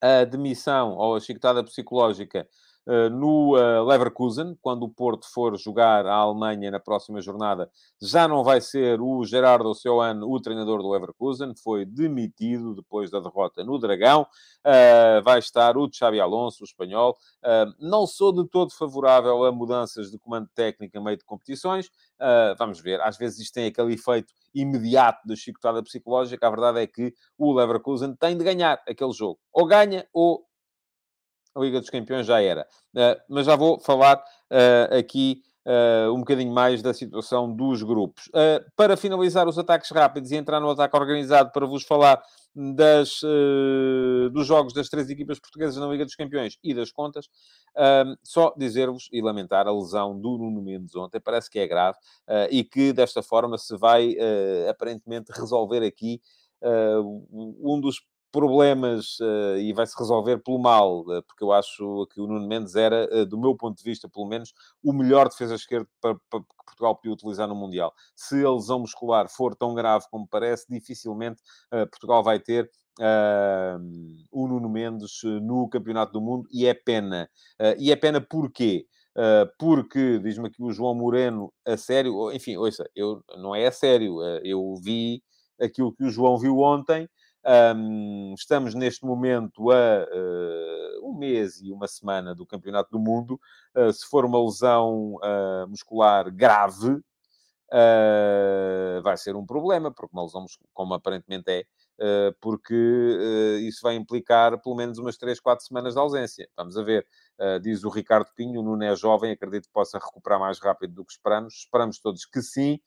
a 0.00 0.24
demissão 0.24 0.92
ou 0.96 1.16
a 1.16 1.20
chicotada 1.20 1.64
psicológica 1.64 2.40
eh, 2.40 2.46
no 3.10 3.54
uh, 3.54 3.84
Leverkusen, 3.84 4.56
quando 4.62 4.84
o 4.84 4.88
Porto 4.88 5.26
for 5.30 5.58
jogar 5.58 6.06
à 6.06 6.14
Alemanha 6.14 6.70
na 6.70 6.80
próxima 6.80 7.20
jornada, 7.20 7.70
já 8.00 8.26
não 8.26 8.42
vai 8.42 8.62
ser 8.62 8.98
o 9.00 9.24
Gerardo 9.24 9.68
Oceano 9.68 10.26
o 10.26 10.40
treinador 10.40 10.82
do 10.82 10.90
Leverkusen, 10.90 11.54
foi 11.62 11.84
demitido 11.84 12.74
depois 12.74 13.10
da 13.10 13.20
derrota 13.20 13.62
no 13.62 13.78
Dragão, 13.78 14.22
uh, 14.22 15.22
vai 15.22 15.38
estar 15.38 15.76
o 15.76 15.88
Xabi 15.92 16.18
Alonso, 16.18 16.62
o 16.62 16.64
espanhol. 16.64 17.16
não 17.78 18.06
sou 18.06 18.32
de 18.32 18.48
todo 18.48 18.72
favorável 18.72 19.44
a 19.44 19.52
mudanças 19.52 20.10
de 20.10 20.18
comando 20.18 20.48
técnico 20.54 20.96
a 20.98 21.00
meio 21.00 21.18
de 21.18 21.24
competições, 21.24 21.90
vamos 22.58 22.80
ver, 22.80 23.00
às 23.02 23.16
vezes 23.16 23.38
isto 23.40 23.54
tem 23.54 23.66
aquele 23.66 23.94
efeito 23.94 24.32
imediato 24.54 25.26
de 25.26 25.36
chicotada 25.36 25.82
psicológica, 25.82 26.46
a 26.46 26.50
verdade 26.50 26.80
é 26.80 26.86
que 26.86 27.14
o 27.36 27.52
Leverkusen 27.52 28.14
tem 28.14 28.36
de 28.36 28.44
ganhar 28.44 28.80
aquele 28.88 29.12
jogo. 29.12 29.38
Ou 29.52 29.66
ganha 29.66 30.06
ou 30.12 30.47
a 31.58 31.64
Liga 31.64 31.80
dos 31.80 31.90
Campeões 31.90 32.26
já 32.26 32.40
era. 32.40 32.66
Uh, 32.94 33.20
mas 33.28 33.46
já 33.46 33.56
vou 33.56 33.78
falar 33.80 34.16
uh, 34.16 34.96
aqui 34.96 35.42
uh, 35.66 36.12
um 36.12 36.20
bocadinho 36.20 36.52
mais 36.52 36.80
da 36.80 36.94
situação 36.94 37.52
dos 37.52 37.82
grupos. 37.82 38.30
para 38.76 38.96
finalizar 38.96 39.48
os 39.48 39.58
ataques 39.58 39.90
rápidos 39.90 40.30
e 40.30 40.36
entrar 40.36 40.60
no 40.60 40.70
ataque 40.70 40.96
organizado 40.96 41.50
para 41.52 41.66
vos 41.66 41.84
falar 41.84 42.22
das, 42.54 43.20
dos 44.32 44.44
jogos 44.44 44.72
das 44.72 44.88
três 44.88 45.08
equipas 45.08 45.38
portuguesas 45.38 45.76
na 45.76 45.86
Liga 45.86 46.04
dos 46.04 46.16
Campeões 46.16 46.58
e 46.64 46.74
das 46.74 46.90
contas, 46.90 47.28
só 48.24 48.52
dizer-vos 48.56 49.08
e 49.12 49.22
lamentar 49.22 49.68
a 49.68 49.72
lesão 49.72 50.18
do 50.18 50.36
Nuno 50.38 50.60
Mendes 50.60 50.96
ontem, 50.96 51.20
parece 51.20 51.48
que 51.48 51.60
é 51.60 51.68
grave, 51.68 51.98
e 52.50 52.64
que 52.64 52.92
desta 52.92 53.22
forma 53.22 53.56
se 53.58 53.76
vai 53.76 54.16
aparentemente 54.68 55.30
resolver 55.30 55.86
aqui 55.86 56.20
um 56.60 57.78
dos 57.80 58.00
problemas 58.30 59.18
uh, 59.20 59.58
e 59.58 59.72
vai-se 59.72 59.98
resolver 59.98 60.38
pelo 60.38 60.58
mal, 60.58 61.00
uh, 61.00 61.22
porque 61.22 61.42
eu 61.42 61.52
acho 61.52 62.06
que 62.12 62.20
o 62.20 62.26
Nuno 62.26 62.46
Mendes 62.46 62.74
era, 62.74 63.08
uh, 63.12 63.26
do 63.26 63.38
meu 63.38 63.56
ponto 63.56 63.76
de 63.76 63.82
vista, 63.84 64.08
pelo 64.08 64.26
menos, 64.26 64.52
o 64.82 64.92
melhor 64.92 65.28
defesa 65.28 65.54
esquerda 65.54 65.88
para, 66.00 66.14
para, 66.28 66.40
que 66.40 66.64
Portugal 66.66 66.96
podia 66.96 67.12
utilizar 67.12 67.48
no 67.48 67.54
Mundial. 67.54 67.92
Se 68.14 68.44
a 68.44 68.50
lesão 68.50 68.80
muscular 68.80 69.28
for 69.28 69.54
tão 69.54 69.74
grave 69.74 70.04
como 70.10 70.28
parece, 70.28 70.66
dificilmente 70.68 71.42
Portugal 71.90 72.22
vai 72.22 72.38
ter 72.38 72.70
o 74.30 74.46
Nuno 74.46 74.68
Mendes 74.68 75.20
no 75.42 75.68
Campeonato 75.68 76.12
do 76.12 76.20
Mundo 76.20 76.46
e 76.52 76.66
é 76.66 76.74
pena. 76.74 77.28
e 77.78 77.90
é 77.90 77.96
pena 77.96 78.20
porquê? 78.20 78.86
porque, 79.58 80.18
diz-me 80.18 80.48
aqui 80.48 80.62
o 80.62 80.70
João 80.70 80.94
Moreno, 80.94 81.52
a 81.66 81.76
sério, 81.76 82.30
enfim, 82.32 82.56
ouça, 82.56 82.88
eu, 82.94 83.24
não 83.38 83.54
é 83.54 83.66
a 83.66 83.72
sério, 83.72 84.22
eu 84.44 84.76
vi 84.76 85.22
aquilo 85.60 85.92
que 85.92 86.04
o 86.04 86.10
João 86.10 86.38
viu 86.38 86.58
ontem, 86.58 87.08
um, 87.48 88.34
estamos 88.36 88.74
neste 88.74 89.06
momento 89.06 89.70
a 89.70 90.04
uh, 90.04 91.08
um 91.08 91.16
mês 91.16 91.60
e 91.62 91.72
uma 91.72 91.88
semana 91.88 92.34
do 92.34 92.44
Campeonato 92.44 92.90
do 92.90 92.98
Mundo. 92.98 93.40
Uh, 93.74 93.90
se 93.90 94.06
for 94.06 94.24
uma 94.26 94.42
lesão 94.42 95.14
uh, 95.14 95.66
muscular 95.68 96.30
grave, 96.30 97.00
vai 99.02 99.16
ser 99.16 99.36
um 99.36 99.44
problema, 99.44 99.92
porque 99.92 100.14
uma 100.14 100.22
lesão, 100.22 100.46
como 100.72 100.94
aparentemente 100.94 101.66
é, 102.00 102.34
porque 102.40 102.74
isso 103.60 103.80
vai 103.82 103.94
implicar 103.94 104.58
pelo 104.62 104.74
menos 104.74 104.96
umas 104.96 105.18
3, 105.18 105.38
4 105.38 105.66
semanas 105.66 105.92
de 105.92 106.00
ausência. 106.00 106.48
Vamos 106.56 106.78
a 106.78 106.82
ver. 106.82 107.06
diz 107.60 107.84
o 107.84 107.90
Ricardo 107.90 108.30
Pinho, 108.34 108.60
o 108.60 108.62
Nuno 108.62 108.84
é 108.84 108.96
jovem, 108.96 109.32
acredito 109.32 109.66
que 109.66 109.72
possa 109.72 109.98
recuperar 109.98 110.40
mais 110.40 110.58
rápido 110.58 110.94
do 110.94 111.04
que 111.04 111.12
esperamos. 111.12 111.56
Esperamos 111.56 111.98
todos 111.98 112.24
que 112.24 112.40
sim. 112.40 112.80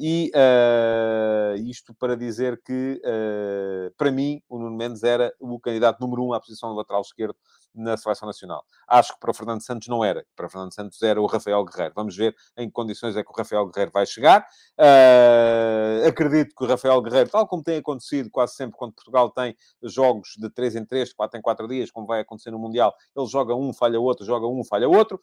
E 0.00 0.32
uh, 0.34 1.56
isto 1.68 1.94
para 1.94 2.16
dizer 2.16 2.60
que, 2.64 3.00
uh, 3.04 3.94
para 3.96 4.10
mim, 4.10 4.40
o 4.48 4.58
Nuno 4.58 4.76
Mendes 4.76 5.02
era 5.02 5.34
o 5.38 5.60
candidato 5.60 6.00
número 6.00 6.24
um 6.24 6.32
à 6.32 6.40
posição 6.40 6.70
de 6.70 6.76
lateral 6.76 7.02
esquerdo 7.02 7.36
na 7.74 7.96
seleção 7.96 8.26
nacional. 8.26 8.64
Acho 8.86 9.14
que 9.14 9.20
para 9.20 9.32
o 9.32 9.34
Fernando 9.34 9.60
Santos 9.60 9.88
não 9.88 10.04
era. 10.04 10.24
Para 10.36 10.46
o 10.46 10.48
Fernando 10.48 10.72
Santos 10.72 11.02
era 11.02 11.20
o 11.20 11.26
Rafael 11.26 11.64
Guerreiro. 11.64 11.92
Vamos 11.94 12.16
ver 12.16 12.34
em 12.56 12.68
que 12.68 12.72
condições 12.72 13.16
é 13.16 13.24
que 13.24 13.30
o 13.30 13.34
Rafael 13.36 13.66
Guerreiro 13.66 13.90
vai 13.92 14.06
chegar. 14.06 14.46
Uh, 14.78 16.06
acredito 16.06 16.54
que 16.56 16.64
o 16.64 16.66
Rafael 16.66 17.02
Guerreiro, 17.02 17.30
tal 17.30 17.46
como 17.48 17.62
tem 17.62 17.78
acontecido 17.78 18.30
quase 18.30 18.54
sempre 18.54 18.76
quando 18.76 18.94
Portugal 18.94 19.28
tem 19.30 19.56
jogos 19.82 20.34
de 20.38 20.48
3 20.48 20.76
em 20.76 20.84
3, 20.86 21.12
4 21.12 21.38
em 21.38 21.42
4 21.42 21.68
dias, 21.68 21.90
como 21.90 22.06
vai 22.06 22.20
acontecer 22.20 22.50
no 22.50 22.58
Mundial, 22.58 22.94
ele 23.14 23.26
joga 23.26 23.54
um, 23.54 23.72
falha 23.72 24.00
outro, 24.00 24.24
joga 24.24 24.46
um, 24.46 24.64
falha 24.64 24.88
outro. 24.88 25.20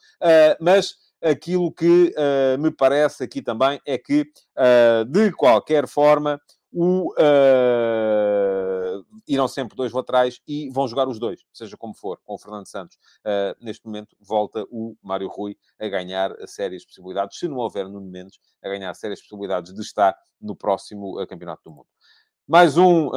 mas 0.60 0.96
Aquilo 1.22 1.72
que 1.72 2.14
uh, 2.18 2.60
me 2.60 2.72
parece 2.72 3.24
aqui 3.24 3.42
também 3.42 3.80
é 3.86 3.98
que, 3.98 4.22
uh, 4.58 5.06
de 5.06 5.32
qualquer 5.32 5.88
forma, 5.88 6.42
o, 6.72 7.12
uh, 7.14 9.06
irão 9.28 9.48
sempre 9.48 9.76
dois 9.76 9.92
laterais 9.92 10.40
e 10.48 10.70
vão 10.70 10.88
jogar 10.88 11.08
os 11.08 11.20
dois, 11.20 11.42
seja 11.52 11.76
como 11.76 11.94
for, 11.94 12.18
com 12.24 12.34
o 12.34 12.38
Fernando 12.40 12.66
Santos. 12.68 12.98
Uh, 13.26 13.54
neste 13.64 13.86
momento, 13.86 14.16
volta 14.20 14.66
o 14.72 14.96
Mário 15.02 15.28
Rui 15.28 15.58
a 15.80 15.88
ganhar 15.90 16.34
sérias 16.48 16.86
possibilidades, 16.86 17.38
se 17.38 17.48
não 17.48 17.58
houver 17.58 17.90
Nuno 17.90 18.10
Mendes, 18.10 18.40
a 18.64 18.70
ganhar 18.70 18.94
sérias 18.94 19.20
possibilidades 19.22 19.74
de 19.74 19.82
estar 19.82 20.16
no 20.40 20.56
próximo 20.56 21.22
uh, 21.22 21.28
Campeonato 21.28 21.62
do 21.66 21.72
Mundo. 21.72 21.88
Mais 22.48 22.78
um, 22.78 23.12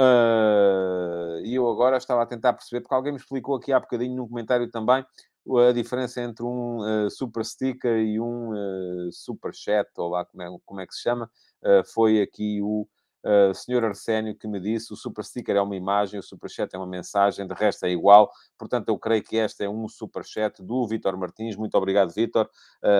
e 1.42 1.54
eu 1.54 1.68
agora 1.68 1.96
estava 1.96 2.22
a 2.22 2.26
tentar 2.26 2.52
perceber, 2.52 2.82
porque 2.82 2.94
alguém 2.94 3.12
me 3.12 3.18
explicou 3.18 3.56
aqui 3.56 3.72
há 3.72 3.80
bocadinho 3.80 4.14
num 4.14 4.28
comentário 4.28 4.70
também, 4.70 5.04
a 5.46 5.72
diferença 5.72 6.22
entre 6.22 6.44
um 6.44 6.78
uh, 6.78 7.10
super 7.10 7.44
sticker 7.44 7.98
e 7.98 8.18
um 8.18 8.52
uh, 8.52 9.12
super 9.12 9.52
chat, 9.54 9.88
ou 9.96 10.08
lá 10.08 10.24
como 10.24 10.42
é, 10.42 10.48
como 10.64 10.80
é 10.80 10.86
que 10.86 10.94
se 10.94 11.02
chama, 11.02 11.30
uh, 11.62 11.84
foi 11.92 12.22
aqui 12.22 12.62
o 12.62 12.88
uh, 13.24 13.54
senhor 13.54 13.84
Arsénio 13.84 14.34
que 14.34 14.48
me 14.48 14.58
disse, 14.58 14.92
o 14.92 14.96
super 14.96 15.22
sticker 15.22 15.54
é 15.56 15.60
uma 15.60 15.76
imagem, 15.76 16.18
o 16.18 16.22
super 16.22 16.48
chat 16.48 16.72
é 16.72 16.78
uma 16.78 16.86
mensagem, 16.86 17.46
de 17.46 17.52
resto 17.54 17.84
é 17.84 17.90
igual, 17.90 18.30
portanto 18.58 18.88
eu 18.88 18.98
creio 18.98 19.22
que 19.22 19.36
este 19.36 19.64
é 19.64 19.68
um 19.68 19.86
super 19.86 20.24
chat 20.24 20.62
do 20.62 20.86
Vitor 20.86 21.14
Martins, 21.18 21.56
muito 21.56 21.76
obrigado 21.76 22.10
Vitor, 22.10 22.48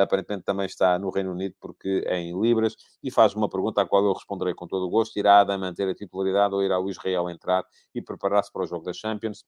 aparentemente 0.03 0.45
também 0.45 0.67
está 0.67 0.99
no 0.99 1.11
Reino 1.11 1.33
Unido 1.33 1.55
porque 1.59 2.05
é 2.07 2.19
em 2.19 2.39
Libras, 2.39 2.77
e 3.03 3.11
faz 3.11 3.35
uma 3.35 3.49
pergunta 3.49 3.81
à 3.81 3.87
qual 3.87 4.05
eu 4.05 4.13
responderei 4.13 4.55
com 4.55 4.67
todo 4.67 4.87
o 4.87 4.91
gosto, 4.91 5.19
irá 5.19 5.41
a 5.41 5.59
manter 5.59 5.89
a 5.89 5.95
titularidade 5.95 6.55
ou 6.55 6.63
irá 6.63 6.79
o 6.79 6.91
Israel 6.91 7.31
entrar 7.31 7.65
e 7.95 8.03
preparar-se 8.03 8.53
para 8.53 8.65
o 8.65 8.67
jogo 8.67 8.85
da 8.85 8.93
Champions? 8.93 9.45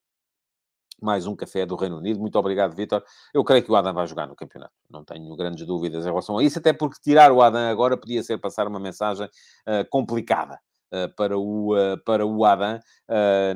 Mais 1.01 1.27
um 1.27 1.37
café 1.37 1.67
do 1.67 1.77
Reino 1.77 1.99
Unido. 1.99 2.19
Muito 2.21 2.39
obrigado, 2.39 2.75
Vitor. 2.75 3.03
Eu 3.33 3.45
creio 3.45 3.63
que 3.63 3.71
o 3.71 3.77
Adam 3.77 3.93
vai 3.93 4.07
jogar 4.07 4.27
no 4.27 4.35
campeonato. 4.35 4.73
Não 4.91 5.05
tenho 5.05 5.35
grandes 5.37 5.67
dúvidas 5.67 6.05
em 6.05 6.09
relação 6.09 6.39
a 6.39 6.43
isso, 6.43 6.59
até 6.59 6.73
porque 6.73 7.01
tirar 7.03 7.33
o 7.33 7.43
Adam 7.43 7.69
agora 7.71 7.97
podia 7.97 8.23
ser 8.23 8.39
passar 8.39 8.67
uma 8.67 8.81
mensagem 8.81 9.27
uh, 9.27 9.89
complicada. 9.91 10.59
Uh, 10.87 11.13
para, 11.17 11.37
o, 11.37 11.75
uh, 11.75 11.99
para 12.05 12.25
o 12.25 12.45
Adam, 12.45 12.79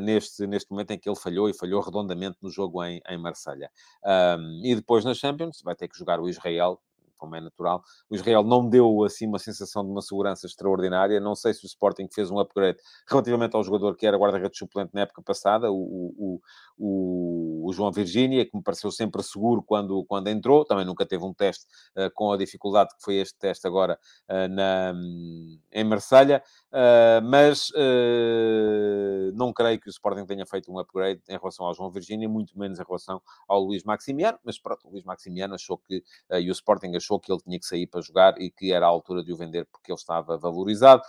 neste, 0.01 0.49
neste 0.49 0.69
momento 0.69 0.91
em 0.91 0.99
que 0.99 1.09
ele 1.09 1.17
falhou 1.17 1.49
e 1.49 1.55
falhou 1.55 1.81
redondamente 1.81 2.37
no 2.43 2.51
jogo 2.51 2.85
em, 2.85 3.01
em 3.09 3.17
Marselha. 3.17 3.71
Um, 4.05 4.61
e 4.65 4.75
depois 4.75 5.05
na 5.05 5.15
Champions 5.15 5.63
vai 5.63 5.77
ter 5.77 5.87
que 5.87 5.97
jogar 5.97 6.19
o 6.19 6.29
Israel, 6.29 6.81
como 7.21 7.37
é 7.37 7.41
natural. 7.41 7.83
O 8.09 8.15
Israel 8.15 8.43
não 8.43 8.67
deu, 8.67 9.05
assim, 9.05 9.27
uma 9.27 9.39
sensação 9.39 9.85
de 9.85 9.91
uma 9.91 10.01
segurança 10.01 10.47
extraordinária. 10.47 11.21
Não 11.21 11.35
sei 11.35 11.53
se 11.53 11.65
o 11.65 11.67
Sporting 11.67 12.09
fez 12.13 12.31
um 12.31 12.39
upgrade 12.41 12.79
relativamente 13.07 13.55
ao 13.55 13.63
jogador 13.63 13.95
que 13.95 14.07
era 14.07 14.17
guarda-redes 14.17 14.59
suplente 14.59 14.91
na 14.95 15.03
época 15.03 15.23
passada, 15.23 15.71
o, 15.71 16.41
o, 16.79 17.67
o, 17.67 17.73
João 17.73 17.93
Virgínia, 17.93 18.45
que 18.45 18.57
me 18.57 18.63
pareceu 18.63 18.91
sempre 18.91 19.23
seguro 19.23 19.63
quando, 19.63 20.05
quando 20.07 20.29
entrou. 20.29 20.65
Também 20.65 20.85
nunca 20.85 21.07
teve 21.07 21.25
um 21.25 21.33
teste 21.33 21.67
uh, 21.97 22.11
com 22.15 22.33
a 22.33 22.37
dificuldade 22.37 22.91
que 22.97 23.03
foi 23.03 23.17
este 23.17 23.39
teste 23.39 23.67
agora 23.67 23.99
uh, 24.29 24.49
na, 24.49 24.95
em 25.73 25.85
Marselha. 25.85 26.43
Uh, 26.73 27.23
mas 27.25 27.71
não 29.35 29.53
creio 29.53 29.81
que 29.81 29.89
o 29.89 29.91
Sporting 29.91 30.25
tenha 30.25 30.47
feito 30.47 30.73
um 30.73 30.79
upgrade 30.79 31.21
em 31.29 31.37
relação 31.37 31.67
ao 31.67 31.75
João 31.75 31.91
Virgínia, 31.91 32.29
muito 32.29 32.59
menos 32.59 32.79
em 32.79 32.85
relação 32.85 33.21
ao 33.49 33.61
Luís 33.61 33.85
Maximiano. 33.85 34.39
Mas 34.45 34.59
pronto, 34.59 34.87
o 34.87 34.91
Luís 34.91 35.05
Maximiano 35.05 35.55
achou 35.55 35.79
que, 35.79 36.03
e 36.33 36.49
o 36.49 36.53
Sporting 36.53 36.95
achou 36.97 37.10
que 37.19 37.33
ele 37.33 37.41
tinha 37.41 37.59
que 37.59 37.67
sair 37.67 37.87
para 37.87 38.01
jogar 38.01 38.41
e 38.41 38.51
que 38.51 38.73
era 38.73 38.87
a 38.87 38.89
altura 38.89 39.25
de 39.25 39.33
o 39.33 39.37
vender 39.37 39.67
porque 39.73 39.91
ele 39.91 39.99
estava 39.99 40.37
valorizado. 40.37 41.03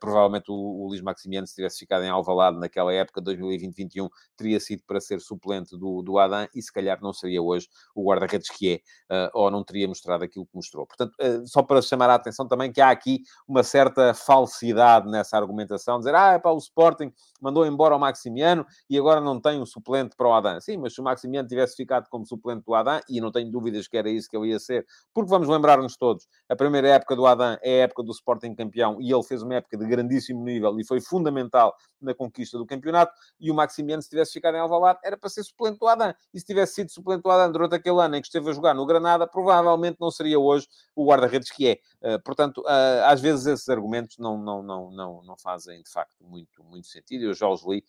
provavelmente 0.00 0.50
o, 0.50 0.54
o 0.54 0.88
Luís 0.88 1.00
Maximiano, 1.00 1.46
se 1.46 1.54
tivesse 1.54 1.78
ficado 1.78 2.04
em 2.04 2.08
Alvalade 2.08 2.58
naquela 2.58 2.92
época, 2.92 3.20
2020-21, 3.22 4.08
teria 4.36 4.58
sido 4.58 4.82
para 4.86 5.00
ser 5.00 5.20
suplente 5.20 5.76
do, 5.76 6.02
do 6.02 6.18
Adam 6.18 6.48
e 6.54 6.62
se 6.62 6.72
calhar 6.72 6.98
não 7.00 7.12
seria 7.12 7.42
hoje 7.42 7.68
o 7.94 8.08
guarda-redes 8.08 8.48
que 8.48 8.82
é, 9.10 9.26
uh, 9.26 9.30
ou 9.34 9.50
não 9.50 9.62
teria 9.62 9.86
mostrado 9.86 10.24
aquilo 10.24 10.46
que 10.46 10.54
mostrou. 10.54 10.86
Portanto, 10.86 11.12
uh, 11.20 11.46
só 11.46 11.62
para 11.62 11.82
chamar 11.82 12.10
a 12.10 12.14
atenção 12.14 12.46
também 12.46 12.72
que 12.72 12.80
há 12.80 12.90
aqui 12.90 13.22
uma 13.46 13.62
certa 13.62 14.14
falsidade 14.14 15.10
nessa 15.10 15.36
argumentação, 15.36 15.98
dizer, 15.98 16.14
ah, 16.14 16.32
é 16.32 16.38
para 16.38 16.52
o 16.52 16.58
Sporting 16.58 17.12
mandou 17.44 17.66
embora 17.66 17.94
o 17.94 17.98
Maximiano 17.98 18.66
e 18.88 18.98
agora 18.98 19.20
não 19.20 19.38
tem 19.38 19.60
um 19.60 19.66
suplente 19.66 20.16
para 20.16 20.26
o 20.26 20.32
Adam. 20.32 20.58
Sim, 20.62 20.78
mas 20.78 20.94
se 20.94 21.00
o 21.00 21.04
Maximiano 21.04 21.46
tivesse 21.46 21.76
ficado 21.76 22.08
como 22.08 22.24
suplente 22.24 22.64
do 22.64 22.74
Adam, 22.74 23.00
e 23.06 23.20
não 23.20 23.30
tenho 23.30 23.50
dúvidas 23.50 23.86
que 23.86 23.98
era 23.98 24.08
isso 24.08 24.30
que 24.30 24.36
ele 24.36 24.48
ia 24.48 24.58
ser, 24.58 24.86
porque 25.12 25.30
vamos 25.30 25.48
lembrar-nos 25.48 25.96
todos, 25.96 26.26
a 26.48 26.56
primeira 26.56 26.88
época 26.88 27.14
do 27.14 27.26
Adam 27.26 27.56
é 27.62 27.80
a 27.80 27.84
época 27.84 28.02
do 28.02 28.12
Sporting 28.12 28.54
campeão 28.54 29.00
e 29.00 29.12
ele 29.12 29.22
fez 29.22 29.42
uma 29.42 29.54
época 29.54 29.76
de 29.76 29.86
grandíssimo 29.86 30.44
nível 30.44 30.78
e 30.80 30.84
foi 30.84 31.00
fundamental 31.00 31.76
na 32.04 32.14
conquista 32.14 32.58
do 32.58 32.66
campeonato, 32.66 33.12
e 33.40 33.50
o 33.50 33.54
Maximiano, 33.54 34.02
se 34.02 34.10
tivesse 34.10 34.32
ficado 34.32 34.56
em 34.56 34.60
Alvalade, 34.60 34.98
era 35.02 35.16
para 35.16 35.30
ser 35.30 35.42
suplente 35.42 35.78
do 35.78 35.88
Adam. 35.88 36.14
E 36.32 36.38
se 36.38 36.44
tivesse 36.44 36.74
sido 36.74 36.90
suplente 36.90 37.22
do 37.22 37.30
Adam 37.30 37.50
durante 37.50 37.74
aquele 37.74 38.00
ano 38.00 38.16
em 38.16 38.20
que 38.20 38.26
esteve 38.26 38.50
a 38.50 38.52
jogar 38.52 38.74
no 38.74 38.84
Granada, 38.86 39.26
provavelmente 39.26 39.96
não 40.00 40.10
seria 40.10 40.38
hoje 40.38 40.68
o 40.94 41.06
guarda-redes 41.06 41.50
que 41.50 41.68
é. 41.68 41.78
Uh, 42.02 42.22
portanto, 42.22 42.58
uh, 42.58 43.04
às 43.06 43.20
vezes 43.20 43.46
esses 43.46 43.68
argumentos 43.68 44.18
não, 44.18 44.36
não, 44.36 44.62
não, 44.62 44.90
não, 44.90 45.22
não 45.22 45.36
fazem, 45.36 45.82
de 45.82 45.90
facto, 45.90 46.14
muito, 46.20 46.62
muito 46.62 46.86
sentido. 46.86 47.24
Eu 47.24 47.34
já 47.34 47.48
os 47.48 47.64
li 47.64 47.84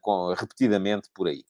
com, 0.00 0.32
repetidamente 0.34 1.10
por 1.12 1.26
aí. 1.26 1.44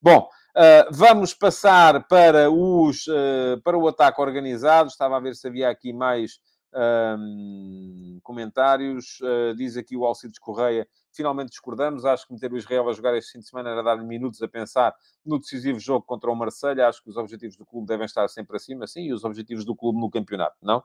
Bom, 0.00 0.28
uh, 0.56 0.88
vamos 0.90 1.34
passar 1.34 2.06
para, 2.08 2.50
os, 2.50 3.06
uh, 3.06 3.60
para 3.62 3.76
o 3.76 3.86
ataque 3.86 4.20
organizado. 4.20 4.88
Estava 4.88 5.16
a 5.16 5.20
ver 5.20 5.36
se 5.36 5.46
havia 5.46 5.68
aqui 5.68 5.92
mais 5.92 6.40
um, 6.74 8.18
comentários. 8.22 9.18
Uh, 9.20 9.54
diz 9.54 9.76
aqui 9.76 9.96
o 9.96 10.04
Alcides 10.04 10.38
Correia 10.38 10.86
finalmente 11.16 11.48
discordamos. 11.48 12.04
Acho 12.04 12.26
que 12.26 12.34
meter 12.34 12.52
o 12.52 12.58
Israel 12.58 12.88
a 12.88 12.92
jogar 12.92 13.16
este 13.16 13.32
fim 13.32 13.38
de 13.40 13.48
semana 13.48 13.70
era 13.70 13.82
dar-lhe 13.82 14.04
minutos 14.04 14.42
a 14.42 14.46
pensar 14.48 14.94
no 15.24 15.38
decisivo 15.38 15.80
jogo 15.80 16.04
contra 16.04 16.30
o 16.30 16.36
Marselha. 16.36 16.86
Acho 16.86 17.02
que 17.02 17.08
os 17.08 17.16
objetivos 17.16 17.56
do 17.56 17.64
clube 17.64 17.86
devem 17.86 18.04
estar 18.04 18.28
sempre 18.28 18.56
acima, 18.56 18.86
sim, 18.86 19.04
e 19.04 19.12
os 19.12 19.24
objetivos 19.24 19.64
do 19.64 19.74
clube 19.74 19.98
no 19.98 20.10
campeonato, 20.10 20.56
não? 20.62 20.84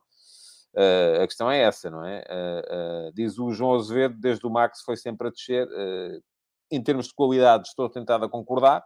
Uh, 0.73 1.21
a 1.21 1.27
questão 1.27 1.51
é 1.51 1.61
essa, 1.61 1.91
não 1.91 2.05
é? 2.05 2.23
Uh, 2.29 3.09
uh, 3.09 3.13
diz 3.13 3.37
o 3.37 3.51
João 3.51 3.75
Azevedo, 3.75 4.15
desde 4.17 4.47
o 4.47 4.49
Max 4.49 4.81
foi 4.83 4.95
sempre 4.95 5.27
a 5.27 5.31
descer. 5.31 5.67
em 6.71 6.81
termos 6.81 7.07
de 7.07 7.13
qualidade, 7.13 7.67
estou 7.67 7.89
tentado 7.89 8.23
a 8.23 8.29
concordar. 8.29 8.81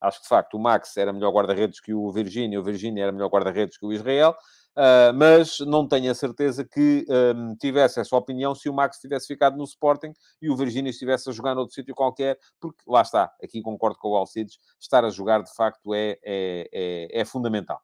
Acho 0.00 0.18
que, 0.18 0.22
de 0.24 0.28
facto, 0.28 0.54
o 0.54 0.60
Max 0.60 0.96
era 0.96 1.12
melhor 1.12 1.32
guarda-redes 1.32 1.80
que 1.80 1.92
o 1.92 2.10
Virgínia, 2.12 2.60
o 2.60 2.62
Virgínia 2.62 3.02
era 3.02 3.12
melhor 3.12 3.28
guarda-redes 3.28 3.76
que 3.76 3.86
o 3.86 3.92
Israel. 3.92 4.34
Uh, 4.76 5.12
mas 5.12 5.58
não 5.58 5.88
tenho 5.88 6.08
a 6.08 6.14
certeza 6.14 6.64
que 6.64 7.04
um, 7.34 7.56
tivesse 7.56 7.98
essa 7.98 8.14
opinião 8.14 8.54
se 8.54 8.68
o 8.68 8.72
Max 8.72 8.98
tivesse 9.00 9.26
ficado 9.26 9.56
no 9.56 9.64
Sporting 9.64 10.12
e 10.40 10.48
o 10.48 10.56
Virgínia 10.56 10.90
estivesse 10.90 11.28
a 11.28 11.32
jogar 11.32 11.56
noutro 11.56 11.74
sítio 11.74 11.96
qualquer, 11.96 12.38
porque 12.60 12.80
lá 12.86 13.02
está, 13.02 13.28
aqui 13.42 13.60
concordo 13.60 13.98
com 13.98 14.10
o 14.10 14.16
Alcides, 14.16 14.56
estar 14.78 15.04
a 15.04 15.10
jogar 15.10 15.42
de 15.42 15.52
facto 15.52 15.92
é, 15.92 16.16
é, 16.22 16.68
é, 16.72 17.20
é 17.22 17.24
fundamental. 17.24 17.80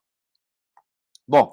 Bom, 1.26 1.52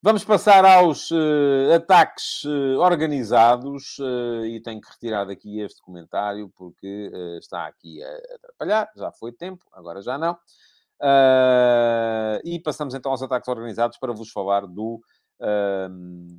Vamos 0.00 0.24
passar 0.24 0.64
aos 0.64 1.10
uh, 1.10 1.74
ataques 1.74 2.44
uh, 2.44 2.78
organizados 2.78 3.98
uh, 3.98 4.44
e 4.46 4.60
tenho 4.62 4.80
que 4.80 4.88
retirar 4.88 5.24
daqui 5.24 5.58
este 5.60 5.82
comentário 5.82 6.48
porque 6.54 7.10
está 7.40 7.66
aqui 7.66 8.00
a 8.00 8.36
atrapalhar. 8.36 8.88
Já 8.96 9.10
foi 9.10 9.32
tempo, 9.32 9.64
agora 9.72 10.00
já 10.00 10.16
não. 10.16 10.38
E 12.44 12.60
passamos 12.60 12.94
então 12.94 13.10
aos 13.10 13.22
ataques 13.22 13.48
organizados 13.48 13.98
para 13.98 14.12
vos 14.12 14.30
falar 14.30 14.68
do, 14.68 15.00
uh, 15.40 15.88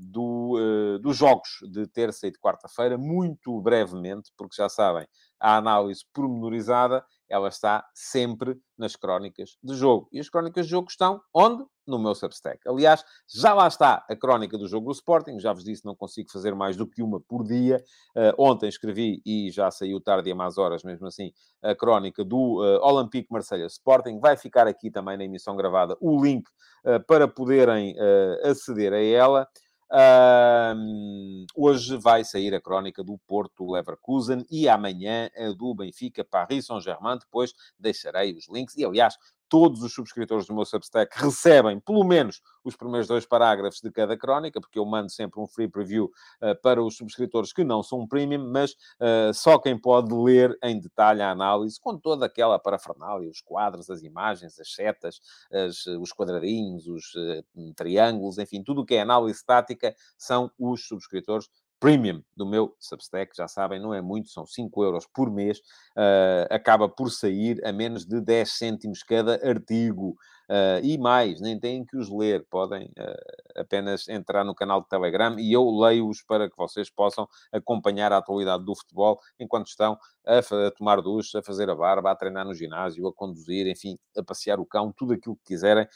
do, 0.10 1.00
dos 1.02 1.18
jogos 1.18 1.50
de 1.70 1.86
terça 1.86 2.28
e 2.28 2.32
de 2.32 2.40
quarta-feira, 2.40 2.98
muito 2.98 3.60
brevemente, 3.60 4.32
porque 4.38 4.56
já 4.56 4.70
sabem, 4.70 5.06
a 5.38 5.58
análise 5.58 6.06
pormenorizada 6.14 7.04
ela 7.30 7.48
está 7.48 7.88
sempre 7.94 8.60
nas 8.78 8.96
crónicas 8.96 9.58
de 9.64 9.76
jogo. 9.76 10.10
E 10.12 10.20
as 10.20 10.30
crónicas 10.30 10.66
de 10.66 10.72
jogo 10.72 10.88
estão 10.90 11.22
onde? 11.34 11.64
No 11.86 11.98
meu 11.98 12.14
Substack. 12.14 12.60
Aliás, 12.68 13.04
já 13.28 13.54
lá 13.54 13.68
está 13.68 14.06
a 14.08 14.16
crónica 14.16 14.58
do 14.58 14.68
jogo 14.68 14.88
do 14.88 14.92
Sporting. 14.92 15.40
Já 15.40 15.52
vos 15.52 15.64
disse, 15.64 15.84
não 15.84 15.96
consigo 15.96 16.30
fazer 16.32 16.54
mais 16.54 16.78
do 16.78 16.88
que 16.88 17.02
uma 17.02 17.20
por 17.20 17.44
dia. 17.44 17.84
Uh, 18.16 18.34
ontem 18.38 18.70
escrevi, 18.70 19.22
e 19.26 19.50
já 19.50 19.72
saiu 19.72 20.00
tarde 20.00 20.30
e 20.30 20.32
a 20.32 20.36
mais 20.36 20.58
horas, 20.60 20.84
mesmo 20.84 21.08
assim, 21.08 21.32
a 21.64 21.74
crónica 21.74 22.24
do 22.24 22.62
uh, 22.62 22.80
Olympique 22.86 23.32
Marselha 23.32 23.66
Sporting. 23.66 24.20
Vai 24.20 24.38
ficar 24.38 24.68
aqui 24.68 24.92
também 24.92 25.18
na 25.18 25.24
emissão 25.24 25.56
gravada 25.56 25.98
o 26.00 26.24
link 26.24 26.48
uh, 26.86 27.04
para 27.08 27.28
poderem 27.28 27.96
aceder 28.44 28.94
a 28.94 29.02
ela. 29.02 29.48
Uh, 29.92 31.46
hoje 31.56 31.98
vai 31.98 32.24
sair 32.24 32.54
a 32.54 32.62
crónica 32.62 33.04
do 33.04 33.18
Porto 33.26 33.72
Leverkusen 33.72 34.46
e 34.50 34.70
amanhã 34.70 35.32
a 35.36 35.52
do 35.52 35.74
Benfica 35.74 36.24
Paris 36.24 36.68
Saint-Germain. 36.68 37.18
Depois 37.18 37.54
deixarei 37.78 38.34
os 38.34 38.48
links. 38.48 38.76
E, 38.78 38.86
aliás, 38.86 39.16
todos 39.50 39.82
os 39.82 39.94
subscritores 39.94 40.46
do 40.46 40.54
meu 40.54 40.64
Substack 40.64 41.12
recebem 41.20 41.80
pelo 41.80 42.04
menos 42.04 42.42
os 42.64 42.76
primeiros 42.76 43.08
dois 43.08 43.26
parágrafos 43.26 43.82
de 43.82 43.92
cada 43.92 44.16
crónica, 44.16 44.62
porque 44.62 44.78
eu 44.78 44.86
mando 44.86 45.10
sempre 45.10 45.40
um 45.42 45.48
free 45.48 45.68
preview 45.68 46.06
uh, 46.06 46.56
para 46.62 46.82
os 46.82 46.96
subscritores 46.96 47.52
que 47.52 47.64
não 47.64 47.82
são 47.82 48.08
premium, 48.08 48.50
mas 48.52 48.72
uh, 48.72 49.34
só 49.34 49.58
quem 49.58 49.78
pode 49.78 50.14
ler 50.14 50.58
em 50.64 50.80
detalhe 50.80 51.22
a 51.22 51.32
análise, 51.32 51.80
com 51.82 51.98
toda 51.98 52.28
aquela 52.28 52.60
parafernália, 52.60 53.30
os 53.30 53.42
quadros, 53.42 53.90
as 53.90 54.04
imagens, 54.04 54.60
as 54.60 54.72
setas, 54.74 55.20
as, 55.52 55.86
os 55.88 56.14
quadradinhos, 56.14 56.88
os 56.88 57.16
uh, 57.16 57.74
triângulos, 57.76 58.38
enfim, 58.38 58.64
tudo 58.64 58.82
o 58.82 58.86
que 58.86 58.96
é 58.96 59.02
análise 59.02 59.40
estática 59.40 59.96
são 60.18 60.52
os 60.58 60.88
subscritores 60.88 61.50
premium 61.80 62.22
do 62.36 62.46
meu 62.46 62.76
Substack, 62.80 63.36
já 63.36 63.48
sabem, 63.48 63.80
não 63.80 63.94
é 63.94 64.02
muito, 64.02 64.30
são 64.30 64.46
5 64.46 64.84
euros 64.84 65.08
por 65.14 65.32
mês, 65.32 65.60
uh, 65.98 66.48
acaba 66.50 66.90
por 66.90 67.10
sair 67.10 67.66
a 67.66 67.72
menos 67.72 68.06
de 68.06 68.20
10 68.22 68.58
cêntimos 68.58 69.04
cada 69.04 69.36
artigo. 69.48 70.16
Uh, 70.50 70.84
e 70.84 70.98
mais, 70.98 71.40
nem 71.40 71.60
têm 71.60 71.86
que 71.86 71.96
os 71.96 72.10
ler, 72.10 72.44
podem 72.50 72.88
uh, 72.98 73.62
apenas 73.62 74.10
entrar 74.10 74.44
no 74.44 74.56
canal 74.56 74.82
de 74.82 74.90
Telegram 74.90 75.40
e 75.40 75.54
eu 75.54 75.70
leio-os 75.70 76.24
para 76.24 76.50
que 76.50 76.58
vocês 76.58 76.90
possam 76.90 77.30
acompanhar 77.52 78.12
a 78.12 78.18
atualidade 78.18 78.66
do 78.66 78.76
futebol 78.76 79.20
enquanto 79.40 79.68
estão 79.68 79.96
a, 80.26 80.40
a, 80.40 80.72
tomar 80.72 81.02
ducha, 81.02 81.38
a 81.38 81.44
fazer 81.44 81.70
a 81.70 81.76
barba, 81.76 82.10
a 82.10 82.16
treinar 82.16 82.46
no 82.46 82.56
ginásio, 82.56 83.08
a 83.08 83.14
conduzir, 83.14 83.68
enfim, 83.68 83.96
a 84.18 84.24
passear 84.24 84.60
o 84.60 84.66
cão, 84.66 84.92
tudo 84.92 85.14
aquilo 85.14 85.36
que 85.36 85.54
quiserem, 85.54 85.88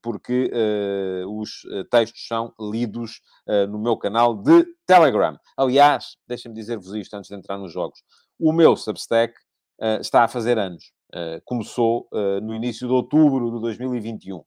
porque 0.00 0.48
uh, 0.52 1.40
os 1.40 1.62
textos 1.90 2.26
são 2.26 2.52
lidos 2.60 3.20
no 3.68 3.78
meu 3.78 3.96
canal 3.96 4.34
de 4.34 4.64
Telegram. 4.86 5.36
Aliás, 5.56 6.16
deixem-me 6.26 6.56
dizer-vos 6.56 6.94
isto 6.94 7.14
antes 7.14 7.28
de 7.28 7.34
entrar 7.34 7.58
nos 7.58 7.72
jogos. 7.72 8.02
O 8.38 8.52
meu 8.52 8.76
Substack 8.76 9.34
está 10.00 10.24
a 10.24 10.28
fazer 10.28 10.58
anos. 10.58 10.92
Eh, 11.14 11.42
começou 11.44 12.08
uh, 12.10 12.40
no 12.40 12.54
início 12.54 12.86
de 12.88 12.92
outubro 12.94 13.50
de 13.50 13.60
2021. 13.60 14.42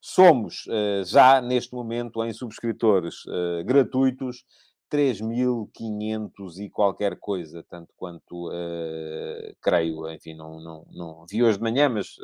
Somos 0.00 0.66
uh, 0.66 1.04
já, 1.04 1.40
neste 1.40 1.72
momento, 1.72 2.24
em 2.24 2.32
subscritores 2.32 3.22
gratuitos, 3.64 4.44
3.500 4.92 6.58
e 6.58 6.68
qualquer 6.68 7.16
coisa, 7.16 7.64
tanto 7.68 7.94
quanto 7.96 8.50
creio, 9.62 10.10
enfim, 10.10 10.34
não, 10.34 10.58
não, 10.60 10.86
não 10.90 11.26
vi 11.30 11.44
hoje 11.44 11.58
de 11.58 11.62
manhã, 11.62 11.88
mas 11.88 12.16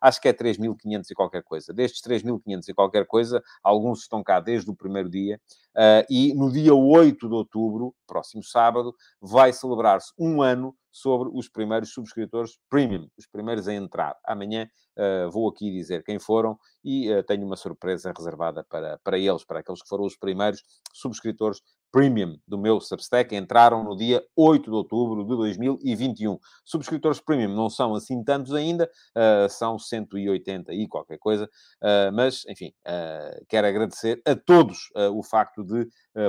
acho 0.00 0.20
que 0.20 0.28
é 0.28 0.32
3.500 0.32 1.10
e 1.10 1.14
qualquer 1.14 1.42
coisa. 1.42 1.72
Destes 1.72 2.00
3.500 2.02 2.68
e 2.68 2.74
qualquer 2.74 3.06
coisa, 3.06 3.42
alguns 3.62 4.02
estão 4.02 4.22
cá 4.22 4.40
desde 4.40 4.70
o 4.70 4.76
primeiro 4.76 5.08
dia, 5.08 5.40
uh, 5.76 6.06
e 6.08 6.34
no 6.34 6.50
dia 6.50 6.74
8 6.74 7.28
de 7.28 7.34
outubro, 7.34 7.94
próximo 8.06 8.42
sábado, 8.42 8.94
vai 9.20 9.52
celebrar-se 9.52 10.12
um 10.18 10.42
ano 10.42 10.74
sobre 11.00 11.30
os 11.32 11.48
primeiros 11.48 11.92
subscritores 11.92 12.58
premium, 12.68 13.08
os 13.16 13.26
primeiros 13.26 13.68
a 13.68 13.74
entrar. 13.74 14.16
Amanhã 14.24 14.68
uh, 14.98 15.30
vou 15.30 15.48
aqui 15.48 15.70
dizer 15.70 16.02
quem 16.04 16.18
foram 16.18 16.58
e 16.84 17.12
uh, 17.12 17.22
tenho 17.22 17.46
uma 17.46 17.56
surpresa 17.56 18.12
reservada 18.16 18.64
para, 18.68 18.98
para 19.02 19.18
eles, 19.18 19.44
para 19.44 19.60
aqueles 19.60 19.82
que 19.82 19.88
foram 19.88 20.04
os 20.04 20.16
primeiros 20.16 20.62
subscritores 20.92 21.60
Premium 21.90 22.38
do 22.46 22.58
meu 22.58 22.80
Substack 22.80 23.34
entraram 23.34 23.82
no 23.82 23.96
dia 23.96 24.22
8 24.36 24.64
de 24.70 24.76
outubro 24.76 25.22
de 25.24 25.36
2021. 25.36 26.38
Subscritores 26.64 27.20
Premium 27.20 27.54
não 27.54 27.70
são 27.70 27.94
assim 27.94 28.22
tantos 28.22 28.54
ainda, 28.54 28.90
uh, 29.16 29.48
são 29.48 29.78
180 29.78 30.72
e 30.74 30.86
qualquer 30.86 31.18
coisa, 31.18 31.44
uh, 31.44 32.12
mas, 32.12 32.44
enfim, 32.46 32.72
uh, 32.86 33.44
quero 33.48 33.66
agradecer 33.66 34.20
a 34.26 34.36
todos 34.36 34.90
o 35.14 35.22
facto 35.22 35.64
de 35.64 35.88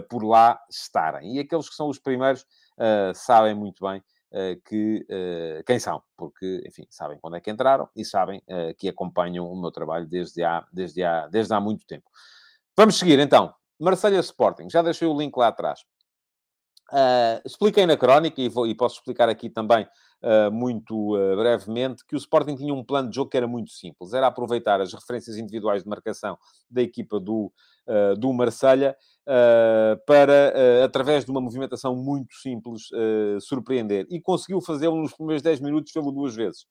por 0.10 0.24
lá 0.24 0.60
estarem. 0.70 1.36
E 1.36 1.40
aqueles 1.40 1.70
que 1.70 1.76
são 1.76 1.90
os 1.90 2.00
primeiros 2.00 2.46
sabem 3.16 3.56
muito 3.56 3.84
bem 3.86 4.02
que 4.66 5.06
quem 5.66 5.80
são, 5.80 6.02
porque, 6.18 6.64
enfim, 6.66 6.86
sabem 6.90 7.18
quando 7.20 7.38
é 7.38 7.40
que 7.40 7.50
entraram 7.50 7.90
e 7.96 8.06
sabem 8.06 8.42
que 8.78 8.88
acompanham 8.88 9.52
o 9.52 9.60
meu 9.60 9.72
trabalho 9.72 10.08
desde 10.08 10.44
há, 10.44 10.66
desde 10.72 11.04
há, 11.04 11.28
desde 11.28 11.54
há 11.54 11.60
muito 11.60 11.86
tempo. 11.86 12.10
Vamos 12.78 12.98
seguir, 12.98 13.20
então. 13.20 13.54
Marselha 13.80 14.20
Sporting, 14.20 14.70
já 14.70 14.82
deixei 14.82 15.08
o 15.08 15.18
link 15.18 15.36
lá 15.38 15.48
atrás. 15.48 15.86
Uh, 16.92 17.40
expliquei 17.46 17.86
na 17.86 17.96
crónica, 17.96 18.42
e, 18.42 18.50
vou, 18.50 18.66
e, 18.66 18.74
posso 18.74 18.96
explicar 18.96 19.30
aqui 19.30 19.50
também 19.50 19.88
uh, 20.24 20.52
muito 20.52 21.16
uh, 21.16 21.36
brevemente, 21.36 22.04
que 22.04 22.16
o 22.16 22.18
Sporting 22.18 22.56
tinha 22.56 22.74
um 22.74 22.84
plano 22.84 23.10
de 23.10 23.16
jogo 23.16 23.30
que 23.30 23.38
era 23.38 23.48
muito 23.48 23.72
simples. 23.72 24.14
Era 24.14 24.28
aproveitar 24.28 24.82
as 24.82 24.94
referências 24.94 25.38
individuais 25.38 25.84
de 25.84 25.90
marcação 25.90 26.38
da 26.70 26.82
equipa 26.82 27.20
do, 27.20 27.52
do 28.18 28.32
Marselha 28.34 28.96
para, 30.06 30.84
através 30.84 31.26
de 31.26 31.32
uma 31.32 31.42
movimentação 31.42 31.96
muito 31.96 32.36
simples, 32.36 32.90
surpreender. 33.42 34.06
E 34.10 34.20
conseguiu 34.22 34.62
fazê-lo 34.62 34.96
nos 35.02 35.14
primeiros 35.14 35.42
10 35.42 35.60
minutos, 35.60 35.92
fez 35.92 36.06
duas 36.06 36.36
vezes. 36.36 36.66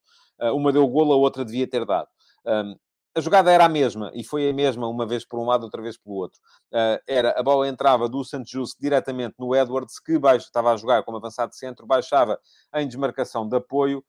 uma 0.53 0.71
deu 0.71 0.87
golo, 0.87 1.11
a 1.11 1.17
outra 1.17 1.43
devia 1.43 1.67
ter 1.67 1.85
dado. 1.85 2.07
Um, 2.45 2.75
a 3.15 3.21
jogada 3.21 3.51
era 3.51 3.65
a 3.65 3.69
mesma, 3.69 4.11
e 4.13 4.23
foi 4.23 4.49
a 4.49 4.53
mesma 4.53 4.87
uma 4.87 5.05
vez 5.05 5.25
por 5.25 5.39
um 5.39 5.45
lado, 5.45 5.63
outra 5.63 5.81
vez 5.81 5.97
pelo 5.97 6.15
outro. 6.15 6.39
Uh, 6.71 7.01
era, 7.07 7.31
a 7.31 7.43
bola 7.43 7.67
entrava 7.67 8.07
do 8.07 8.23
Santos 8.23 8.51
Justo 8.51 8.79
diretamente 8.79 9.35
no 9.39 9.55
Edwards, 9.55 9.99
que 9.99 10.17
baixo, 10.19 10.45
estava 10.45 10.71
a 10.71 10.77
jogar 10.77 11.03
como 11.03 11.17
avançado 11.17 11.49
de 11.49 11.57
centro, 11.57 11.87
baixava 11.87 12.39
em 12.75 12.87
desmarcação 12.87 13.47
de 13.47 13.57
apoio, 13.57 14.03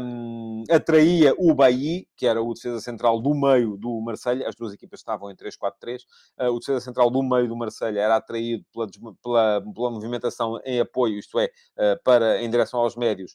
um, 0.00 0.62
atraía 0.70 1.34
o 1.38 1.54
Bailly, 1.54 2.06
que 2.16 2.26
era 2.26 2.42
o 2.42 2.52
defesa 2.52 2.80
central 2.80 3.20
do 3.20 3.34
meio 3.34 3.76
do 3.78 4.00
Marselha, 4.02 4.46
as 4.46 4.54
duas 4.54 4.74
equipas 4.74 5.00
estavam 5.00 5.30
em 5.30 5.34
3-4-3, 5.34 6.00
uh, 6.00 6.04
ah, 6.38 6.50
o 6.50 6.58
defesa 6.58 6.80
central 6.80 7.10
do 7.10 7.22
meio 7.22 7.48
do 7.48 7.56
Marselha 7.56 8.00
era 8.00 8.16
atraído 8.16 8.64
pela, 8.72 8.86
pela, 9.22 9.62
pela 9.74 9.90
movimentação 9.90 10.60
em 10.64 10.80
apoio, 10.80 11.18
isto 11.18 11.38
é, 11.38 11.46
uh, 11.46 12.02
para, 12.04 12.42
em 12.42 12.50
direção 12.50 12.80
aos 12.80 12.94
médios, 12.94 13.34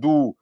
do 0.00 0.36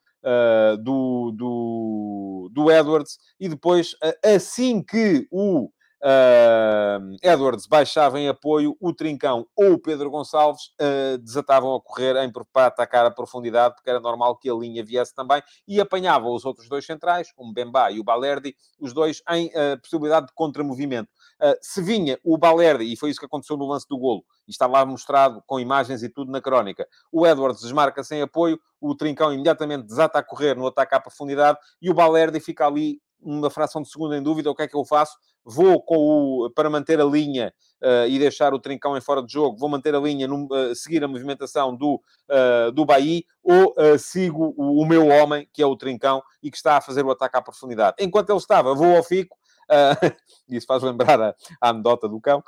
do, 0.82 1.32
do, 1.36 2.50
do 2.52 2.70
Edwards, 2.70 3.18
e 3.40 3.48
depois, 3.48 3.94
assim 4.24 4.82
que 4.82 5.26
o 5.30 5.68
uh, 6.02 7.16
Edwards 7.22 7.66
baixava 7.66 8.18
em 8.18 8.28
apoio, 8.28 8.76
o 8.80 8.92
Trincão 8.92 9.46
ou 9.56 9.72
o 9.72 9.78
Pedro 9.78 10.10
Gonçalves 10.10 10.66
uh, 10.80 11.18
desatavam 11.18 11.74
a 11.74 11.80
correr 11.80 12.16
em, 12.16 12.30
para 12.30 12.66
atacar 12.66 13.06
a 13.06 13.10
profundidade, 13.10 13.74
porque 13.74 13.88
era 13.88 14.00
normal 14.00 14.36
que 14.36 14.50
a 14.50 14.54
linha 14.54 14.84
viesse 14.84 15.14
também, 15.14 15.42
e 15.66 15.80
apanhavam 15.80 16.34
os 16.34 16.44
outros 16.44 16.68
dois 16.68 16.84
centrais, 16.84 17.28
o 17.36 17.46
Mbemba 17.46 17.90
e 17.90 18.00
o 18.00 18.04
Balerdi, 18.04 18.54
os 18.78 18.92
dois 18.92 19.22
em 19.30 19.46
uh, 19.48 19.80
possibilidade 19.80 20.26
de 20.26 20.32
contramovimento. 20.34 21.10
Uh, 21.40 21.54
se 21.60 21.80
vinha 21.80 22.18
o 22.24 22.36
Balerdi, 22.36 22.92
e 22.92 22.96
foi 22.96 23.10
isso 23.10 23.20
que 23.20 23.26
aconteceu 23.26 23.56
no 23.56 23.66
lance 23.66 23.86
do 23.88 23.98
golo, 23.98 24.24
e 24.46 24.50
está 24.50 24.66
lá 24.66 24.84
mostrado 24.84 25.42
com 25.46 25.60
imagens 25.60 26.02
e 26.02 26.08
tudo 26.08 26.30
na 26.30 26.40
crónica, 26.40 26.86
o 27.10 27.26
Edwards 27.26 27.62
desmarca 27.62 28.02
sem 28.02 28.22
apoio, 28.22 28.58
o 28.80 28.96
Trincão 28.96 29.32
imediatamente 29.32 29.86
desata 29.86 30.18
a 30.18 30.22
correr 30.22 30.56
no 30.56 30.66
ataque 30.66 30.94
à 30.94 31.00
profundidade, 31.00 31.58
e 31.80 31.90
o 31.90 31.94
Balerdi 31.94 32.40
fica 32.40 32.66
ali 32.66 33.00
uma 33.22 33.48
fração 33.48 33.80
de 33.80 33.88
segundo 33.88 34.14
em 34.14 34.22
dúvida, 34.22 34.50
o 34.50 34.54
que 34.54 34.62
é 34.62 34.68
que 34.68 34.76
eu 34.76 34.84
faço? 34.84 35.16
Vou 35.44 35.82
com 35.82 35.96
o, 35.96 36.50
para 36.50 36.70
manter 36.70 37.00
a 37.00 37.04
linha 37.04 37.52
uh, 37.82 38.06
e 38.08 38.18
deixar 38.18 38.54
o 38.54 38.60
Trincão 38.60 38.96
em 38.96 39.00
fora 39.00 39.22
de 39.22 39.32
jogo, 39.32 39.56
vou 39.58 39.68
manter 39.68 39.94
a 39.94 39.98
linha, 39.98 40.28
no, 40.28 40.46
uh, 40.46 40.74
seguir 40.74 41.02
a 41.02 41.08
movimentação 41.08 41.74
do, 41.74 42.00
uh, 42.30 42.70
do 42.72 42.84
Bahia, 42.84 43.22
ou 43.42 43.74
sigo 43.98 44.54
o, 44.56 44.80
o, 44.82 44.86
meu 44.86 45.08
homem, 45.08 45.48
que 45.52 45.60
é 45.62 45.66
o 45.66 45.76
Trincão, 45.76 46.22
e 46.42 46.50
que 46.50 46.56
está 46.56 46.76
a 46.76 46.80
fazer 46.80 47.04
o 47.04 47.10
ataque 47.10 47.36
à 47.36 47.42
profundidade. 47.42 47.96
Enquanto 47.98 48.30
ele 48.30 48.38
estava, 48.38 48.74
vou 48.74 48.96
ao 48.96 49.02
fico, 49.02 49.36
isso 50.48 50.66
faz 50.66 50.82
lembrar 50.82 51.20
a, 51.20 51.34
a 51.60 51.68
anedota 51.70 52.08
do 52.08 52.20
cão, 52.20 52.42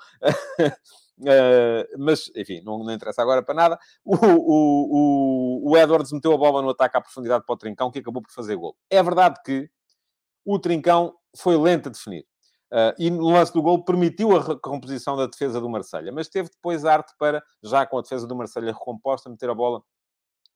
Uh, 1.19 1.87
mas, 1.99 2.31
enfim, 2.35 2.61
não, 2.65 2.83
não, 2.83 2.93
interessa 2.93 3.23
agora 3.23 3.43
para 3.43 3.55
nada. 3.55 3.79
O, 4.05 4.17
o, 4.17 5.67
o, 5.67 5.71
o 5.71 5.77
Edwards 5.77 6.13
meteu 6.13 6.33
a 6.33 6.37
bola 6.37 6.61
no 6.61 6.71
ataque 6.71 6.97
à 6.97 7.01
profundidade 7.01 7.45
para 7.47 7.55
o 7.55 7.57
Trincão, 7.57 7.91
que 7.91 8.01
acabou 8.01 8.23
por 8.23 8.33
fazer 8.33 8.57
gol. 8.57 8.77
É 8.91 9.03
verdade 9.03 9.41
que 9.45 9.71
o 10.45 10.59
Trincão 10.59 11.15
foi 11.37 11.57
lento 11.57 11.89
a 11.89 11.93
definir. 11.93 12.27
Uh, 12.73 12.95
e 12.99 13.11
no 13.11 13.31
lance 13.31 13.53
do 13.53 13.63
gol 13.63 13.85
permitiu 13.85 14.37
a 14.37 14.43
recomposição 14.43 15.17
da 15.17 15.27
defesa 15.27 15.61
do 15.61 15.69
Marselha, 15.69 16.11
mas 16.11 16.29
teve 16.29 16.49
depois 16.51 16.85
arte 16.85 17.13
para, 17.19 17.43
já 17.63 17.87
com 17.87 17.99
a 17.99 18.03
defesa 18.03 18.27
do 18.27 18.35
Marselha 18.35 18.73
recomposta, 18.73 19.31
meter 19.31 19.49
a 19.49 19.55
bola 19.55 19.81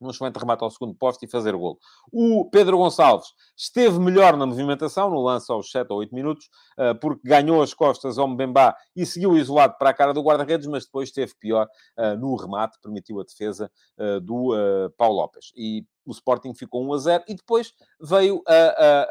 num 0.00 0.10
excelente 0.10 0.36
remate 0.36 0.62
ao 0.62 0.70
segundo 0.70 0.94
posto 0.94 1.24
e 1.24 1.28
fazer 1.28 1.54
gol. 1.56 1.78
O 2.12 2.48
Pedro 2.50 2.78
Gonçalves 2.78 3.28
esteve 3.56 3.98
melhor 3.98 4.36
na 4.36 4.46
movimentação, 4.46 5.10
no 5.10 5.20
lance 5.20 5.50
aos 5.50 5.70
7 5.70 5.90
ou 5.90 5.98
8 5.98 6.14
minutos, 6.14 6.48
ah, 6.76 6.94
porque 6.94 7.26
ganhou 7.26 7.62
as 7.62 7.74
costas 7.74 8.18
ao 8.18 8.28
Mbemba 8.28 8.74
e 8.94 9.04
seguiu 9.04 9.36
isolado 9.36 9.74
para 9.78 9.90
a 9.90 9.94
cara 9.94 10.14
do 10.14 10.22
guarda-redes, 10.22 10.66
mas 10.66 10.84
depois 10.84 11.08
esteve 11.08 11.32
pior 11.38 11.68
ah, 11.96 12.14
no 12.14 12.36
remate, 12.36 12.78
permitiu 12.82 13.20
a 13.20 13.24
defesa 13.24 13.70
ah, 13.98 14.18
do 14.20 14.54
Paulo 14.96 15.16
Lopes. 15.16 15.52
E 15.56 15.84
o 16.06 16.12
Sporting 16.12 16.54
ficou 16.54 16.82
1 16.84 16.92
a 16.92 16.98
0 16.98 17.24
e 17.28 17.34
depois 17.34 17.74
veio 18.00 18.42
a, 18.46 18.54
a, 18.54 19.02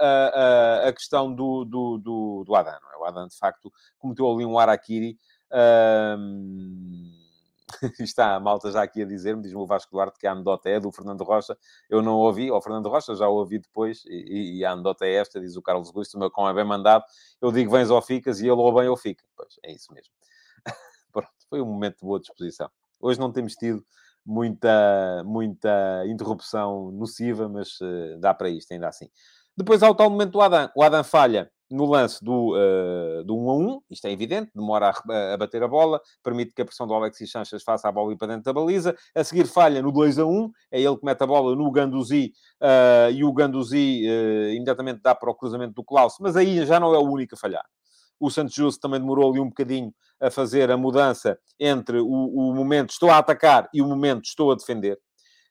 a, 0.85 0.88
a 0.88 0.93
questão 0.93 1.33
do, 1.33 1.63
do, 1.63 1.97
do, 1.97 2.43
do 2.45 2.55
Adan. 2.55 2.71
É? 2.71 2.97
O 2.97 3.05
Adan, 3.05 3.27
de 3.27 3.38
facto, 3.38 3.71
cometeu 3.99 4.31
ali 4.31 4.45
um 4.45 4.57
Araquiri. 4.57 5.17
Um 5.51 7.16
está 7.99 8.36
a 8.36 8.39
malta 8.39 8.72
já 8.72 8.82
aqui 8.82 9.01
a 9.01 9.05
dizer-me, 9.05 9.41
diz-me 9.41 9.59
o 9.59 9.65
Vasco 9.65 9.91
Duarte, 9.91 10.18
que 10.20 10.28
a 10.28 10.32
anedota 10.32 10.70
é 10.70 10.80
do 10.80 10.91
Fernando 10.91 11.24
Rocha. 11.24 11.57
Eu 11.89 12.01
não 12.01 12.15
ouvi, 12.15 12.49
ou 12.49 12.61
Fernando 12.61 12.88
Rocha 12.89 13.15
já 13.15 13.28
ouvi 13.28 13.59
depois, 13.59 14.03
e, 14.05 14.59
e, 14.59 14.65
a 14.65 14.72
anedota 14.72 15.05
é 15.05 15.15
esta, 15.15 15.39
diz 15.39 15.55
o 15.55 15.61
Carlos 15.61 15.91
Gusto, 15.91 16.15
o 16.15 16.20
meu 16.20 16.32
cão 16.32 16.47
é 16.47 16.53
bem 16.53 16.65
mandado. 16.65 17.03
Eu 17.41 17.51
digo 17.51 17.72
vens 17.72 17.89
ou 17.89 18.01
ficas, 18.01 18.39
e 18.39 18.45
ele 18.45 18.51
ou 18.51 18.74
bem 18.74 18.88
ou 18.88 18.97
fica. 18.97 19.24
Pois, 19.36 19.59
é 19.63 19.74
isso 19.74 19.93
mesmo. 19.93 20.13
Pronto, 21.11 21.30
foi 21.49 21.61
um 21.61 21.65
momento 21.65 21.99
de 21.99 22.05
boa 22.05 22.20
disposição. 22.20 22.70
Hoje 22.99 23.20
não 23.20 23.32
temos 23.32 23.53
tido 23.53 23.86
muita, 24.26 25.24
muita 25.26 26.03
interrupção 26.07 26.91
nociva, 26.91 27.47
mas 27.47 27.80
uh, 27.82 28.20
dá 28.20 28.34
para 28.34 28.49
isto, 28.49 28.72
ainda 28.74 28.88
assim. 28.88 29.09
Depois 29.57 29.81
há 29.81 29.89
o 29.89 29.95
tal 29.95 30.09
momento 30.09 30.33
do 30.33 30.41
Adam. 30.41 30.69
O 30.75 30.83
Adam 30.83 31.03
falha 31.03 31.49
no 31.69 31.85
lance 31.85 32.23
do, 32.23 32.55
uh, 32.55 33.23
do 33.23 33.35
1 33.35 33.49
a 33.49 33.55
1, 33.57 33.81
isto 33.89 34.05
é 34.05 34.11
evidente, 34.11 34.51
demora 34.55 34.89
a, 34.89 35.33
a, 35.33 35.37
bater 35.37 35.61
a 35.63 35.67
bola, 35.67 35.99
permite 36.23 36.53
que 36.53 36.61
a 36.61 36.65
pressão 36.65 36.87
do 36.87 36.93
Alexis 36.93 37.29
Sanches 37.29 37.61
faça 37.61 37.89
a 37.89 37.91
bola 37.91 38.13
ir 38.13 38.17
para 38.17 38.27
dentro 38.27 38.43
da 38.43 38.53
baliza, 38.53 38.95
a 39.13 39.23
seguir 39.23 39.47
falha 39.47 39.81
no 39.81 39.91
2 39.91 40.19
a 40.19 40.25
1, 40.25 40.51
é 40.71 40.81
ele 40.81 40.95
que 40.95 41.05
mete 41.05 41.21
a 41.21 41.27
bola 41.27 41.55
no 41.55 41.69
Ganduzi, 41.69 42.31
uh, 42.61 43.11
e 43.11 43.23
o 43.23 43.33
Ganduzi 43.33 44.05
uh, 44.07 44.51
imediatamente 44.51 45.01
dá 45.01 45.13
para 45.13 45.29
o 45.29 45.35
cruzamento 45.35 45.73
do 45.73 45.83
Klaus, 45.83 46.13
mas 46.21 46.37
aí 46.37 46.65
já 46.65 46.79
não 46.79 46.93
é 46.95 46.99
o 46.99 47.09
único 47.09 47.35
a 47.35 47.37
falhar. 47.37 47.65
O 48.19 48.31
Santos 48.31 48.55
Justo 48.55 48.79
também 48.79 48.99
demorou 48.99 49.29
ali 49.29 49.39
um 49.39 49.49
bocadinho 49.49 49.93
a 50.19 50.31
fazer 50.31 50.71
a 50.71 50.77
mudança 50.77 51.37
entre 51.59 51.99
o, 51.99 52.07
o 52.07 52.53
momento 52.53 52.91
estou 52.91 53.09
a 53.09 53.17
atacar 53.17 53.69
e 53.73 53.81
o 53.81 53.85
momento 53.85 54.25
estou 54.25 54.51
a 54.51 54.55
defender. 54.55 54.97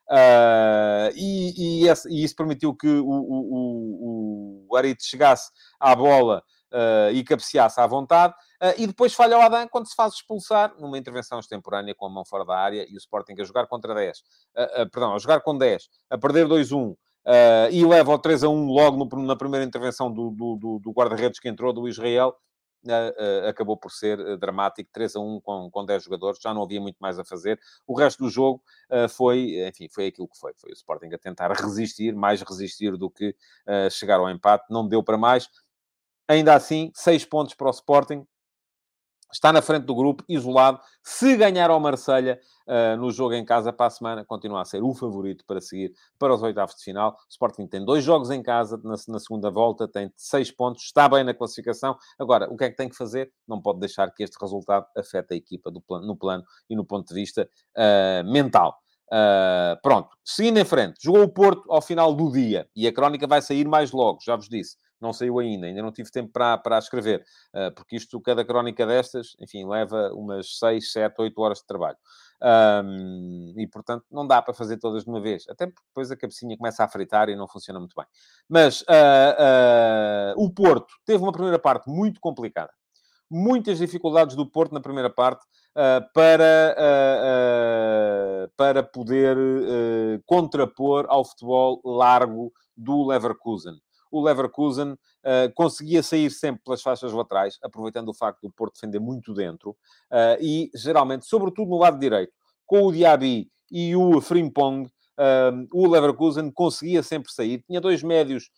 Uh, 0.09 1.11
e, 1.17 1.83
e, 1.83 1.89
esse, 1.89 2.09
e, 2.09 2.23
isso 2.23 2.37
permitiu 2.37 2.75
que 2.75 2.87
o, 2.87 3.09
o, 3.09 4.67
o, 4.69 4.69
o 4.71 4.97
chegasse 5.01 5.51
à 5.81 5.97
bola 5.97 6.43
uh, 6.73 7.13
e 7.13 7.25
cabeceasse 7.25 7.81
à 7.81 7.87
vontade. 7.87 8.33
Uh, 8.63 8.75
e 8.79 8.87
depois 8.87 9.15
falha 9.15 9.37
o 9.37 9.41
Adam 9.41 9.67
quando 9.69 9.89
se 9.89 9.95
faz 9.95 10.15
expulsar 10.15 10.75
numa 10.79 10.97
intervenção 10.97 11.39
extemporânea 11.41 11.95
com 11.95 12.07
a 12.07 12.11
mão 12.11 12.25
fora 12.25 12.45
da 12.45 12.57
área 12.57 12.87
e 12.89 12.95
o 12.95 12.99
Sporting 12.99 13.35
a 13.41 13.45
jogar 13.45 13.67
contra 13.67 13.95
10. 13.95 14.23
perdão, 14.93 15.15
a 15.15 15.19
jogar 15.19 15.41
com 15.41 15.57
10, 15.57 15.89
a 16.11 16.19
perder 16.19 16.47
2-1. 16.47 16.95
e 17.73 17.85
leva 17.85 18.13
ao 18.13 18.19
3 18.19 18.45
a 18.45 18.49
1 18.49 18.67
logo 18.67 19.05
no, 19.05 19.23
na 19.25 19.37
primeira 19.37 19.67
intervenção 19.67 20.13
do, 20.13 20.31
do, 20.31 20.57
do, 20.57 20.79
do 20.79 20.93
guarda-redes 20.93 21.41
que 21.41 21.49
entrou, 21.49 21.73
do 21.73 21.89
Israel, 21.89 22.35
acabou 23.49 23.77
por 23.77 23.91
ser 23.91 24.19
uh, 24.19 24.37
dramático, 24.37 24.91
3 24.93 25.17
a 25.17 25.21
1 25.21 25.41
com, 25.41 25.71
com 25.71 25.85
10 25.85 26.05
jogadores, 26.05 26.41
já 26.41 26.53
não 26.53 26.63
havia 26.63 26.81
muito 26.81 26.97
mais 26.99 27.19
a 27.19 27.25
fazer. 27.25 27.59
O 27.87 27.97
resto 27.97 28.25
do 28.25 28.31
jogo 28.31 28.63
uh, 28.91 29.09
foi, 29.09 29.67
enfim, 29.69 29.89
foi 29.89 30.07
aquilo 30.07 30.29
que 30.29 30.39
foi. 30.39 30.53
Foi 30.57 30.71
o 30.71 30.75
Sporting 30.75 31.13
a 31.15 31.19
tentar 31.19 31.51
resistir, 31.61 32.15
mais 32.15 32.43
resistir 32.43 32.97
do 32.97 33.11
que 33.11 33.35
chegar 33.91 34.21
ao 34.21 34.31
empate, 34.31 34.67
não 34.71 34.87
deu 34.87 35.03
para 35.03 35.19
mais. 35.19 35.49
Ainda 36.29 36.55
assim, 36.55 36.91
6 36.95 37.25
pontos 37.25 37.55
para 37.55 37.69
o 37.69 37.71
Sporting, 37.71 38.27
está 39.33 39.53
na 39.53 39.63
frente 39.63 39.85
do 39.85 39.95
grupo, 39.95 40.25
isolado. 40.29 40.81
Se 41.03 41.37
ganhar 41.37 41.71
ao 41.71 41.81
Marselha 41.81 42.41
uh, 42.67 42.97
no 42.97 43.11
jogo 43.11 43.35
em 43.35 43.45
casa 43.45 43.73
para 43.73 43.87
a 43.87 43.91
semana, 43.91 44.25
continua 44.25 44.63
a 44.63 44.65
ser 44.65 44.83
o 44.83 44.95
favorito 44.95 45.45
para 45.47 45.61
seguir 45.61 45.93
para 46.19 46.35
os 46.35 46.43
oitavos 46.43 46.75
de 46.77 46.85
final. 46.85 47.13
O 47.13 47.31
Sporting 47.31 47.67
tem 47.67 47.85
dois 47.85 48.05
jogos 48.05 48.31
em 48.31 48.43
casa 48.43 48.81
na, 48.83 48.95
na, 49.09 49.19
segunda 49.19 49.51
volta, 49.51 49.89
tem 49.89 50.13
seis 50.17 50.51
pontos, 50.51 50.85
está 50.85 51.09
bem 51.09 51.25
na 51.25 51.35
classificação. 51.35 51.97
Agora, 52.19 52.51
o 52.51 52.57
que 52.57 52.65
é 52.65 52.71
que 52.71 52.77
tem 52.77 52.89
que 52.89 52.97
fazer? 52.97 53.33
Não 53.47 53.61
pode 53.61 53.81
deixar 53.81 54.11
que 54.13 54.23
este 54.23 54.37
resultado 54.41 54.87
afete 54.97 55.35
a 55.35 55.37
equipa 55.37 55.71
no 55.71 56.17
plano 56.17 56.45
e 56.69 56.77
no 56.77 56.85
ponto 56.85 57.09
de 57.09 57.15
vista 57.15 57.49
uh, 57.77 58.31
mental. 58.31 58.79
Uh, 59.07 59.81
pronto, 59.83 60.09
seguindo 60.25 60.59
em 60.59 60.65
frente, 60.65 60.97
jogou 61.01 61.23
o 61.23 61.29
Porto 61.29 61.71
ao 61.71 61.81
final 61.81 62.13
do 62.13 62.31
dia 62.33 62.69
e 62.75 62.89
a 62.89 62.93
crónica 62.93 63.27
vai 63.27 63.41
sair 63.41 63.67
mais 63.67 63.93
logo, 63.93 64.19
já 64.21 64.35
vos 64.35 64.49
disse. 64.49 64.77
Não 65.01 65.13
saiu 65.13 65.39
ainda, 65.39 65.67
ainda 65.67 65.83
não 65.83 65.93
tive 65.93 66.11
tempo 66.11 66.33
para, 66.33 66.57
para 66.59 66.79
escrever, 66.79 67.25
uh, 67.55 67.75
porque 67.75 67.97
isto, 67.97 68.21
cada 68.21 68.45
crónica 68.45 68.87
destas, 68.87 69.37
enfim, 69.39 69.67
leva 69.67 70.11
umas 70.15 70.59
6, 70.59 70.93
7, 70.93 71.15
8 71.19 71.41
horas 71.41 71.59
de 71.59 71.67
trabalho. 71.67 71.99
Um, 72.43 73.55
e, 73.57 73.67
portanto, 73.67 74.05
não 74.11 74.27
dá 74.27 74.43
para 74.43 74.53
fazer 74.53 74.77
todas 74.79 75.05
de 75.05 75.11
uma 75.11 75.21
vez. 75.21 75.49
Até 75.49 75.67
porque 75.67 75.83
depois 75.89 76.11
a 76.11 76.17
cabecinha 76.17 76.57
começa 76.57 76.85
a 76.85 76.89
fritar 76.89 77.29
e 77.29 77.37
não 77.37 77.49
funciona 77.49 77.79
muito 77.79 77.95
bem. 77.97 78.07
Mas 78.49 78.83
uh, 78.83 80.35
uh, 80.37 80.45
o 80.45 80.53
Porto 80.53 80.95
teve 81.05 81.23
uma 81.23 81.33
primeira 81.33 81.59
parte 81.59 81.89
muito 81.89 82.21
complicada. 82.21 82.73
Muitas 83.31 83.79
dificuldades 83.79 84.37
do 84.37 84.49
Porto 84.49 84.73
na 84.73 84.81
primeira 84.81 85.11
parte 85.11 85.45
uh, 85.75 86.13
para, 86.15 86.77
para 88.57 88.83
poder 88.85 89.37
contrapor 90.25 91.07
ao 91.09 91.25
futebol 91.25 91.81
largo 91.85 92.53
do 92.77 93.05
Leverkusen 93.05 93.75
o 94.19 94.25
Leverkusen 94.25 94.93
uh, 94.93 94.99
conseguia 95.55 96.03
sair 96.03 96.31
sempre 96.31 96.63
pelas 96.65 96.83
faixas 96.83 97.13
laterais, 97.13 97.59
aproveitando 97.63 98.09
o 98.09 98.15
facto 98.15 98.41
do 98.43 98.51
Porto 98.51 98.75
defender 98.75 99.01
muito 99.01 99.35
dentro, 99.35 99.71
uh, 99.71 100.37
e 100.41 100.71
geralmente, 100.75 101.27
sobretudo 101.27 101.71
no 101.71 101.79
lado 101.79 101.99
direito, 101.99 102.33
com 102.67 102.83
o 102.85 102.93
Diaby 102.93 103.51
e 103.71 103.95
o 103.95 104.21
Frimpong, 104.21 104.87
uh, 104.87 105.69
o 105.73 105.89
Leverkusen 105.89 106.51
conseguia 106.51 107.03
sempre 107.03 107.33
sair. 107.33 107.63
Tinha 107.67 107.81
dois 107.81 108.03
médios 108.03 108.51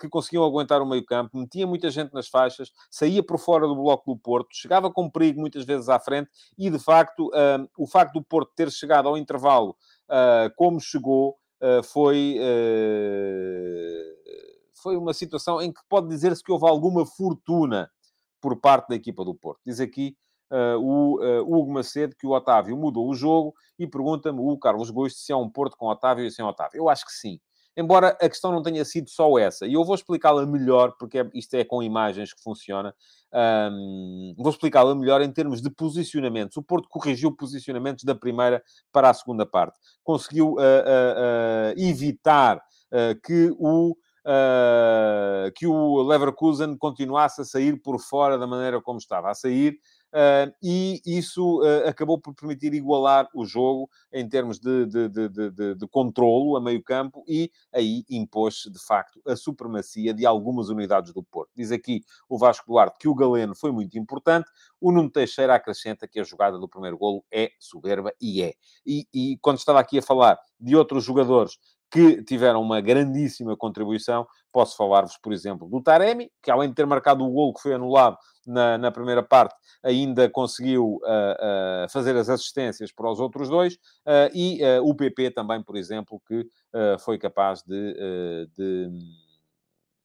que 0.00 0.08
conseguiam 0.08 0.42
aguentar 0.42 0.80
o 0.80 0.86
meio-campo, 0.86 1.36
metia 1.36 1.66
muita 1.66 1.90
gente 1.90 2.14
nas 2.14 2.28
faixas, 2.28 2.72
saía 2.90 3.22
por 3.22 3.38
fora 3.38 3.66
do 3.66 3.76
bloco 3.76 4.14
do 4.14 4.18
Porto, 4.18 4.48
chegava 4.52 4.90
com 4.90 5.10
perigo 5.10 5.38
muitas 5.38 5.66
vezes 5.66 5.88
à 5.90 5.98
frente, 5.98 6.30
e 6.56 6.70
de 6.70 6.78
facto, 6.78 7.30
o 7.76 7.86
facto 7.86 8.14
do 8.14 8.24
Porto 8.24 8.52
ter 8.56 8.70
chegado 8.70 9.06
ao 9.06 9.18
intervalo 9.18 9.76
como 10.56 10.80
chegou 10.80 11.36
foi 11.82 12.38
foi 14.84 14.98
uma 14.98 15.14
situação 15.14 15.62
em 15.62 15.72
que 15.72 15.80
pode 15.88 16.08
dizer-se 16.08 16.44
que 16.44 16.52
houve 16.52 16.68
alguma 16.68 17.06
fortuna 17.06 17.90
por 18.38 18.60
parte 18.60 18.90
da 18.90 18.94
equipa 18.94 19.24
do 19.24 19.34
Porto. 19.34 19.58
Diz 19.64 19.80
aqui 19.80 20.14
uh, 20.52 20.78
o 20.78 21.16
uh, 21.16 21.40
Hugo 21.40 21.72
Macedo 21.72 22.14
que 22.14 22.26
o 22.26 22.32
Otávio 22.32 22.76
mudou 22.76 23.08
o 23.08 23.14
jogo 23.14 23.54
e 23.78 23.86
pergunta-me 23.86 24.38
o 24.38 24.58
Carlos 24.58 24.90
Gosto 24.90 25.18
se 25.18 25.32
é 25.32 25.36
um 25.36 25.48
Porto 25.48 25.74
com 25.78 25.86
Otávio 25.86 26.26
e 26.26 26.30
sem 26.30 26.44
Otávio. 26.44 26.76
Eu 26.76 26.90
acho 26.90 27.06
que 27.06 27.12
sim. 27.12 27.40
Embora 27.74 28.10
a 28.20 28.28
questão 28.28 28.52
não 28.52 28.62
tenha 28.62 28.84
sido 28.84 29.08
só 29.08 29.36
essa. 29.38 29.66
E 29.66 29.72
eu 29.72 29.82
vou 29.82 29.94
explicá-la 29.94 30.46
melhor, 30.46 30.94
porque 30.98 31.20
é, 31.20 31.30
isto 31.32 31.54
é 31.54 31.64
com 31.64 31.82
imagens 31.82 32.32
que 32.32 32.42
funciona. 32.42 32.94
Um, 33.72 34.34
vou 34.36 34.50
explicá-la 34.50 34.94
melhor 34.94 35.22
em 35.22 35.32
termos 35.32 35.62
de 35.62 35.70
posicionamentos. 35.70 36.56
O 36.58 36.62
Porto 36.62 36.88
corrigiu 36.88 37.34
posicionamentos 37.34 38.04
da 38.04 38.14
primeira 38.14 38.62
para 38.92 39.10
a 39.10 39.14
segunda 39.14 39.44
parte. 39.44 39.76
Conseguiu 40.04 40.52
uh, 40.52 41.74
evitar 41.76 42.62
que 43.24 43.52
o 43.58 43.96
uh, 44.24 45.52
que 45.54 45.66
o 45.66 46.02
Leverkusen 46.02 46.76
continuasse 46.76 47.42
a 47.42 47.44
sair 47.44 47.80
por 47.80 48.00
fora 48.00 48.38
da 48.38 48.46
maneira 48.46 48.80
como 48.80 48.98
estava 48.98 49.30
a 49.30 49.34
sair. 49.34 49.78
Uh, 50.14 50.46
e 50.62 51.02
isso 51.04 51.60
uh, 51.60 51.88
acabou 51.88 52.20
por 52.20 52.34
permitir 52.34 52.72
igualar 52.72 53.28
o 53.34 53.44
jogo 53.44 53.90
em 54.12 54.28
termos 54.28 54.60
de, 54.60 54.86
de, 54.86 55.08
de, 55.08 55.28
de, 55.28 55.74
de 55.74 55.88
controlo 55.88 56.56
a 56.56 56.60
meio 56.60 56.80
campo 56.84 57.24
e 57.26 57.50
aí 57.72 58.04
impôs-se, 58.08 58.70
de 58.70 58.78
facto, 58.78 59.20
a 59.26 59.34
supremacia 59.34 60.14
de 60.14 60.24
algumas 60.24 60.68
unidades 60.68 61.12
do 61.12 61.20
Porto. 61.20 61.50
Diz 61.56 61.72
aqui 61.72 62.04
o 62.28 62.38
Vasco 62.38 62.64
Duarte 62.68 62.96
que 63.00 63.08
o 63.08 63.14
Galeno 63.14 63.56
foi 63.56 63.72
muito 63.72 63.98
importante, 63.98 64.48
o 64.80 64.92
Nuno 64.92 65.10
Teixeira 65.10 65.56
acrescenta 65.56 66.06
que 66.06 66.20
a 66.20 66.22
jogada 66.22 66.60
do 66.60 66.68
primeiro 66.68 66.96
golo 66.96 67.24
é 67.28 67.50
soberba 67.58 68.12
e 68.20 68.40
é. 68.40 68.54
E, 68.86 69.08
e 69.12 69.36
quando 69.38 69.58
estava 69.58 69.80
aqui 69.80 69.98
a 69.98 70.02
falar 70.02 70.38
de 70.60 70.76
outros 70.76 71.02
jogadores 71.02 71.58
que 71.94 72.24
tiveram 72.24 72.60
uma 72.60 72.80
grandíssima 72.80 73.56
contribuição. 73.56 74.26
Posso 74.50 74.76
falar-vos, 74.76 75.16
por 75.16 75.32
exemplo, 75.32 75.68
do 75.68 75.80
Taremi, 75.80 76.28
que 76.42 76.50
além 76.50 76.68
de 76.68 76.74
ter 76.74 76.84
marcado 76.84 77.24
o 77.24 77.30
gol 77.30 77.54
que 77.54 77.62
foi 77.62 77.72
anulado 77.72 78.18
na, 78.44 78.76
na 78.76 78.90
primeira 78.90 79.22
parte, 79.22 79.54
ainda 79.80 80.28
conseguiu 80.28 80.96
uh, 80.96 81.84
uh, 81.84 81.88
fazer 81.88 82.16
as 82.16 82.28
assistências 82.28 82.90
para 82.90 83.08
os 83.08 83.20
outros 83.20 83.48
dois, 83.48 83.74
uh, 83.74 84.28
e 84.34 84.58
o 84.82 84.92
PP 84.92 85.30
também, 85.30 85.62
por 85.62 85.76
exemplo, 85.76 86.20
que 86.26 86.44
foi 86.98 87.16
capaz 87.16 87.62
de, 87.62 87.94
de, 88.56 88.90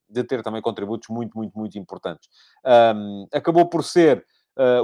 de, 0.07 0.23
ter 0.25 0.43
também 0.43 0.61
contributos 0.61 1.09
muito, 1.09 1.35
muito, 1.35 1.57
muito 1.57 1.79
importantes. 1.79 2.29
Um, 2.95 3.25
acabou 3.33 3.67
por 3.67 3.83
ser 3.83 4.23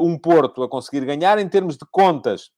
um 0.01 0.17
Porto 0.17 0.63
a 0.63 0.69
conseguir 0.69 1.05
ganhar 1.05 1.37
em 1.37 1.47
termos 1.47 1.77
de 1.77 1.85
contas 1.91 2.49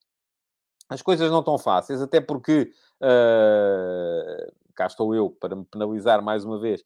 as 0.90 1.02
coisas 1.02 1.30
não 1.30 1.40
estão 1.40 1.58
fáceis, 1.58 2.02
até 2.02 2.22
porque 2.22 2.72
uh, 3.02 4.54
cá 4.76 4.88
estou 4.88 5.14
eu 5.14 5.30
para 5.30 5.56
me 5.56 5.66
penalizar 5.66 6.22
mais 6.22 6.46
uma 6.46 6.60
vez. 6.60 6.84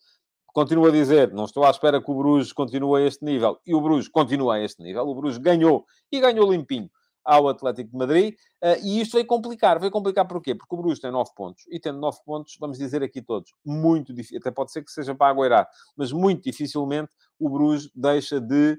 Continuo 0.48 0.88
a 0.88 0.92
dizer, 0.92 1.32
não 1.32 1.46
estou 1.46 1.64
à 1.64 1.70
espera 1.70 2.02
que 2.02 2.12
o 2.12 2.16
Bruges 2.16 2.52
continue 2.52 3.02
a 3.02 3.06
este 3.06 3.24
nível. 3.24 3.60
E 3.66 3.74
o 3.74 3.80
Bruges 3.80 4.10
continua 4.10 4.56
a 4.56 4.60
este 4.60 4.82
nível. 4.82 5.08
O 5.08 5.16
Bruges 5.16 5.38
ganhou 5.38 5.86
e 6.12 6.20
ganhou 6.20 6.52
limpinho 6.52 6.90
ao 7.24 7.48
Atlético 7.48 7.92
de 7.92 7.98
Madrid. 7.98 8.34
Uh, 8.62 8.84
e 8.84 9.00
isto 9.00 9.14
vai 9.14 9.24
complicar. 9.24 9.80
Vai 9.80 9.90
complicar 9.90 10.28
porquê? 10.28 10.54
Porque 10.54 10.76
o 10.76 10.78
Bruges 10.78 11.00
tem 11.00 11.12
9 11.12 11.32
pontos. 11.36 11.64
E 11.70 11.80
tendo 11.80 12.00
9 12.00 12.18
pontos, 12.26 12.58
vamos 12.60 12.78
dizer 12.78 13.02
aqui 13.02 13.22
todos, 13.22 13.54
muito 13.64 14.14
difícil. 14.14 14.40
Até 14.40 14.52
pode 14.52 14.72
ser 14.72 14.84
que 14.84 14.92
seja 14.92 15.16
para 15.16 15.28
agueirar. 15.30 15.70
Mas 15.96 16.12
muito 16.12 16.44
dificilmente 16.44 17.12
o 17.40 17.50
Bruges 17.50 17.90
deixa 17.96 18.42
de... 18.42 18.78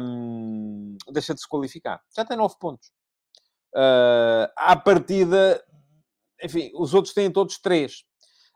Um, 0.00 0.96
deixa 1.12 1.34
de 1.34 1.40
se 1.40 1.48
qualificar. 1.48 2.00
Já 2.14 2.24
tem 2.24 2.36
9 2.36 2.56
pontos. 2.58 2.90
Uh, 3.74 4.48
à 4.56 4.76
partida, 4.76 5.62
enfim, 6.42 6.70
os 6.74 6.94
outros 6.94 7.14
têm 7.14 7.30
todos 7.30 7.58
três. 7.58 8.04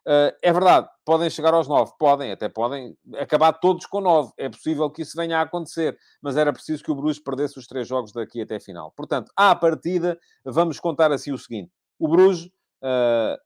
Uh, 0.07 0.31
é 0.41 0.53
verdade, 0.53 0.89
podem 1.05 1.29
chegar 1.29 1.53
aos 1.53 1.67
nove, 1.67 1.93
podem, 1.99 2.31
até 2.31 2.49
podem 2.49 2.97
acabar 3.17 3.53
todos 3.53 3.87
com 3.87 4.01
nove. 4.01 4.33
É 4.39 4.49
possível 4.49 4.89
que 4.89 5.03
isso 5.03 5.17
venha 5.17 5.39
a 5.39 5.43
acontecer, 5.43 5.99
mas 6.23 6.37
era 6.37 6.53
preciso 6.53 6.85
que 6.85 6.91
o 6.91 6.95
Bruges 6.95 7.21
perdesse 7.21 7.59
os 7.59 7.67
três 7.67 7.89
jogos 7.89 8.13
daqui 8.13 8.41
até 8.41 8.57
a 8.57 8.61
final. 8.61 8.93
Portanto, 8.97 9.33
à 9.35 9.55
partida, 9.57 10.17
vamos 10.45 10.79
contar 10.79 11.11
assim 11.11 11.33
o 11.33 11.39
seguinte: 11.39 11.73
o 11.99 12.07
Bruges 12.07 12.47
uh, 12.47 13.37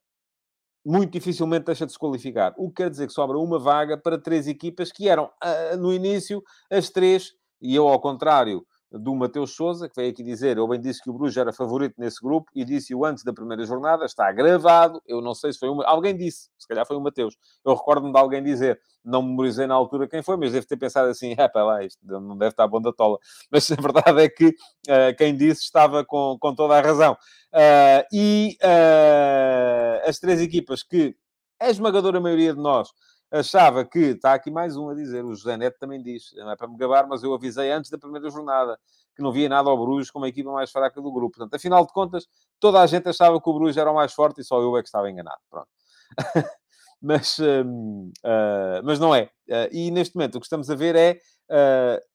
muito 0.85 1.11
dificilmente 1.11 1.65
deixa 1.65 1.85
de 1.85 1.93
se 1.93 1.97
qualificar, 1.97 2.53
o 2.57 2.69
que 2.69 2.83
quer 2.83 2.89
dizer 2.91 3.07
que 3.07 3.13
sobra 3.13 3.39
uma 3.39 3.57
vaga 3.57 3.97
para 3.97 4.21
três 4.21 4.47
equipas 4.47 4.91
que 4.91 5.09
eram 5.09 5.25
uh, 5.25 5.77
no 5.77 5.91
início 5.91 6.43
as 6.69 6.89
três, 6.89 7.31
e 7.59 7.75
eu, 7.75 7.87
ao 7.87 7.99
contrário 7.99 8.65
do 8.91 9.15
Mateus 9.15 9.55
Souza, 9.55 9.87
que 9.87 9.95
veio 9.95 10.11
aqui 10.11 10.23
dizer, 10.23 10.57
eu 10.57 10.67
bem 10.67 10.79
disse 10.79 11.01
que 11.01 11.09
o 11.09 11.13
Bruges 11.13 11.37
era 11.37 11.53
favorito 11.53 11.95
nesse 11.97 12.21
grupo 12.21 12.51
e 12.53 12.65
disse-o 12.65 13.05
antes 13.05 13.23
da 13.23 13.31
primeira 13.31 13.63
jornada, 13.65 14.05
está 14.05 14.29
gravado, 14.31 15.01
eu 15.07 15.21
não 15.21 15.33
sei 15.33 15.53
se 15.53 15.59
foi 15.59 15.69
uma... 15.69 15.85
alguém 15.85 16.15
disse, 16.15 16.49
se 16.57 16.67
calhar 16.67 16.85
foi 16.85 16.97
o 16.97 17.01
Mateus, 17.01 17.37
eu 17.63 17.73
recordo-me 17.73 18.11
de 18.11 18.19
alguém 18.19 18.43
dizer, 18.43 18.79
não 19.03 19.21
memorizei 19.21 19.65
na 19.65 19.75
altura 19.75 20.07
quem 20.07 20.21
foi, 20.21 20.35
mas 20.35 20.51
devo 20.51 20.67
ter 20.67 20.77
pensado 20.77 21.07
assim, 21.09 21.33
é 21.39 21.47
para 21.47 21.63
lá, 21.63 21.83
isto 21.83 21.99
não 22.05 22.37
deve 22.37 22.51
estar 22.51 22.67
bom 22.67 22.81
da 22.81 22.91
tola, 22.91 23.17
mas 23.49 23.71
a 23.71 23.75
verdade 23.75 24.21
é 24.21 24.29
que 24.29 24.47
uh, 24.47 25.15
quem 25.17 25.35
disse 25.35 25.61
estava 25.61 26.03
com, 26.03 26.37
com 26.39 26.53
toda 26.53 26.77
a 26.77 26.81
razão. 26.81 27.13
Uh, 27.53 28.03
e 28.13 28.57
uh, 28.61 30.09
as 30.09 30.19
três 30.19 30.41
equipas 30.41 30.83
que 30.83 31.15
a 31.59 31.69
esmagadora 31.69 32.19
maioria 32.19 32.53
de 32.53 32.59
nós 32.59 32.89
achava 33.31 33.85
que, 33.85 33.99
está 33.99 34.33
aqui 34.33 34.51
mais 34.51 34.75
um 34.75 34.89
a 34.89 34.93
dizer, 34.93 35.23
o 35.23 35.33
José 35.33 35.55
Neto 35.55 35.79
também 35.79 36.01
diz, 36.03 36.31
não 36.35 36.51
é 36.51 36.55
para 36.55 36.67
me 36.67 36.77
gabar, 36.77 37.07
mas 37.07 37.23
eu 37.23 37.33
avisei 37.33 37.71
antes 37.71 37.89
da 37.89 37.97
primeira 37.97 38.29
jornada 38.29 38.77
que 39.15 39.23
não 39.23 39.31
via 39.31 39.47
nada 39.47 39.69
ao 39.69 39.77
Bruges 39.77 40.11
como 40.11 40.25
a 40.25 40.27
equipa 40.27 40.51
mais 40.51 40.71
fraca 40.71 41.01
do 41.01 41.11
grupo. 41.11 41.37
Portanto, 41.37 41.55
afinal 41.55 41.85
de 41.85 41.93
contas, 41.93 42.27
toda 42.59 42.81
a 42.81 42.85
gente 42.85 43.07
achava 43.07 43.41
que 43.41 43.49
o 43.49 43.53
Bruges 43.53 43.77
era 43.77 43.91
o 43.91 43.95
mais 43.95 44.13
forte 44.13 44.41
e 44.41 44.43
só 44.43 44.59
eu 44.61 44.75
é 44.77 44.81
que 44.81 44.87
estava 44.87 45.09
enganado. 45.09 45.39
Pronto. 45.49 45.67
mas, 47.01 47.39
uh, 47.39 47.63
uh, 47.63 48.83
mas 48.83 48.99
não 48.99 49.15
é. 49.15 49.23
Uh, 49.49 49.67
e 49.71 49.91
neste 49.91 50.15
momento 50.15 50.35
o 50.35 50.39
que 50.39 50.45
estamos 50.45 50.69
a 50.69 50.75
ver 50.75 50.95
é 50.95 51.19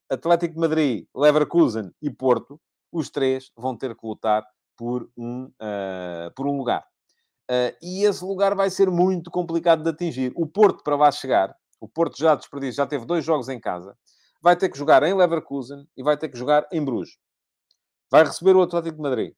Atlético 0.09 0.55
de 0.55 0.61
Madrid, 0.61 1.07
Leverkusen 1.14 1.91
e 2.01 2.11
Porto, 2.11 2.61
os 2.93 3.11
três 3.11 3.51
vão 3.57 3.77
ter 3.77 3.95
que 3.95 4.07
lutar 4.07 4.47
por 4.77 5.11
um, 5.17 5.51
por 6.35 6.47
um 6.47 6.57
lugar. 6.57 6.87
Uh, 7.49 7.70
e 7.80 8.05
esse 8.05 8.24
lugar 8.24 8.57
vai 8.57 8.68
ser 8.70 8.90
muito 8.90 9.30
complicado 9.30 9.82
de 9.82 9.90
atingir. 9.90 10.32
O 10.34 10.47
Porto, 10.47 10.82
para 10.82 10.97
lá 10.97 11.11
chegar, 11.12 11.55
o 11.80 11.88
Porto 11.88 12.18
já 12.18 12.34
desperdício, 12.34 12.76
já 12.76 12.86
teve 12.86 13.07
dois 13.07 13.24
jogos 13.24 13.49
em 13.49 13.61
casa, 13.61 13.97
vai 14.42 14.57
ter 14.57 14.68
que 14.68 14.76
jogar 14.76 15.03
em 15.05 15.14
Leverkusen 15.14 15.86
e 15.97 16.03
vai 16.03 16.16
ter 16.16 16.28
que 16.28 16.36
jogar 16.36 16.66
em 16.72 16.84
Bruges. 16.84 17.16
Vai 18.11 18.24
receber 18.24 18.57
o 18.57 18.62
Atlético 18.62 18.97
de 18.97 19.03
Madrid. 19.03 19.34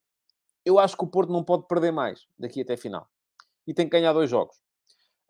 Eu 0.64 0.78
acho 0.78 0.96
que 0.96 1.04
o 1.04 1.06
Porto 1.06 1.32
não 1.32 1.44
pode 1.44 1.66
perder 1.66 1.92
mais 1.92 2.26
daqui 2.38 2.62
até 2.62 2.74
a 2.74 2.78
final. 2.78 3.06
E 3.66 3.74
tem 3.74 3.86
que 3.86 3.92
ganhar 3.92 4.12
dois 4.12 4.30
jogos. 4.30 4.56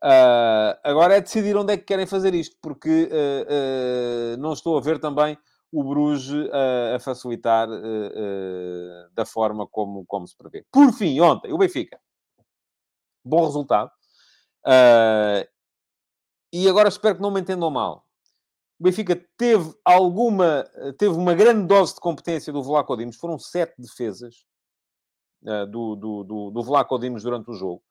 Uh, 0.03 0.79
agora 0.85 1.17
é 1.17 1.21
decidir 1.21 1.57
onde 1.57 1.73
é 1.73 1.77
que 1.77 1.85
querem 1.85 2.07
fazer 2.07 2.33
isto, 2.33 2.57
porque 2.63 3.09
uh, 3.11 4.37
não 4.39 4.53
estou 4.53 4.79
a 4.79 4.81
ver 4.81 5.01
também 5.01 5.37
o 5.73 5.83
Bruges 5.83 6.49
a 6.95 6.99
facilitar 6.99 7.69
da 9.13 9.27
forma 9.27 9.67
como, 9.67 10.03
como 10.07 10.27
se 10.27 10.35
prevê. 10.35 10.65
Por 10.73 10.91
fim, 10.95 11.21
ontem, 11.21 11.53
o 11.53 11.59
Benfica 11.59 12.01
bom 13.29 13.45
resultado. 13.45 13.91
Uh, 14.67 15.47
e 16.53 16.69
agora 16.69 16.89
espero 16.89 17.17
que 17.17 17.23
não 17.23 17.31
me 17.31 17.41
entendam 17.41 17.71
mal. 17.71 18.05
O 18.81 18.85
Benfica 18.85 19.21
teve 19.37 19.75
alguma, 19.85 20.65
teve 20.99 21.15
uma 21.15 21.35
grande 21.35 21.67
dose 21.67 21.95
de 21.95 22.01
competência 22.01 22.53
do 22.53 22.63
Vlaco 22.63 22.97
Dimos. 22.97 23.17
Foram 23.17 23.39
sete 23.39 23.75
defesas. 23.79 24.47
uh, 25.43 25.67
do, 25.67 25.97
do, 25.97 26.25
do, 26.25 26.51
do 26.51 26.63
Vlaco 26.63 26.99
Dimos 26.99 27.23
durante 27.23 27.51
o 27.51 27.55
jogo. 27.55 27.83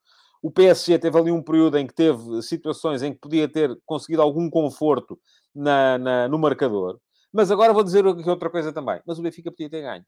O 0.41 0.51
PSG 0.51 0.99
teve 0.99 1.17
ali 1.17 1.31
um 1.31 1.41
período 1.41 1.77
em 1.77 1.87
que 1.87 1.93
teve 1.93 2.41
situações 2.41 3.01
em 3.01 3.13
que 3.13 3.19
podia 3.19 3.47
ter 3.49 3.77
conseguido 3.85 4.21
algum 4.21 4.49
conforto 4.49 5.19
na, 5.53 5.97
na, 5.97 6.27
no 6.27 6.37
marcador. 6.37 6.99
Mas 7.33 7.51
agora 7.51 7.73
vou 7.73 7.83
dizer 7.83 8.05
outra 8.05 8.49
coisa 8.49 8.71
também. 8.71 9.01
Mas 9.05 9.19
o 9.19 9.21
Benfica 9.21 9.51
podia 9.51 9.69
ter 9.69 9.81
ganho. 9.81 10.05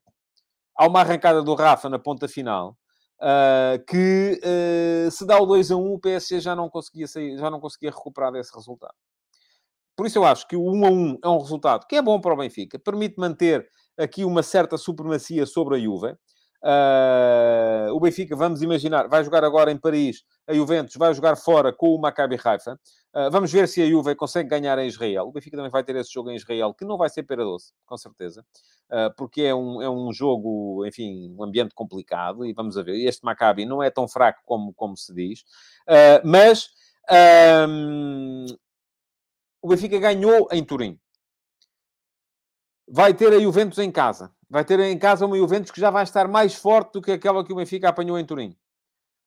Há 0.78 0.88
uma 0.88 1.02
arrancada 1.02 1.42
do 1.44 1.54
Rafa 1.56 1.90
na 1.90 2.00
ponta 2.00 2.28
final, 2.28 2.78
uh, 3.22 3.84
que 3.86 4.40
uh, 4.44 5.12
se 5.12 5.26
dá 5.26 5.40
o 5.40 5.46
2 5.46 5.72
a 5.72 5.76
1, 5.76 5.94
o 5.94 6.00
PSG 6.00 6.40
já 6.40 6.56
não 6.56 6.70
conseguia 6.70 7.08
sair, 7.08 7.38
já 7.38 7.50
não 7.50 7.60
conseguia 7.60 7.92
recuperar 7.92 8.32
desse 8.32 8.54
resultado. 8.56 8.94
Por 9.96 10.08
isso 10.08 10.18
eu 10.18 10.26
acho 10.26 10.48
que 10.48 10.56
o 10.56 10.64
1 10.64 10.86
a 10.86 10.90
1 10.90 11.18
é 11.24 11.28
um 11.28 11.40
resultado 11.40 11.86
que 11.88 11.96
é 11.96 12.02
bom 12.02 12.22
para 12.22 12.34
o 12.34 12.38
Benfica, 12.38 12.80
permite 12.80 13.16
manter 13.18 13.68
aqui 13.98 14.24
uma 14.24 14.42
certa 14.42 14.78
supremacia 14.78 15.46
sobre 15.46 15.76
a 15.76 15.80
Juve. 15.80 16.16
Uh, 16.64 17.94
o 17.94 18.00
Benfica, 18.00 18.36
vamos 18.36 18.62
imaginar, 18.62 19.08
vai 19.08 19.24
jogar 19.24 19.44
agora 19.44 19.72
em 19.72 19.78
Paris, 19.78 20.24
a 20.50 20.54
Juventus 20.54 20.96
vai 20.96 21.14
jogar 21.14 21.36
fora 21.36 21.72
com 21.72 21.94
o 21.94 22.02
Maccabi 22.02 22.38
Haifa. 22.44 22.74
Uh, 23.14 23.30
vamos 23.32 23.52
ver 23.52 23.68
se 23.68 23.82
a 23.82 23.88
Juve 23.88 24.16
consegue 24.16 24.50
ganhar 24.50 24.78
em 24.80 24.88
Israel. 24.88 25.28
O 25.28 25.32
Benfica 25.32 25.56
também 25.56 25.72
vai 25.72 25.84
ter 25.84 25.96
esse 25.96 26.12
jogo 26.12 26.32
em 26.32 26.36
Israel, 26.36 26.74
que 26.74 26.84
não 26.84 26.98
vai 26.98 27.08
ser 27.10 27.24
pera 27.24 27.44
doce, 27.44 27.72
com 27.86 27.96
certeza, 27.96 28.44
uh, 28.92 29.14
porque 29.16 29.44
é 29.44 29.54
um, 29.54 29.82
é 29.82 29.90
um 29.90 30.12
jogo, 30.12 30.86
enfim, 30.88 31.36
um 31.38 31.44
ambiente 31.44 31.76
complicado, 31.76 32.46
e 32.46 32.54
vamos 32.54 32.76
ver. 32.76 32.96
Este 32.96 33.24
Maccabi 33.24 33.66
não 33.66 33.84
é 33.84 33.92
tão 33.92 34.08
fraco 34.08 34.42
como, 34.44 34.74
como 34.74 34.98
se 34.98 35.14
diz, 35.14 35.44
mas 36.24 36.70
o 39.62 39.68
Benfica 39.68 39.98
ganhou 40.00 40.48
em 40.52 40.64
Turim. 40.64 41.00
Vai 42.88 43.14
ter 43.14 43.34
a 43.34 43.40
Juventus 43.40 43.78
em 43.80 43.92
casa 43.92 44.32
vai 44.50 44.66
ter 44.66 44.80
em 44.80 44.98
casa 44.98 45.26
uma 45.26 45.38
Juventus 45.38 45.70
que 45.70 45.80
já 45.80 45.92
vai 45.92 46.04
estar 46.04 46.28
mais 46.28 46.56
forte 46.56 46.94
do 46.94 47.02
que 47.02 47.12
aquela 47.12 47.46
que 47.46 47.54
o 47.54 47.56
Benfica 47.56 47.90
apanhou 47.90 48.18
em 48.18 48.26
Turim. 48.26 48.58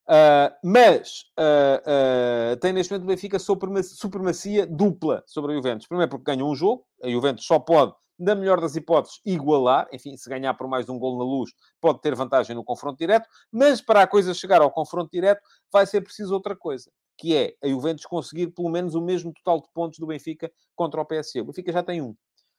Uh, 0.09 0.51
mas 0.65 1.27
uh, 1.39 2.53
uh, 2.53 2.57
tem 2.57 2.73
neste 2.73 2.93
momento 2.93 3.05
o 3.05 3.07
Benfica 3.07 3.39
supremacia, 3.39 3.97
supremacia 3.97 4.67
dupla 4.67 5.23
sobre 5.27 5.53
a 5.53 5.55
Juventus. 5.55 5.87
Primeiro 5.87 6.11
porque 6.11 6.25
ganhou 6.25 6.51
um 6.51 6.55
jogo, 6.55 6.85
a 7.03 7.09
Juventus 7.09 7.47
só 7.47 7.59
pode, 7.59 7.95
na 8.19 8.35
melhor 8.35 8.61
das 8.61 8.75
hipóteses, 8.75 9.21
igualar. 9.25 9.89
Enfim, 9.93 10.17
se 10.17 10.29
ganhar 10.29 10.55
por 10.55 10.69
mais 10.69 10.89
um 10.89 10.99
gol 10.99 11.19
na 11.19 11.25
luz, 11.25 11.53
pode 11.81 12.01
ter 12.01 12.15
vantagem 12.15 12.55
no 12.55 12.65
confronto 12.65 12.99
direto. 12.99 13.29
Mas 13.51 13.81
para 13.81 14.03
a 14.03 14.07
coisa 14.07 14.35
chegar 14.35 14.61
ao 14.61 14.71
confronto 14.71 15.11
direto, 15.13 15.41
vai 15.73 15.87
ser 15.87 16.01
preciso 16.01 16.35
outra 16.35 16.57
coisa. 16.57 16.91
Que 17.17 17.37
é 17.37 17.55
a 17.63 17.69
Juventus 17.69 18.05
conseguir 18.05 18.49
pelo 18.49 18.69
menos 18.69 18.95
o 18.95 19.01
mesmo 19.01 19.33
total 19.33 19.61
de 19.61 19.69
pontos 19.73 19.99
do 19.99 20.07
Benfica 20.07 20.51
contra 20.75 21.01
o 21.01 21.05
PSG. 21.05 21.41
O 21.41 21.45
Benfica 21.45 21.73
já 21.73 21.83
tem 21.83 22.03
um. 22.03 22.15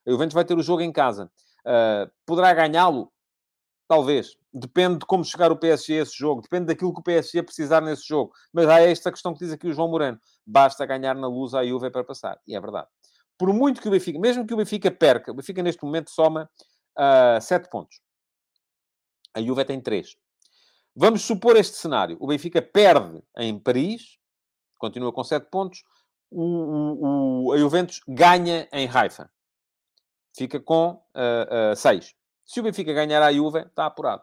A 0.06 0.10
Juventus 0.10 0.34
vai 0.34 0.44
ter 0.44 0.56
o 0.56 0.62
jogo 0.62 0.80
em 0.80 0.92
casa. 0.92 1.30
Poderá 2.26 2.52
ganhá-lo? 2.54 3.10
Talvez. 3.86 4.36
Depende 4.52 5.00
de 5.00 5.06
como 5.06 5.24
chegar 5.24 5.52
o 5.52 5.56
PSG 5.56 5.98
a 5.98 6.02
esse 6.02 6.16
jogo. 6.16 6.42
Depende 6.42 6.66
daquilo 6.66 6.92
que 6.92 7.00
o 7.00 7.02
PSG 7.02 7.42
precisar 7.42 7.80
nesse 7.80 8.06
jogo. 8.06 8.32
Mas 8.52 8.68
há 8.68 8.80
esta 8.80 9.10
questão 9.10 9.32
que 9.34 9.40
diz 9.40 9.52
aqui 9.52 9.68
o 9.68 9.72
João 9.72 9.88
Moreno. 9.88 10.18
Basta 10.46 10.86
ganhar 10.86 11.14
na 11.14 11.26
luz 11.26 11.54
à 11.54 11.64
Juve 11.64 11.90
para 11.90 12.04
passar. 12.04 12.38
E 12.46 12.54
é 12.54 12.60
verdade. 12.60 12.88
Por 13.36 13.52
muito 13.52 13.80
que 13.80 13.88
o 13.88 13.90
Benfica... 13.90 14.18
Mesmo 14.18 14.46
que 14.46 14.54
o 14.54 14.56
Benfica 14.56 14.90
perca, 14.90 15.32
o 15.32 15.34
Benfica 15.34 15.62
neste 15.62 15.82
momento 15.84 16.10
soma 16.10 16.48
uh, 16.98 17.40
7 17.40 17.68
pontos. 17.68 18.00
A 19.34 19.42
Juve 19.42 19.64
tem 19.64 19.80
3. 19.80 20.16
Vamos 20.94 21.22
supor 21.22 21.56
este 21.56 21.76
cenário. 21.76 22.16
O 22.20 22.26
Benfica 22.28 22.62
perde 22.62 23.22
em 23.36 23.58
Paris. 23.58 24.18
Continua 24.78 25.12
com 25.12 25.24
7 25.24 25.48
pontos. 25.50 25.82
O, 26.30 26.42
o, 26.42 27.46
o, 27.46 27.52
a 27.52 27.58
Juventus 27.58 28.00
ganha 28.06 28.68
em 28.72 28.88
Haifa 28.88 29.30
fica 30.36 30.60
com 30.60 31.00
6. 31.76 32.04
Uh, 32.04 32.10
uh, 32.10 32.23
se 32.44 32.60
o 32.60 32.62
Benfica 32.62 32.92
ganhar 32.92 33.22
a 33.22 33.32
Juve, 33.32 33.60
está 33.60 33.86
apurado. 33.86 34.22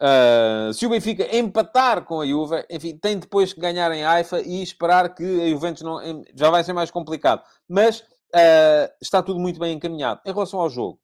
Uh, 0.00 0.72
se 0.72 0.86
o 0.86 0.90
Benfica 0.90 1.36
empatar 1.36 2.04
com 2.04 2.20
a 2.20 2.26
Juve, 2.26 2.64
enfim, 2.70 2.96
tem 2.96 3.18
depois 3.18 3.52
que 3.52 3.60
ganhar 3.60 3.90
em 3.92 4.04
Haifa 4.04 4.40
e 4.40 4.62
esperar 4.62 5.12
que 5.14 5.42
a 5.42 5.48
Juventus 5.48 5.82
não... 5.82 5.98
Já 6.34 6.50
vai 6.50 6.62
ser 6.62 6.72
mais 6.72 6.90
complicado. 6.90 7.42
Mas 7.68 8.00
uh, 8.00 8.92
está 9.02 9.22
tudo 9.22 9.40
muito 9.40 9.58
bem 9.58 9.74
encaminhado. 9.74 10.20
Em 10.24 10.32
relação 10.32 10.60
ao 10.60 10.70
jogo, 10.70 11.00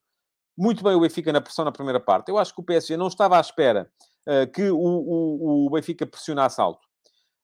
muito 0.56 0.84
bem 0.84 0.94
o 0.94 1.00
Benfica 1.00 1.32
na 1.32 1.40
pressão 1.40 1.64
na 1.64 1.72
primeira 1.72 1.98
parte. 1.98 2.28
Eu 2.28 2.38
acho 2.38 2.54
que 2.54 2.60
o 2.60 2.64
PSG 2.64 2.96
não 2.96 3.08
estava 3.08 3.36
à 3.36 3.40
espera 3.40 3.90
uh, 4.28 4.50
que 4.52 4.70
o, 4.70 4.78
o, 4.78 5.66
o 5.66 5.70
Benfica 5.70 6.06
pressionasse 6.06 6.60
alto. 6.60 6.86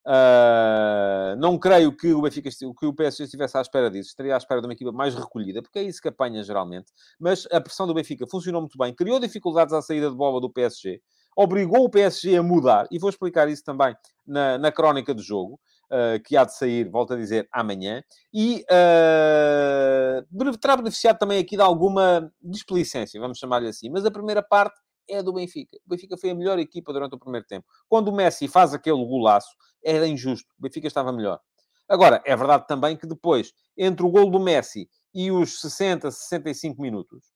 Uh, 0.07 1.37
não 1.39 1.59
creio 1.59 1.95
que 1.95 2.13
o 2.13 2.23
Benfica, 2.23 2.49
que 2.51 2.87
o 2.87 2.95
PSG 2.95 3.25
estivesse 3.25 3.57
à 3.57 3.61
espera 3.61 3.91
disso. 3.91 4.11
Estaria 4.11 4.35
à 4.35 4.39
espera 4.39 4.61
de 4.61 4.67
uma 4.67 4.73
equipa 4.73 4.93
mais 4.93 5.15
recolhida, 5.15 5.63
porque 5.63 5.79
é 5.79 5.83
isso 5.83 6.01
que 6.01 6.09
apanha 6.09 6.43
geralmente. 6.43 6.93
Mas 7.19 7.47
a 7.53 7.61
pressão 7.61 7.87
do 7.87 7.95
Benfica 7.95 8.27
funcionou 8.27 8.63
muito 8.63 8.79
bem, 8.79 8.95
criou 8.95 9.21
dificuldades 9.21 9.75
à 9.75 9.83
saída 9.83 10.11
de 10.11 10.17
bola 10.17 10.41
do 10.41 10.51
PSG, 10.51 11.01
obrigou 11.37 11.85
o 11.85 11.91
PSG 11.91 12.37
a 12.37 12.43
mudar, 12.43 12.87
e 12.91 12.99
vou 12.99 13.11
explicar 13.11 13.49
isso 13.49 13.63
também 13.65 13.95
na, 14.27 14.59
na 14.59 14.73
crónica 14.73 15.15
do 15.15 15.23
jogo, 15.23 15.61
uh, 15.91 16.23
que 16.25 16.37
há 16.37 16.45
de 16.45 16.57
sair, 16.57 16.89
volto 16.89 17.15
a 17.15 17.17
dizer, 17.17 17.49
amanhã, 17.53 18.03
e 18.33 18.65
uh, 18.71 20.57
terá 20.59 20.77
beneficiado 20.77 21.19
também 21.19 21.39
aqui 21.39 21.57
de 21.57 21.63
alguma 21.63 22.33
displicência, 22.43 23.21
vamos 23.21 23.39
chamar-lhe 23.39 23.69
assim. 23.69 23.91
Mas 23.91 24.05
a 24.05 24.11
primeira 24.11 24.43
parte 24.43 24.81
é 25.11 25.23
do 25.23 25.33
Benfica. 25.33 25.77
O 25.85 25.91
Benfica 25.91 26.17
foi 26.17 26.31
a 26.31 26.35
melhor 26.35 26.59
equipa 26.59 26.93
durante 26.93 27.15
o 27.15 27.19
primeiro 27.19 27.47
tempo. 27.47 27.67
Quando 27.89 28.09
o 28.09 28.13
Messi 28.13 28.49
faz 28.49 28.73
aquele 28.73 29.05
golaço, 29.05 29.51
era 29.85 30.07
injusto. 30.07 30.49
O 30.59 30.63
Benfica 30.63 30.87
estava 30.87 31.13
melhor. 31.13 31.41
Agora, 31.89 32.23
é 32.25 32.37
verdade 32.37 32.67
também 32.69 32.97
que 32.97 33.07
depois, 33.07 33.53
entre 33.77 34.07
o 34.07 34.11
gol 34.11 34.31
do 34.31 34.39
Messi 34.39 34.89
e 35.13 35.33
os 35.33 35.61
60, 35.61 36.11
65 36.11 36.81
minutos, 36.81 37.33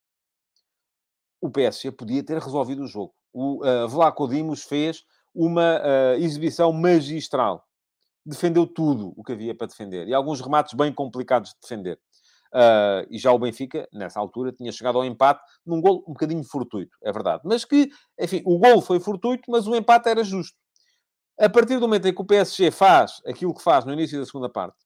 o 1.41 1.51
PSG 1.51 1.91
podia 1.91 2.25
ter 2.25 2.39
resolvido 2.39 2.85
o 2.85 2.87
jogo. 2.87 3.13
O 3.33 3.67
uh, 3.67 3.89
Vlaco 3.89 4.29
Dimos 4.29 4.63
fez 4.63 5.03
uma 5.35 5.81
uh, 5.81 6.15
exibição 6.23 6.73
magistral. 6.73 7.67
Defendeu 8.25 8.67
tudo 8.67 9.13
o 9.17 9.25
que 9.25 9.33
havia 9.33 9.55
para 9.55 9.67
defender. 9.67 10.07
E 10.07 10.15
alguns 10.15 10.41
remates 10.41 10.73
bem 10.73 10.93
complicados 10.93 11.51
de 11.51 11.57
defender. 11.61 12.01
Uh, 12.55 13.03
e 13.11 13.19
já 13.19 13.33
o 13.33 13.39
Benfica, 13.39 13.89
nessa 13.93 14.21
altura, 14.21 14.53
tinha 14.53 14.71
chegado 14.71 14.97
ao 14.97 15.05
empate 15.05 15.43
num 15.67 15.81
gol 15.81 16.05
um 16.07 16.13
bocadinho 16.13 16.45
fortuito, 16.45 16.97
é 17.03 17.11
verdade. 17.11 17.43
Mas 17.45 17.65
que, 17.65 17.91
enfim, 18.19 18.43
o 18.47 18.59
gol 18.59 18.81
foi 18.81 19.01
fortuito, 19.01 19.51
mas 19.51 19.67
o 19.67 19.75
empate 19.75 20.09
era 20.09 20.23
justo. 20.23 20.57
A 21.37 21.49
partir 21.49 21.75
do 21.75 21.81
momento 21.81 22.07
em 22.07 22.15
que 22.15 22.23
o 22.23 22.25
PSG 22.25 22.71
faz 22.71 23.21
aquilo 23.27 23.53
que 23.53 23.63
faz 23.63 23.85
no 23.85 23.93
início 23.93 24.21
da 24.21 24.25
segunda 24.25 24.49
parte, 24.49 24.77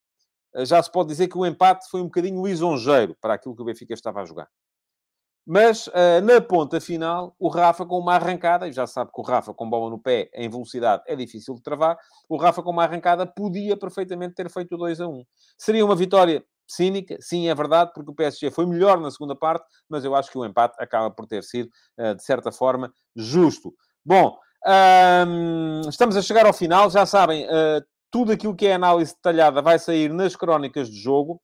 uh, 0.57 0.65
já 0.65 0.83
se 0.83 0.91
pode 0.91 1.11
dizer 1.11 1.29
que 1.29 1.37
o 1.37 1.45
empate 1.45 1.91
foi 1.91 2.01
um 2.01 2.05
bocadinho 2.05 2.43
lisonjeiro 2.47 3.15
para 3.21 3.35
aquilo 3.35 3.55
que 3.55 3.61
o 3.61 3.67
Benfica 3.67 3.93
estava 3.93 4.23
a 4.23 4.25
jogar. 4.25 4.49
Mas 5.47 5.89
uh, 5.89 6.23
na 6.25 6.41
ponta 6.41 6.81
final, 6.81 7.35
o 7.39 7.49
Rafa 7.49 7.85
com 7.85 7.99
uma 7.99 8.15
arrancada, 8.15 8.67
e 8.67 8.73
já 8.73 8.87
sabe 8.87 9.11
que 9.13 9.21
o 9.21 9.25
Rafa 9.25 9.53
com 9.53 9.69
bola 9.69 9.91
no 9.91 9.99
pé 9.99 10.31
em 10.35 10.49
velocidade 10.49 11.03
é 11.07 11.15
difícil 11.15 11.55
de 11.55 11.63
travar, 11.63 11.99
o 12.31 12.39
Rafa 12.39 12.63
com 12.63 12.71
uma 12.71 12.85
arrancada 12.85 13.27
podia 13.27 13.77
perfeitamente 13.77 14.35
ter 14.35 14.49
feito 14.51 14.75
o 14.75 14.79
2 14.79 15.03
a 15.03 15.09
1. 15.09 15.25
Seria 15.59 15.85
uma 15.85 15.97
vitória 15.97 16.43
cínica, 16.69 17.17
sim, 17.21 17.49
é 17.49 17.55
verdade, 17.55 17.93
porque 17.95 18.11
o 18.11 18.15
PSG 18.15 18.51
foi 18.51 18.67
melhor 18.67 19.01
na 19.01 19.11
segunda 19.11 19.35
parte, 19.35 19.67
mas 19.89 20.05
eu 20.05 20.15
acho 20.15 20.31
que 20.31 20.39
o 20.39 20.45
empate 20.45 20.77
acaba 20.79 21.11
por 21.11 21.27
ter 21.27 21.43
sido, 21.43 21.71
eh, 21.97 22.15
de 22.15 22.23
certa 22.23 22.53
forma, 22.53 22.93
justo. 23.17 23.75
Bom, 24.05 24.39
estamos 25.89 26.17
a 26.17 26.23
chegar 26.23 26.47
ao 26.47 26.53
final, 26.53 26.91
já 26.91 27.07
sabem, 27.07 27.47
uh, 27.47 27.85
tudo 28.11 28.33
aquilo 28.33 28.57
que 28.57 28.67
é 28.67 28.75
análise 28.75 29.15
detalhada 29.15 29.63
vai 29.63 29.79
sair 29.79 30.13
nas 30.13 30.35
crónicas 30.35 30.91
de 30.91 30.99
jogo. 30.99 31.41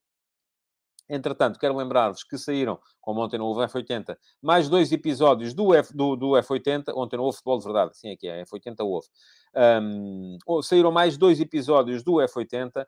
Entretanto, 1.07 1.59
quero 1.59 1.77
lembrar-vos 1.77 2.25
que 2.25 2.39
saíram, 2.39 2.79
como 2.99 3.21
ontem 3.21 3.37
no 3.37 3.45
houve 3.45 3.67
F80, 3.67 4.17
mais 4.41 4.71
dois 4.71 4.91
episódios 4.91 5.53
do, 5.53 5.75
F, 5.75 5.95
do, 5.95 6.17
do 6.17 6.31
F80. 6.31 6.95
Ontem 6.97 7.19
não 7.19 7.25
houve 7.25 7.37
futebol 7.37 7.59
de 7.59 7.65
verdade, 7.65 7.99
sim, 7.99 8.13
aqui 8.13 8.27
é, 8.27 8.43
F80 8.43 8.77
houve. 8.81 9.07
Um, 9.55 10.39
saíram 10.63 10.91
mais 10.91 11.19
dois 11.19 11.41
episódios 11.41 12.03
do 12.03 12.15
F80. 12.15 12.87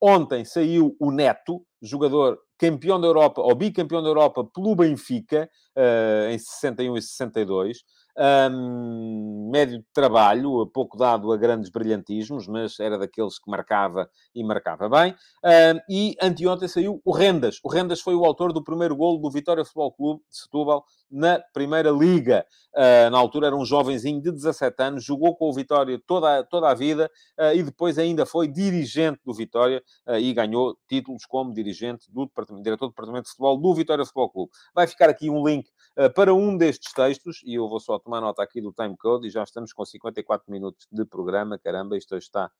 Ontem 0.00 0.44
saiu 0.44 0.96
o 1.00 1.10
Neto, 1.10 1.64
jogador 1.82 2.38
campeão 2.58 3.00
da 3.00 3.06
Europa, 3.06 3.40
ou 3.40 3.54
bicampeão 3.54 4.02
da 4.02 4.08
Europa 4.08 4.44
pelo 4.44 4.74
Benfica, 4.74 5.48
uh, 5.76 6.30
em 6.30 6.38
61 6.38 6.96
e 6.96 7.02
62 7.02 7.78
um, 8.18 9.48
médio 9.50 9.78
de 9.78 9.86
trabalho, 9.92 10.66
pouco 10.66 10.96
dado 10.96 11.32
a 11.32 11.36
grandes 11.36 11.70
brilhantismos, 11.70 12.46
mas 12.46 12.78
era 12.80 12.98
daqueles 12.98 13.38
que 13.38 13.50
marcava 13.50 14.10
e 14.34 14.42
marcava 14.44 14.88
bem. 14.88 15.14
Um, 15.44 15.80
e 15.88 16.16
anteontem 16.20 16.68
saiu 16.68 17.00
o 17.04 17.12
Rendas. 17.12 17.60
O 17.62 17.68
Rendas 17.68 18.00
foi 18.00 18.14
o 18.14 18.24
autor 18.24 18.52
do 18.52 18.62
primeiro 18.62 18.96
golo 18.96 19.18
do 19.18 19.30
Vitória 19.30 19.64
Futebol 19.64 19.92
Clube 19.92 20.22
de 20.30 20.38
Setúbal 20.38 20.84
na 21.10 21.40
Primeira 21.52 21.90
Liga. 21.90 22.44
Uh, 22.74 23.10
na 23.10 23.18
altura 23.18 23.48
era 23.48 23.56
um 23.56 23.64
jovenzinho 23.64 24.20
de 24.20 24.30
17 24.30 24.82
anos, 24.82 25.04
jogou 25.04 25.34
com 25.34 25.48
o 25.48 25.52
Vitória 25.52 26.00
toda, 26.06 26.44
toda 26.44 26.68
a 26.68 26.74
vida 26.74 27.10
uh, 27.38 27.54
e 27.54 27.62
depois 27.62 27.98
ainda 27.98 28.26
foi 28.26 28.46
dirigente 28.46 29.20
do 29.24 29.32
Vitória 29.32 29.82
uh, 30.06 30.16
e 30.16 30.32
ganhou 30.32 30.76
títulos 30.88 31.24
como 31.26 31.52
dirigente 31.52 32.06
do 32.10 32.26
departamento, 32.26 32.62
diretor 32.62 32.86
do 32.86 32.90
Departamento 32.90 33.24
de 33.24 33.30
Futebol 33.30 33.58
do 33.58 33.74
Vitória 33.74 34.04
Futebol 34.04 34.30
Clube. 34.30 34.50
Vai 34.74 34.86
ficar 34.86 35.08
aqui 35.08 35.30
um 35.30 35.46
link 35.46 35.68
para 36.14 36.32
um 36.32 36.56
destes 36.56 36.92
textos 36.92 37.40
e 37.44 37.54
eu 37.54 37.68
vou 37.68 37.80
só 37.80 37.98
tomar 38.08 38.22
nota 38.22 38.42
aqui 38.42 38.60
do 38.60 38.72
timecode 38.72 39.28
e 39.28 39.30
já 39.30 39.42
estamos 39.42 39.72
com 39.72 39.84
54 39.84 40.50
minutos 40.50 40.88
de 40.90 41.04
programa. 41.04 41.58
Caramba, 41.58 41.96
isto 41.96 42.16
está 42.16 42.50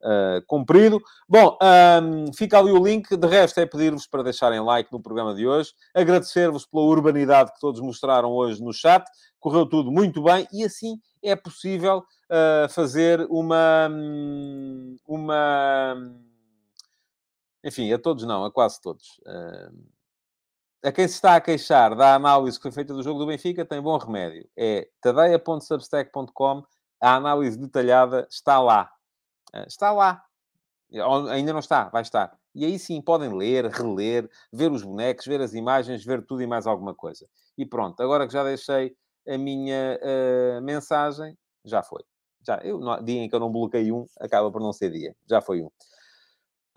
uh, 0.00 0.44
comprido. 0.46 0.98
Bom, 1.28 1.58
um, 2.02 2.32
fica 2.32 2.58
ali 2.58 2.72
o 2.72 2.82
link. 2.82 3.14
De 3.14 3.26
resto, 3.26 3.60
é 3.60 3.66
pedir-vos 3.66 4.06
para 4.06 4.22
deixarem 4.22 4.60
like 4.60 4.90
no 4.90 5.02
programa 5.02 5.34
de 5.34 5.46
hoje. 5.46 5.74
Agradecer-vos 5.94 6.64
pela 6.64 6.84
urbanidade 6.84 7.52
que 7.52 7.60
todos 7.60 7.80
mostraram 7.82 8.32
hoje 8.32 8.62
no 8.62 8.72
chat. 8.72 9.04
Correu 9.38 9.66
tudo 9.66 9.92
muito 9.92 10.22
bem 10.22 10.48
e 10.50 10.64
assim 10.64 10.98
é 11.22 11.36
possível 11.36 11.98
uh, 11.98 12.68
fazer 12.70 13.26
uma, 13.28 13.88
hum, 13.90 14.96
uma. 15.06 15.94
Enfim, 17.62 17.92
a 17.92 17.98
todos 17.98 18.24
não, 18.24 18.44
a 18.44 18.50
quase 18.50 18.80
todos. 18.80 19.18
Uh, 19.20 19.93
a 20.84 20.92
quem 20.92 21.08
se 21.08 21.14
está 21.14 21.34
a 21.34 21.40
queixar 21.40 21.96
da 21.96 22.14
análise 22.14 22.58
que 22.58 22.62
foi 22.62 22.70
feita 22.70 22.92
do 22.92 23.02
jogo 23.02 23.18
do 23.18 23.26
Benfica, 23.26 23.64
tem 23.64 23.80
bom 23.80 23.96
remédio. 23.96 24.46
É 24.54 24.86
tadeia.substack.com, 25.00 26.62
a 27.00 27.14
análise 27.14 27.58
detalhada 27.58 28.28
está 28.30 28.60
lá. 28.60 28.90
Uh, 29.54 29.66
está 29.66 29.90
lá. 29.92 30.22
Ainda 31.30 31.54
não 31.54 31.60
está, 31.60 31.88
vai 31.88 32.02
estar. 32.02 32.36
E 32.54 32.66
aí 32.66 32.78
sim 32.78 33.00
podem 33.00 33.32
ler, 33.32 33.64
reler, 33.66 34.28
ver 34.52 34.70
os 34.70 34.82
bonecos, 34.82 35.24
ver 35.24 35.40
as 35.40 35.54
imagens, 35.54 36.04
ver 36.04 36.24
tudo 36.24 36.42
e 36.42 36.46
mais 36.46 36.66
alguma 36.66 36.94
coisa. 36.94 37.26
E 37.56 37.64
pronto, 37.64 38.00
agora 38.02 38.26
que 38.26 38.32
já 38.34 38.44
deixei 38.44 38.94
a 39.26 39.38
minha 39.38 39.98
uh, 40.02 40.62
mensagem, 40.62 41.36
já 41.64 41.82
foi. 41.82 42.04
Já, 42.46 42.58
eu, 42.62 42.78
dia 43.02 43.22
em 43.22 43.28
que 43.28 43.34
eu 43.34 43.40
não 43.40 43.50
bloqueei 43.50 43.90
um, 43.90 44.04
acaba 44.20 44.52
por 44.52 44.60
não 44.60 44.72
ser 44.72 44.90
dia. 44.90 45.16
Já 45.26 45.40
foi 45.40 45.62
um. 45.62 45.70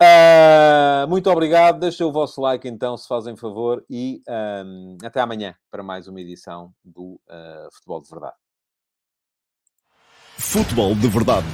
Uh, 0.00 1.08
muito 1.08 1.28
obrigado. 1.30 1.80
Deixem 1.80 2.06
o 2.06 2.12
vosso 2.12 2.40
like 2.40 2.68
então, 2.68 2.96
se 2.96 3.06
fazem 3.08 3.36
favor. 3.36 3.84
E 3.90 4.22
um, 4.28 4.96
até 5.02 5.20
amanhã 5.20 5.54
para 5.70 5.82
mais 5.82 6.06
uma 6.06 6.20
edição 6.20 6.72
do 6.84 7.20
uh, 7.28 7.68
Futebol 7.72 8.02
de 8.02 8.08
Verdade. 8.08 8.36
Futebol 10.38 10.94
de 10.94 11.08
Verdade. 11.08 11.46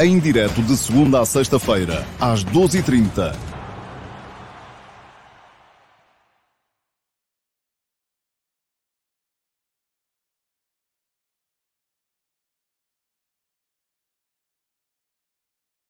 Em 0.00 0.18
direto 0.18 0.62
de 0.62 0.76
segunda 0.76 1.20
a 1.20 1.24
sexta-feira, 1.24 2.04
às 2.20 2.44
12h30 2.44 3.51